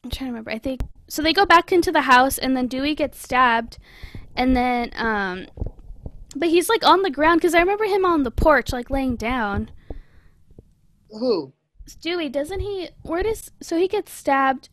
[0.04, 0.50] I'm trying to remember.
[0.50, 1.22] I think so.
[1.22, 3.78] They go back into the house, and then Dewey gets stabbed,
[4.36, 5.46] and then um,
[6.36, 9.16] but he's like on the ground because I remember him on the porch, like laying
[9.16, 9.70] down.
[11.10, 11.54] Who?
[12.02, 12.90] Dewey doesn't he?
[13.02, 14.68] Where does so he gets stabbed?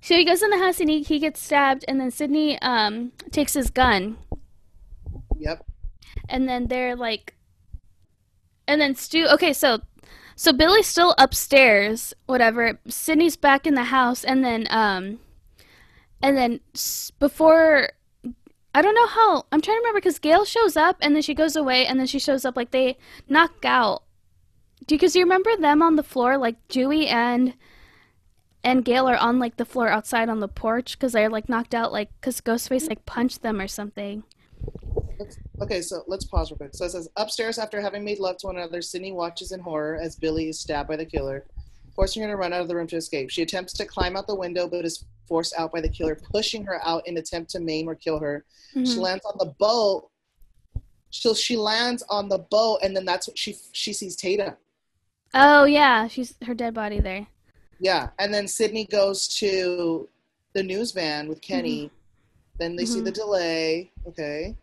[0.00, 3.12] So he goes in the house and he, he gets stabbed, and then Sidney um
[3.30, 4.16] takes his gun
[5.42, 5.66] Yep.
[6.28, 7.34] And then they're like
[8.66, 9.80] and then stu okay so
[10.34, 12.78] so billy's still upstairs whatever.
[12.88, 15.18] Sidney's back in the house and then um
[16.22, 16.60] and then
[17.18, 17.90] before
[18.74, 21.34] i don't know how i'm trying to remember because gale shows up and then she
[21.34, 22.96] goes away and then she shows up like they
[23.28, 24.04] knock out.
[24.86, 27.54] Do because you remember them on the floor like dewey and
[28.64, 31.74] and gale are on like the floor outside on the porch because they're like knocked
[31.74, 34.24] out like because ghostface like punched them or something
[35.18, 36.74] Let's, okay, so let's pause real quick.
[36.74, 39.98] So it says upstairs after having made love to one another, Sidney watches in horror
[40.00, 41.44] as Billy is stabbed by the killer,
[41.94, 43.30] forcing her to run out of the room to escape.
[43.30, 46.64] She attempts to climb out the window, but is forced out by the killer, pushing
[46.64, 48.44] her out in attempt to maim or kill her.
[48.74, 48.98] She Mhm.
[48.98, 50.08] lands on the boat.
[51.10, 54.56] So she lands on the boat, and then that's what she she sees Tatum.
[55.34, 57.26] Oh yeah, she's her dead body there.
[57.78, 60.08] Yeah, and then Sidney goes to
[60.54, 61.90] the news van with Kenny.
[62.58, 63.04] Then they see Mhm.
[63.04, 63.92] the delay.
[64.06, 64.56] Okay.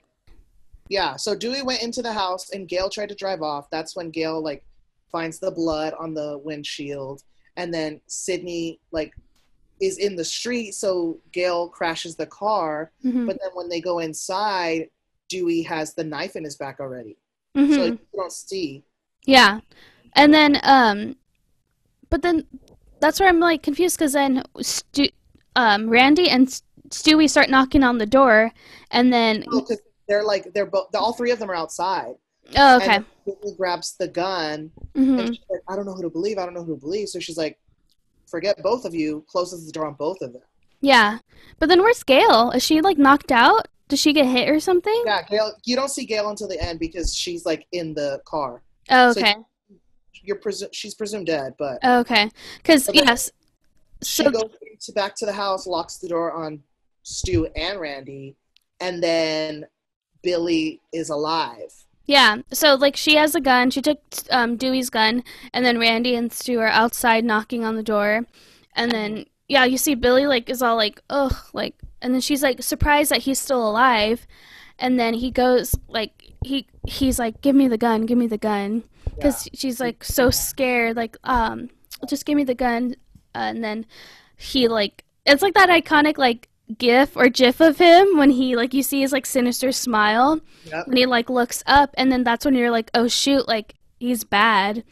[0.90, 3.70] Yeah, so Dewey went into the house and Gale tried to drive off.
[3.70, 4.64] That's when Gale like
[5.12, 7.24] finds the blood on the windshield,
[7.58, 9.14] and then Sidney like
[9.80, 12.92] is in the street, so Gale crashes the car.
[13.06, 13.28] Mhm.
[13.28, 14.90] But then when they go inside,
[15.30, 17.18] Dewey has the knife in his back already,
[17.56, 17.74] Mhm.
[17.76, 18.84] so you don't see.
[19.26, 19.60] yeah,
[20.14, 21.16] and then um,
[22.10, 22.46] but then
[23.00, 25.10] that's where I'm like confused because then Stu-
[25.56, 26.48] um Randy and
[26.90, 28.52] Stewie start knocking on the door,
[28.90, 29.80] and then 'cause
[30.10, 32.16] they're like they're both all three of them are outside.
[32.58, 36.02] oh okay, And Billy grabs the gun hmm and she's like, I don't know who
[36.02, 36.38] to believe.
[36.38, 37.08] I don't know who to believe.
[37.10, 37.58] So she's like,
[38.28, 39.24] forget both of you.
[39.30, 40.42] Closes the door on both of them.
[40.82, 41.20] yeah.
[41.60, 42.52] But then where's Gale?
[42.52, 43.68] Is she like knocked out?
[43.88, 45.02] Does she get hit or something?
[45.06, 45.54] Yeah, Gale.
[45.66, 48.62] You don't see Gale until the end because she's like in the car.
[48.90, 49.36] Oh, So- okay,
[50.24, 52.30] You're presu- she's presumed dead, but Oh, okay.
[52.58, 53.32] Because yes,
[54.04, 56.62] she so goes to back to the house, locks the door on
[57.04, 58.36] Stu and Randy,
[58.80, 59.66] and then
[60.22, 61.86] Billy is alive.
[62.06, 63.70] yeah, so like she has a gun.
[63.70, 64.00] She took
[64.32, 65.24] um, Dewey's gun,
[65.54, 68.26] and then Randy and Stu are outside knocking on the door,
[68.76, 72.44] and then yeah, you see Billy like is all like ugh, like, and then she's
[72.44, 74.26] like surprised that he's still alive,
[74.78, 78.38] and then he goes like he he's like give me the gun, give me the
[78.38, 78.84] gun,
[79.16, 81.70] because she's like so scared, like um
[82.08, 82.96] just give me the gun,
[83.36, 83.86] and then
[84.36, 88.74] he like it's like that iconic like gif or gif of him when he like
[88.74, 90.88] you see his like sinister smile Yep.
[90.88, 94.24] when he like looks up and then that's when you're like oh shoot like he's
[94.24, 94.84] bad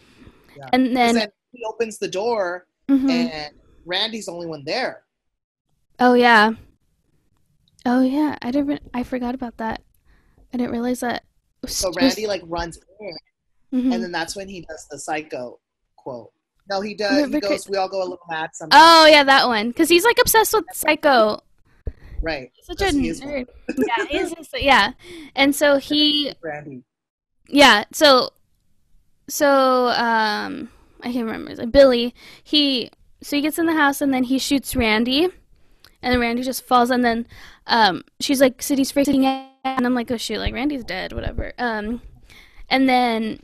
[0.57, 0.69] Yeah.
[0.73, 3.09] and then then he opens the door mhm.
[3.09, 3.53] and
[3.85, 5.03] Randy's the only one there.
[5.99, 6.51] oh yeah
[7.85, 9.81] oh yeah i didn't re- i forgot about that
[10.53, 11.23] i didn't realize that
[11.67, 13.17] So Randy like runs in,
[13.73, 13.93] Mhm.
[13.93, 15.59] and then that's when he does the psycho
[15.97, 16.31] quote.
[16.69, 17.27] No, he does.
[17.29, 20.05] He goes, "We all go a little mad sometimes." oh yeah that one because he's
[20.05, 21.39] like obsessed with psycho
[22.21, 22.51] right.
[22.63, 23.29] such a Because he is one.
[23.29, 24.91] nerd yeah he is just- yeah
[25.35, 26.83] and so he Randy.
[27.49, 28.31] Yeah, so
[29.29, 30.69] so um
[31.01, 31.55] I can't remember.
[31.55, 32.13] Like Billy,
[32.43, 32.89] he
[33.21, 35.23] so he gets in the house and then he shoots Randy
[36.01, 37.25] and then Randy just falls and then
[37.67, 41.53] um she's like Sidney's freaking out and I'm like, Oh shoot, like Randy's dead, whatever.
[41.57, 42.01] Um
[42.69, 43.39] and then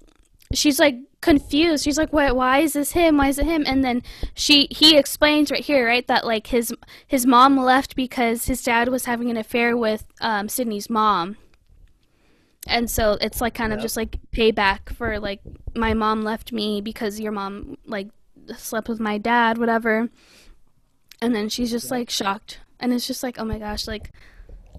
[0.54, 1.84] she's like confused.
[1.84, 3.18] She's like, What why is this him?
[3.18, 3.64] Why is it him?
[3.66, 4.04] And then
[4.34, 6.74] she he explains right here, right, that like his
[7.08, 11.38] his mom left because his dad was having an affair with um Sidney's mom.
[12.68, 15.42] And so it's like kind of just like payback for like
[15.76, 18.08] my mom left me because your mom like
[18.58, 20.10] slept with my dad whatever.
[21.22, 22.60] And then she's just like shocked.
[22.80, 24.12] And it's just like oh my gosh like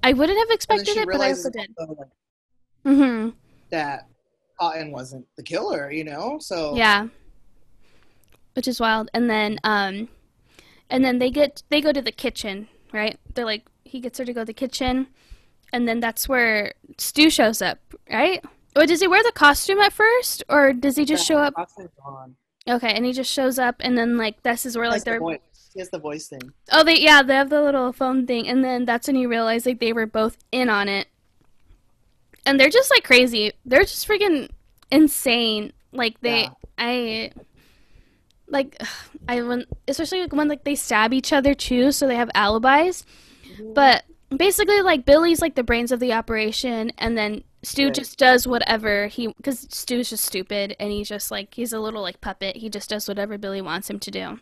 [0.02, 1.70] i wouldn't have expected it but i also did.
[1.78, 2.08] also, like,
[2.84, 3.30] hmm
[3.70, 4.06] that
[4.58, 6.38] Cotton wasn't the killer, you know.
[6.40, 7.08] So yeah
[8.54, 10.08] which is wild and then um
[10.88, 14.24] and then they get they go to the kitchen right they're like he gets her
[14.24, 15.08] to go to the kitchen
[15.72, 17.78] and then that's where stu shows up
[18.08, 18.44] right
[18.76, 21.54] or does he wear the costume at first or does he just show up.
[22.66, 25.38] Okay, and he just shows up, and then like this is where like they're voice.
[25.74, 26.40] He has the voice thing.
[26.72, 29.66] oh they yeah they have the little phone thing, and then that's when you realize
[29.66, 31.08] like they were both in on it,
[32.46, 33.52] and they're just like crazy.
[33.64, 34.50] They're just freaking
[34.90, 35.72] insane.
[35.92, 36.50] Like they Yeah.
[36.78, 37.30] I
[38.48, 38.80] like
[39.28, 43.04] I when especially like, when like they stab each other too, so they have alibis.
[43.46, 43.72] Mm-hmm.
[43.74, 44.04] But
[44.36, 47.94] basically, like Billy's like the brains of the operation, and then Stu Right.
[47.94, 52.02] just does whatever he because Stu's just stupid, and he's just like he's a little
[52.02, 52.56] like puppet.
[52.56, 54.40] He just does whatever Billy wants him to do.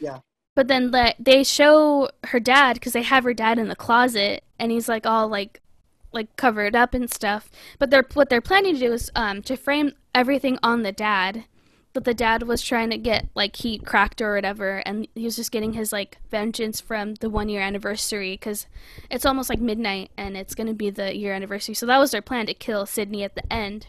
[0.00, 0.18] Yeah.
[0.56, 4.44] But then like they show her dad because they have her dad in the closet,
[4.58, 5.60] and he's like all like
[6.14, 7.50] like covered up and stuff.
[7.78, 11.44] But they're what they're planning to do is um to frame everything on the dad.
[11.92, 15.36] But the dad was trying to get like he cracked or whatever, and he was
[15.36, 18.66] just getting his like vengeance from the one year anniversary because
[19.10, 21.74] it's almost like midnight and it's gonna be the year anniversary.
[21.74, 23.86] So that was their plan to kill Sidney at the end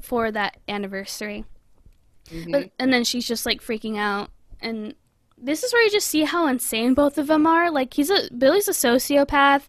[0.00, 1.44] for that anniversary.
[2.30, 2.50] Mhm.
[2.52, 4.30] But and then she's just like freaking out,
[4.60, 4.94] and
[5.36, 7.70] this is where you just see how insane both of them are.
[7.70, 9.64] Like he's a Billy's a sociopath.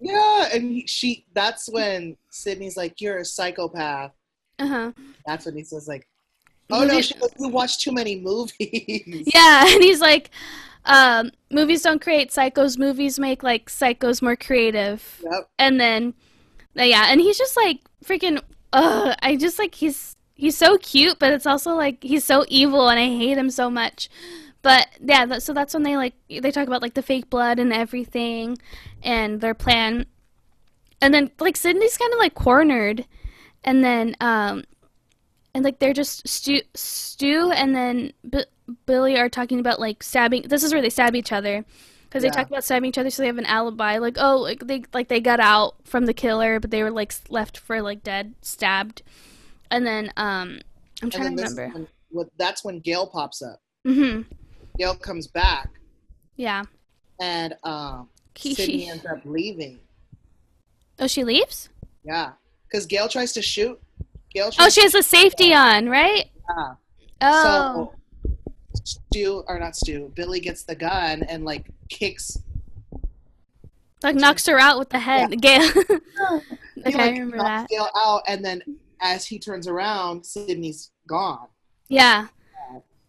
[0.00, 1.24] Yeah, and he, she.
[1.34, 4.12] That's when Sidney's like, "You're a psychopath."
[4.58, 4.92] Uh huh.
[5.26, 6.06] That's when he says like,
[6.70, 8.52] "Oh no, she goes, you watch too many movies."
[9.34, 10.30] Yeah, and he's like,
[10.84, 12.78] um, movies don't create psychos.
[12.78, 15.22] Movies make like psychos more creative.
[15.24, 15.50] Yep.
[15.58, 16.14] And then,
[16.78, 18.40] uh, yeah, and he's just like freaking.
[18.72, 22.88] Ugh, I just like he's he's so cute, but it's also like he's so evil,
[22.88, 24.08] and I hate him so much.
[24.64, 27.70] But yeah, so that's when they like they talk about like the fake blood and
[27.70, 28.56] everything,
[29.02, 30.06] and their plan.
[31.02, 33.04] And then like Sidney's kind of like cornered,
[33.62, 34.64] and then um,
[35.54, 38.46] and like they're just Stu, Stu and then B-
[38.86, 40.46] Billy are talking about like stabbing.
[40.48, 41.66] This is where they stab each other
[42.04, 42.32] because they Yeah.
[42.32, 43.98] talk about stabbing each other, so they have an alibi.
[43.98, 47.12] Like oh, like they like they got out from the killer, but they were like
[47.28, 49.02] left for like dead, stabbed.
[49.70, 50.60] And then um,
[51.02, 51.68] I'm trying to remember.
[51.68, 53.60] when, what, that's when Gale pops up.
[53.84, 54.22] hmm
[54.78, 55.70] Gale comes back,
[56.36, 56.64] Yeah.
[57.20, 59.78] and um, Sidney ends up leaving.
[60.98, 61.68] Oh, she leaves.
[62.04, 62.32] Yeah,
[62.68, 63.80] because Gale tries to shoot.
[64.32, 64.50] Gale.
[64.58, 66.24] Oh, she has a safety on, right?
[66.56, 66.74] Yeah.
[67.20, 67.92] Oh.
[68.24, 68.30] So
[68.84, 72.36] Stu or not Stu, Billy gets the gun and like kicks
[74.02, 75.40] Like knocks her out with the head.
[75.40, 75.70] Gale.
[75.70, 75.80] He,
[76.86, 77.68] okay, I remember knocks that.
[77.68, 78.60] Gale out, and then
[79.00, 81.46] as he turns around, Sidney's gone.
[81.88, 82.26] Yeah.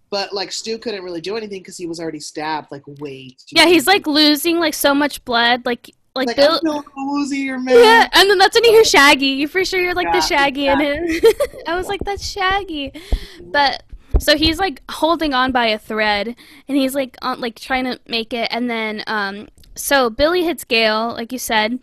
[0.09, 3.55] But like Stu couldn't really do anything because he was already stabbed like way too
[3.55, 5.65] Yeah, he's like losing like so much blood.
[5.65, 6.59] Like like, like Bill.
[6.63, 7.65] I'm woozy, man.
[7.67, 9.25] Yeah, and then that's when you hear Shaggy.
[9.27, 11.63] You for sure you're like the Yeah, Shaggy in it.
[11.67, 12.93] I was like, that's Shaggy.
[13.41, 13.83] But
[14.19, 17.99] so he's like holding on by a thread, and he's like on like trying to
[18.07, 21.79] make it, and then um, so Billy hits Gale, like you said,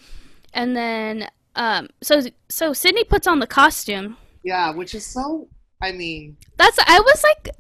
[0.55, 4.17] and then um, so so Sidney puts on the costume.
[4.43, 5.49] Yeah, which is so.
[5.83, 7.57] I mean, That's I was like,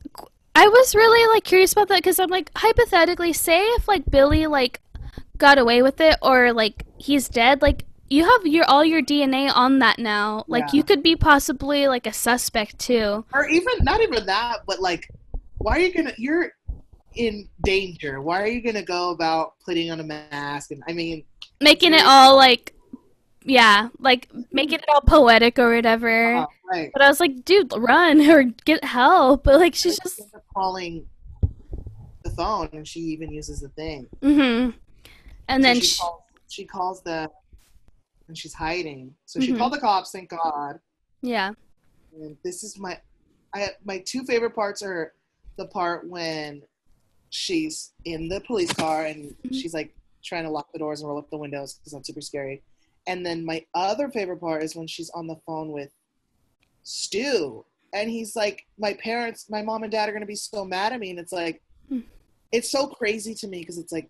[0.54, 4.46] I was really like curious about that because I'm like hypothetically, say if like Billy
[4.46, 4.80] like
[5.38, 9.50] got away with it or like he's dead, like you have your all your DNA
[9.54, 10.44] on that now.
[10.46, 10.76] Like Yeah.
[10.78, 13.24] you could be possibly like a suspect too.
[13.32, 15.08] or even not even that, but like,
[15.58, 16.12] why are you gonna?
[16.18, 16.52] You're
[17.14, 18.20] in danger.
[18.20, 20.70] Why are you gonna go about putting on a mask?
[20.70, 21.24] And I mean,
[21.62, 22.74] Making it all like
[23.44, 26.36] yeah, like making it all poetic or whatever.
[26.36, 26.90] uh, right.
[26.92, 29.44] But I was like, dude, run or get help.
[29.44, 31.06] But like she's just She ends up calling
[32.24, 34.08] the phone, and she even uses the thing.
[34.22, 34.74] mhm.
[35.48, 37.28] And So then she, she, calls, she calls the,
[38.28, 39.14] and she's hiding.
[39.26, 39.58] So she Mhm.
[39.58, 40.12] called the cops.
[40.12, 40.78] Thank God.
[41.22, 41.52] yeah.
[42.14, 42.98] And this is my,
[43.54, 45.12] I my two favorite parts are
[45.56, 46.62] the part when
[47.30, 49.54] she's in the police car and Mhm.
[49.54, 52.20] she's like trying to lock the doors and roll up the windows because that's super
[52.20, 52.62] scary.
[53.06, 55.90] And then my other favorite part is when she's on the phone with
[56.82, 57.64] Stu
[57.94, 61.00] and he's like, my parents, my mom and dad are gonna be so mad at
[61.00, 62.00] me, and it's like, Hmm.
[62.52, 64.08] it's so crazy to me because it's like,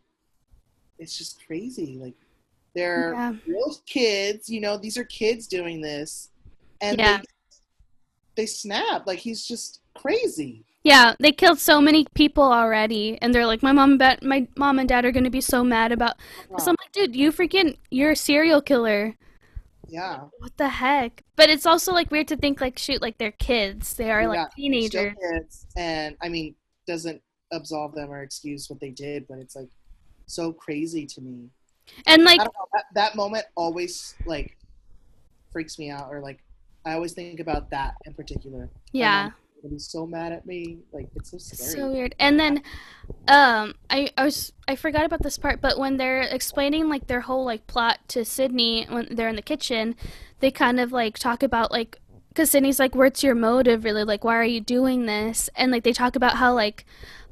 [0.99, 1.97] it's just crazy.
[1.97, 2.15] Like,
[2.75, 3.33] they're Yeah.
[3.47, 6.31] real kids, you know, these are kids doing this,
[6.81, 7.19] and Yeah.
[7.19, 7.23] they
[8.35, 9.07] they snap.
[9.07, 10.65] Like he's just crazy.
[10.85, 14.49] Yeah, they killed so many people already, and they're like, my mom, and dad, my
[14.57, 16.17] mom and dad are gonna be so mad about.
[16.59, 19.15] So I'm like, dude, you freaking, you're a serial killer.
[19.89, 21.23] Yeah, What the heck?
[21.37, 23.95] But it's also like weird to think like, shoot, like they're kids.
[23.95, 25.15] They are like Yeah, teenagers.
[25.21, 26.55] kids, and I mean,
[26.87, 27.23] doesn't
[27.53, 29.69] absolve them or excuse what they did, but it's like
[30.27, 31.51] so crazy to me.
[32.07, 32.51] And like, know.
[32.73, 34.57] That, that moment always like
[35.53, 36.39] freaks me out, or like
[36.85, 38.69] I always think about that in particular.
[38.93, 39.31] Yeah.
[39.69, 40.79] Be so mad at me.
[40.93, 41.71] Like it's so scary.
[41.71, 42.15] So weird.
[42.19, 42.63] And then,
[43.29, 47.21] um, I I was I forgot about this part, but when they're explaining like their
[47.21, 49.95] whole like plot to Sidney when they're in the kitchen,
[50.41, 54.05] they kind of like talk about like because Sidney's like, "What's your motive, really?
[54.05, 56.85] Like, why are you doing this?" And like they talk about how like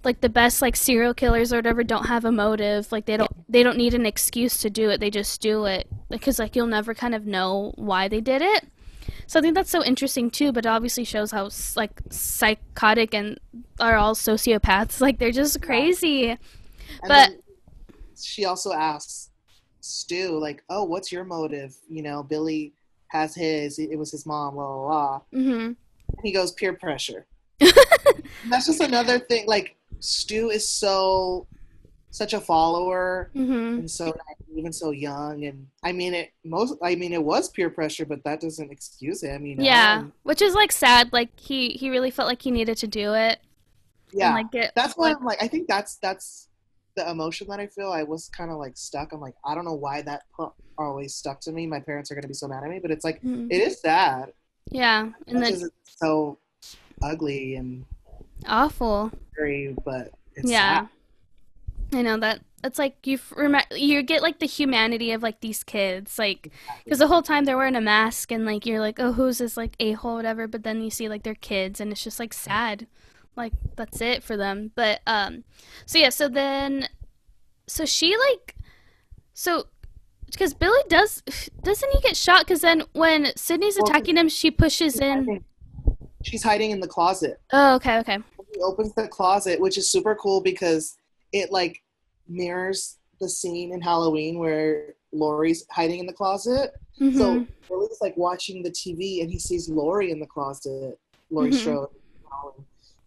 [0.05, 3.31] like the best like serial killers or whatever don't have a motive like they don't
[3.53, 6.67] they don't need an excuse to do it they just do it because like you'll
[6.67, 8.67] never kind of know why they did it
[9.27, 13.39] so i think that's so interesting too but obviously shows how like psychotic and
[13.79, 16.39] are all sociopaths like they're just crazy And
[17.09, 17.31] but-
[18.21, 19.31] she also asks
[19.83, 22.75] Stu, like, "Oh, what's your motive?" You know, Billy
[23.09, 23.79] has his.
[23.79, 24.55] It was his mom.
[24.55, 25.21] Blah blah blah.
[25.33, 25.77] hmm And
[26.23, 27.27] he goes peer pressure.
[28.51, 29.47] That's just another thing.
[29.47, 31.47] Like Stu is so
[32.11, 34.13] such a follower hmm and so
[34.57, 35.45] even so young.
[35.45, 36.75] And I mean it most.
[36.83, 39.47] I mean it was peer pressure, but that doesn't excuse him.
[39.47, 39.65] You know.
[39.65, 42.87] yeah And, which is like sad like he he really felt like he needed to
[42.89, 43.39] do it
[44.13, 44.27] yeah.
[44.27, 45.43] and like it, that's why like I'm like.
[45.43, 46.49] I think that's that's
[46.97, 47.93] the emotion that I feel.
[47.93, 49.13] I was kind of like stuck.
[49.13, 50.23] I'm like, I don't know why that
[50.77, 51.67] always stuck to me.
[51.67, 53.47] My parents are gonna be so mad at me, but it's like Mhm.
[53.51, 54.33] it is sad.
[54.73, 56.39] yeah and then it's so
[57.03, 57.85] ugly and
[58.47, 60.89] awful scary, but it's yeah sad.
[61.93, 65.65] I know that it's like you rem- you get like the humanity of like these
[65.65, 66.51] kids like
[66.85, 69.57] because the whole time they're wearing a mask and like you're like oh who's this
[69.57, 72.87] like a-hole whatever but then you see like they're kids and it's just like sad.
[73.37, 74.73] Like that's it for them.
[74.75, 75.45] But um
[75.87, 76.89] so yeah so then
[77.67, 78.57] so she like
[79.33, 79.67] so
[80.31, 81.23] because billy does
[81.63, 82.47] doesn't he get shot?
[82.47, 85.45] Because then when sidney's attacking him she pushes in.
[86.23, 87.41] She's hiding in the closet.
[87.53, 88.19] oh okay okay.
[88.53, 90.99] He opens the closet, which is super cool because
[91.33, 91.83] it like
[92.29, 96.73] mirrors the scene in Halloween where Laurie's hiding in the closet.
[97.01, 97.17] Mhm.
[97.17, 100.99] So Billy's like watching the TV and he sees Laurie in the closet.
[101.31, 101.55] Laurie Mhm.
[101.61, 101.89] Strode.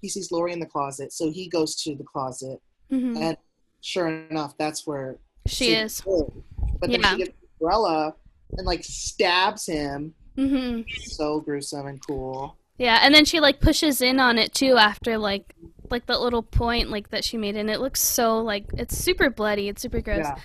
[0.01, 3.17] He sees Laurie in the closet, so he goes to the closet, Mhm.
[3.17, 3.37] and
[3.79, 5.17] sure enough, that's where
[5.47, 7.11] she is But then Yeah.
[7.13, 8.15] she gets the umbrella
[8.57, 10.13] and like stabs him.
[10.35, 12.57] hmm So gruesome and cool.
[12.77, 15.55] Yeah, and then she like pushes in on it too after like
[15.89, 19.29] like that little point like that she made and it looks so like it's super
[19.29, 20.25] bloody, it's super gross.
[20.25, 20.35] Yeah,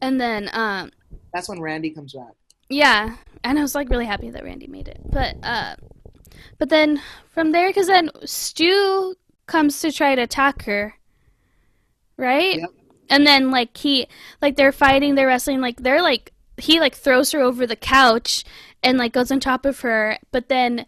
[0.00, 0.90] And then um
[1.32, 2.32] that's when Randy comes back.
[2.68, 5.00] yeah, and I was like really happy that Randy made it.
[5.04, 5.76] But uh
[6.58, 7.00] but then
[7.30, 9.14] from there cuz then Stu
[9.46, 10.94] comes to try to attack her.
[12.16, 12.58] Right?
[12.60, 12.70] Yep.
[13.10, 14.08] and then like he
[14.40, 18.42] like they're fighting, they're wrestling, like they're like he like throws her over the couch
[18.82, 20.86] and like goes on top of her, but then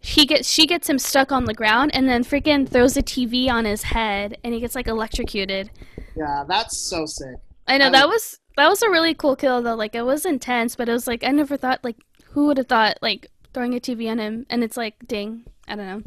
[0.00, 3.48] he gets she gets him stuck on the ground and then freaking throws a TV
[3.50, 5.70] on his head and he gets like electrocuted.
[6.16, 7.36] Yeah, that's so sick.
[7.66, 9.74] I know I that was that was a really cool kill though.
[9.74, 11.96] Like it was intense, but it was like I never thought like
[12.30, 15.44] who would have thought like throwing a TV on him and it's like ding.
[15.68, 16.02] I don't know.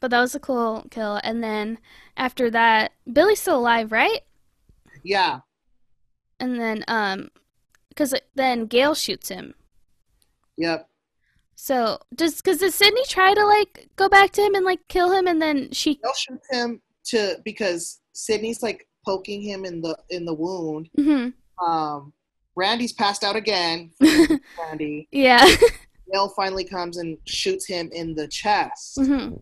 [0.00, 1.20] But that was a cool kill.
[1.24, 1.78] And then
[2.16, 4.22] after that, Billy's still alive, right?
[5.02, 5.40] Yeah,
[6.40, 7.30] And then um
[7.94, 9.54] cuz then Gale shoots him.
[10.56, 10.88] yep.
[11.60, 15.10] So, does cuz did Sidney try to like go back to him and like kill
[15.12, 19.98] him and then she They'll shoot him to because Sidney's like poking him in the
[20.08, 20.88] in the wound.
[20.96, 21.32] Mhm.
[21.60, 22.12] Um,
[22.54, 23.90] Randy's passed out again.
[24.58, 25.08] Randy.
[25.10, 25.44] Yeah.
[26.12, 28.96] Gale finally comes and shoots him in the chest.
[28.98, 29.40] mhm.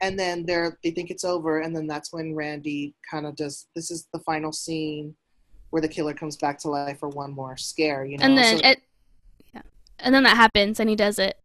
[0.00, 3.66] and then they're they think it's over and then that's when randy kind of does
[3.74, 5.12] this is the final scene
[5.70, 8.58] where the killer comes back to life for one more scare you know And then
[8.58, 8.78] So- it
[9.52, 9.62] yeah.
[9.98, 11.36] And then that happens and he does it,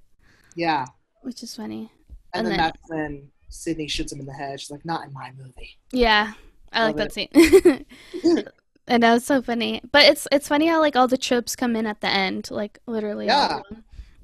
[0.56, 0.86] yeah
[1.22, 1.92] which is funny.
[2.34, 5.06] and, And then, then- that's when sidney shoots him in the head she's like not
[5.08, 6.34] in my movie Yeah,
[6.72, 7.30] I like Love that scene.
[8.88, 9.80] and that was so funny.
[9.92, 12.80] But it's it's funny how like all the tropes come in at the end, like
[12.88, 13.28] literally.
[13.28, 13.62] Yeah.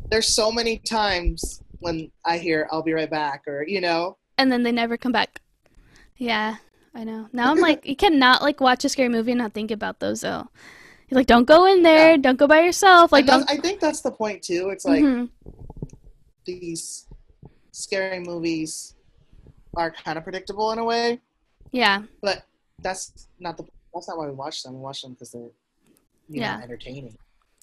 [0.09, 4.51] there's so many times when i hear i'll be right back or you know And
[4.51, 5.41] then they never come back.
[6.17, 6.57] Yeah,
[6.93, 7.29] I know.
[7.31, 10.21] Now I'm like, you cannot like watch a scary movie and not think about those
[10.21, 10.47] though.
[11.07, 12.11] You're like, don't go in there.
[12.11, 12.17] Yeah.
[12.17, 13.11] Don't go by yourself.
[13.11, 13.49] Like, don't.
[13.49, 15.29] i think that's the point too it's like Mhm.
[16.45, 17.07] These
[17.71, 18.95] scary movies
[19.75, 21.19] are kind of predictable in a way
[21.71, 22.45] Yeah, but
[22.81, 23.63] that's not the
[23.93, 26.57] that's not why we watch them we watch them because they're you Yeah.
[26.57, 27.17] know entertaining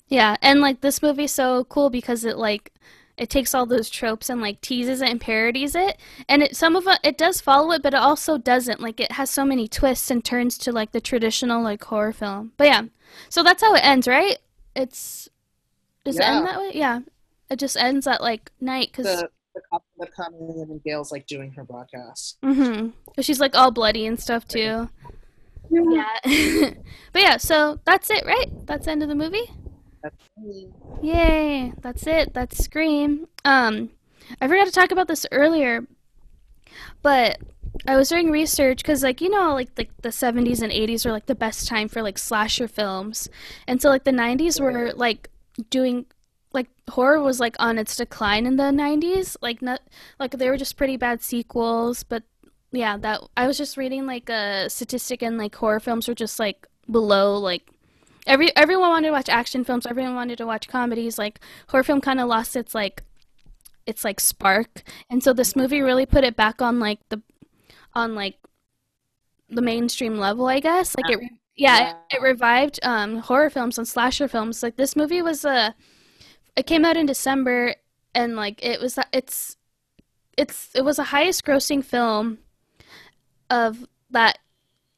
[0.09, 2.73] yeah, and like this movie's so cool because it like
[3.17, 5.99] it takes all those tropes and like teases it and parodies it,
[6.29, 8.81] and it some of it it does follow it, but it also doesn't.
[8.81, 12.53] Like it has so many twists and turns to like the traditional like horror film.
[12.57, 12.83] But yeah,
[13.29, 14.39] so that's how it ends, right?
[14.77, 15.29] It's
[16.05, 16.71] does it end that way?
[16.75, 17.01] Yeah,
[17.51, 19.07] it just ends at like night because.
[19.07, 19.29] the
[19.99, 22.39] the come in and Gale's like doing her broadcast.
[22.43, 22.91] Mm-hmm.
[23.23, 24.91] She's like all bloody and stuff too.
[25.71, 26.19] Yeah.
[27.13, 28.51] but yeah, so that's it, right?
[28.67, 29.51] That's the end of the movie?
[30.03, 30.29] That's.
[31.03, 31.73] Yay.
[31.81, 32.35] That's it.
[32.35, 33.29] That's Scream.
[33.47, 33.91] Um
[34.41, 35.87] I forgot to talk about this earlier,
[37.03, 37.39] but
[37.87, 41.13] I was doing research because, like, you know, like, like the 70s and 80s were
[41.13, 43.29] like the best time for like slasher films,
[43.67, 45.31] and so like the 90s were like
[45.71, 46.07] doing
[46.53, 49.37] like horror was like on its decline in the 90s.
[49.41, 49.81] Like not
[50.19, 52.23] like they were just pretty bad sequels, but
[52.73, 56.39] yeah, that I was just reading like a statistic and like horror films were just
[56.39, 57.71] like below like
[58.27, 61.19] every everyone wanted to watch action films, everyone wanted to watch comedies.
[61.19, 63.03] Like horror film kind of lost its like
[63.87, 67.23] its like spark, and so this movie really put it back on like the
[67.95, 68.39] on like
[69.49, 70.95] the mainstream level, I guess.
[70.97, 74.63] Like it, re- yeah, it, it revived um horror films and slasher films.
[74.63, 75.75] Like this movie was a,
[76.57, 77.75] it came out in December,
[78.15, 79.57] and like it was it's
[80.37, 82.39] it's it was the highest grossing film
[83.51, 84.39] of that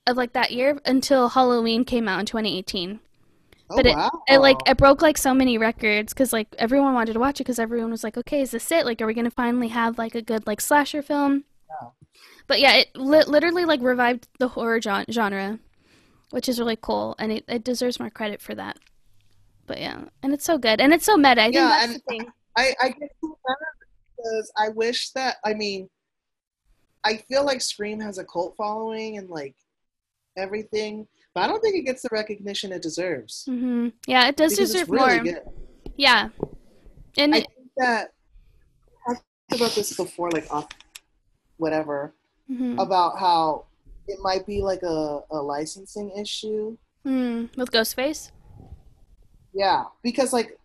[0.07, 3.01] of like that year until Halloween came out in 2018.
[3.71, 4.11] Oh But it- wow!
[4.29, 7.45] It like it broke like so many records because like everyone wanted to watch it
[7.45, 8.87] because everyone was like, okay, is this it?
[8.87, 11.45] Like, are we gonna finally have like a good like slasher film?
[11.69, 11.91] Yeah.
[12.47, 15.59] But yeah, it li- literally like revived the horror gen- genre,
[16.31, 18.79] which is really cool, and it, it deserves more credit for that.
[19.69, 21.43] But yeah, and it's so good, and it's so meta.
[21.43, 22.27] I think Yeah, that's the thing.
[22.57, 25.89] I I get because I wish that I mean,
[27.05, 29.55] I feel like Scream has a cult following and like
[30.39, 33.45] everything, but I don't think it gets the recognition it deserves.
[33.45, 35.25] hmm Yeah, it does deserve really more.
[35.25, 35.43] good.
[35.97, 36.31] Yeah,
[37.19, 38.13] and I it, think that
[39.07, 40.67] I talked about this before, like off
[41.59, 42.15] whatever,
[42.51, 42.81] mhm.
[42.81, 43.67] about how
[44.07, 46.79] it might be like a, a licensing issue.
[47.07, 48.31] Mm, with Ghostface.
[49.53, 50.59] Yeah, because like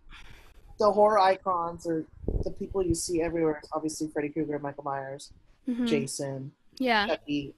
[0.79, 2.05] the horror icons or
[2.43, 5.31] the people you see everywhere, is obviously Freddy Krueger, Michael Myers,
[5.67, 5.87] Mhm.
[5.87, 7.07] Jason, Yeah.
[7.07, 7.53] Chucky.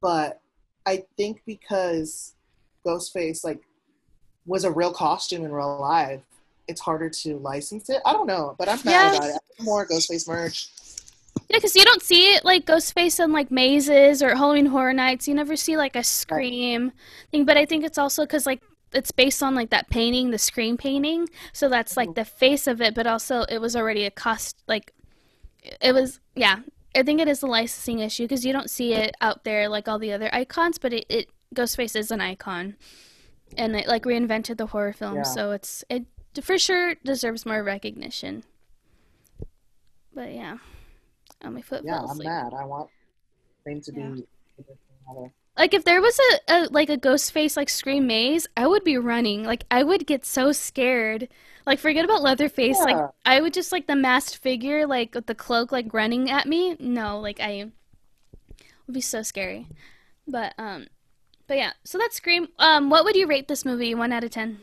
[0.00, 0.40] But
[0.86, 2.34] I think because
[2.86, 3.62] Ghostface like
[4.46, 6.22] was a real costume in real life,
[6.66, 8.00] it's harder to license it.
[8.06, 9.16] I don't know, but I'm mad Yeah.
[9.16, 9.40] about it.
[9.60, 10.70] More Ghostface merch.
[11.48, 15.26] Yeah, because you don't see it like Ghostface in like mazes or Halloween Horror Nights.
[15.28, 16.92] You never see like a Scream
[17.30, 18.62] thing, but I think it's also because like
[18.92, 21.28] it's based on like that painting, the Scream painting.
[21.52, 22.24] So that's like the oh.
[22.24, 24.62] face of it, but also it was already a cost.
[24.66, 24.92] Like
[25.80, 26.60] it was, yeah.
[26.94, 29.88] I think it is a licensing issue because you don't see it out there like
[29.88, 32.76] all the other icons, but it, it Ghostface is an icon,
[33.56, 35.16] and it like reinvented the horror film.
[35.16, 35.22] Yeah.
[35.22, 36.06] So it's it
[36.42, 38.44] for sure deserves more recognition.
[40.14, 40.58] But yeah.
[41.44, 42.28] Oh, my foot Yeah, I'm asleep.
[42.28, 42.52] mad.
[42.52, 42.90] I want
[43.64, 44.26] things to be.
[45.58, 45.62] Yeah.
[45.62, 48.84] Like if there was a, a like a ghost face like Scream Maze, I would
[48.84, 49.44] be running.
[49.44, 51.28] Like I would get so scared.
[51.66, 52.78] Like forget about Leatherface.
[52.78, 56.46] Like I would just like the masked figure like with the cloak like running at
[56.46, 56.76] me.
[56.78, 57.70] No, like I
[58.86, 59.66] would be so scary.
[60.26, 60.86] But um
[61.46, 62.48] but yeah, so that's Scream.
[62.58, 64.60] Um what would you rate this movie 1 out of 10?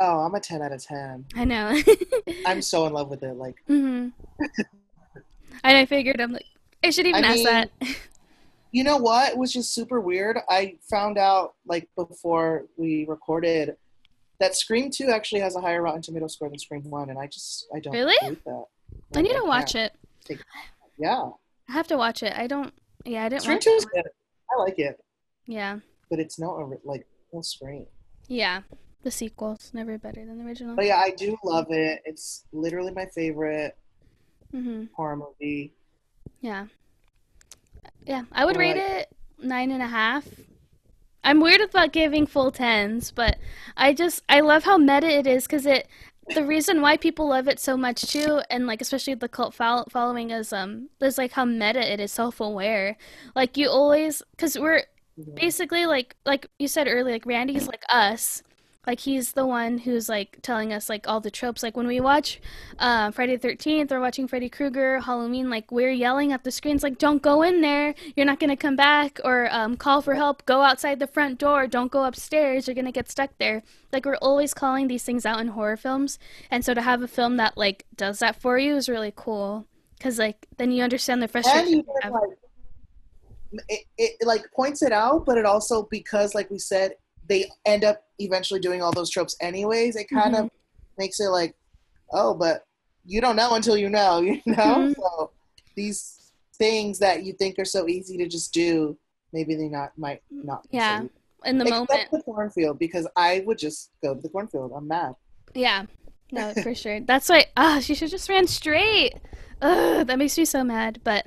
[0.00, 1.26] Oh, I'm a 10 out of 10.
[1.36, 1.80] I know.
[2.46, 3.34] I'm so in love with it.
[3.36, 4.08] Like, mm-hmm.
[5.62, 6.44] And I figured I'm like
[6.84, 7.70] I should even I ask mean, that.
[8.72, 9.32] you know what?
[9.32, 10.36] It was just super weird.
[10.48, 13.76] I found out like before we recorded
[14.40, 17.26] that Scream 2 actually has a higher Rotten Tomato score than Scream 1, and I
[17.26, 18.16] just I don't Really?
[18.20, 18.64] believe that.
[19.14, 19.94] I need to watch it.
[20.98, 21.30] Yeah,
[21.68, 22.32] I have to watch it.
[22.36, 22.72] I don't
[23.04, 24.04] yeah, I didn't Scream 2 is good.
[24.56, 25.00] I like it,
[25.46, 25.78] Yeah.
[26.10, 27.86] but it's not a, like no Scream.
[28.28, 28.62] Yeah.
[29.02, 30.76] The sequel's never better than the original.
[30.76, 32.00] But yeah, I do love it.
[32.06, 33.76] It's literally my favorite
[34.50, 35.72] hmm horror movie.
[36.40, 36.66] Yeah.
[38.06, 38.22] Yeah.
[38.32, 40.26] I would rate it nine and a half.
[41.22, 43.38] I'm weird about giving full tens, but
[43.76, 45.88] I just I love how meta it is because it
[46.34, 49.86] the reason why people love it so much too, and like especially the cult fol-
[49.90, 52.96] following is um is like how meta it is, self aware.
[53.34, 54.82] Like you always because we're
[55.18, 55.36] Mhm.
[55.36, 58.42] basically like like you said earlier like randy's like us
[58.86, 61.62] like he's the one who's like telling us like all the tropes.
[61.62, 62.40] Like when we watch
[62.78, 66.82] uh, friday the 13th or watching freddy krueger halloween like we're yelling at the screens
[66.82, 67.94] like don't go in there.
[68.16, 70.44] You're not going to come back or um, call for help.
[70.46, 71.66] Go outside the front door.
[71.66, 72.66] Don't go upstairs.
[72.66, 73.62] You're going to get stuck there.
[73.92, 76.18] Like we're always calling these things out in horror films.
[76.50, 79.66] And so to have a film that like does that for you is really cool.
[79.96, 82.38] Because like then you understand the frustration even you like
[83.68, 86.92] it, it like points it out but it also because like we said
[87.28, 90.44] they end up eventually doing all those tropes anyways it kind Mm-hmm.
[90.44, 90.50] of
[90.98, 91.54] makes it like
[92.12, 92.64] oh but
[93.04, 94.54] you don't know until you know you know
[94.88, 94.94] Mhm.
[94.96, 95.30] so
[95.76, 98.96] these things that you think are so easy to just do
[99.32, 101.10] maybe they not might not be so Yeah, easy.
[101.46, 104.86] in the except moment the cornfield because i would just go to the cornfield i'm
[104.86, 105.14] mad
[105.54, 105.86] Yeah,
[106.32, 107.00] no, for sure.
[107.00, 107.46] That's why.
[107.56, 109.12] Ah, she should just ran straight.
[109.62, 111.00] Ugh, that makes me so mad.
[111.04, 111.26] But,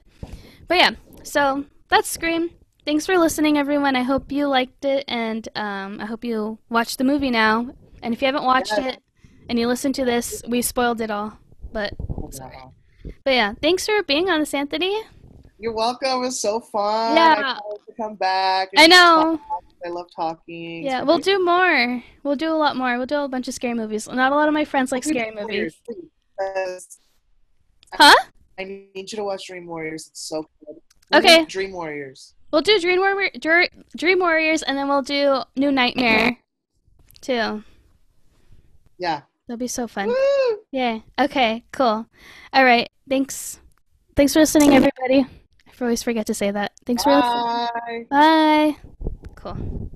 [0.68, 0.92] but yeah.
[1.24, 2.50] So that's Scream.
[2.88, 3.98] Thanks for listening, everyone.
[3.98, 7.70] I hope you liked it, and um, I hope you watch the movie now.
[8.02, 8.96] And if you haven't watched Yes.
[8.96, 9.04] it,
[9.50, 11.38] and you listen to this, we spoiled it all.
[11.74, 11.94] But,
[12.32, 12.56] sorry.
[13.26, 15.02] But yeah, thanks for being on this, Anthony.
[15.60, 17.58] you're welcome it was so fun Yeah.
[17.88, 19.38] To come back I know.
[19.86, 22.02] i love talking Yeah, we'll do more.
[22.24, 22.96] We'll do a lot more.
[22.96, 24.08] We'll do a bunch of scary movies.
[24.08, 25.46] Not a lot of my friends like scary movies.
[25.46, 26.10] Warriors, please,
[26.40, 27.00] because
[27.94, 28.16] Huh?
[28.58, 30.08] I need you to watch Dream Warriors.
[30.08, 30.78] It's so good.
[31.18, 31.44] Okay.
[31.46, 32.34] Dream Warriors.
[32.52, 33.02] We'll do Dream
[33.96, 36.38] Dream Warriors, and then we'll do New Nightmare,
[37.22, 37.64] too.
[38.98, 39.22] Yeah.
[39.48, 40.08] That'll be so fun.
[40.08, 40.60] Woo!
[40.72, 41.00] Yeah.
[41.20, 41.64] Okay.
[41.72, 42.06] Cool.
[42.54, 42.90] All right.
[43.10, 43.60] Thanks.
[44.16, 45.26] Thanks for listening, everybody.
[45.68, 46.72] I always forget to say that.
[46.86, 47.22] Thanks Bye.
[47.22, 48.08] for listening.
[48.10, 48.76] Bye.
[49.36, 49.88] Cool.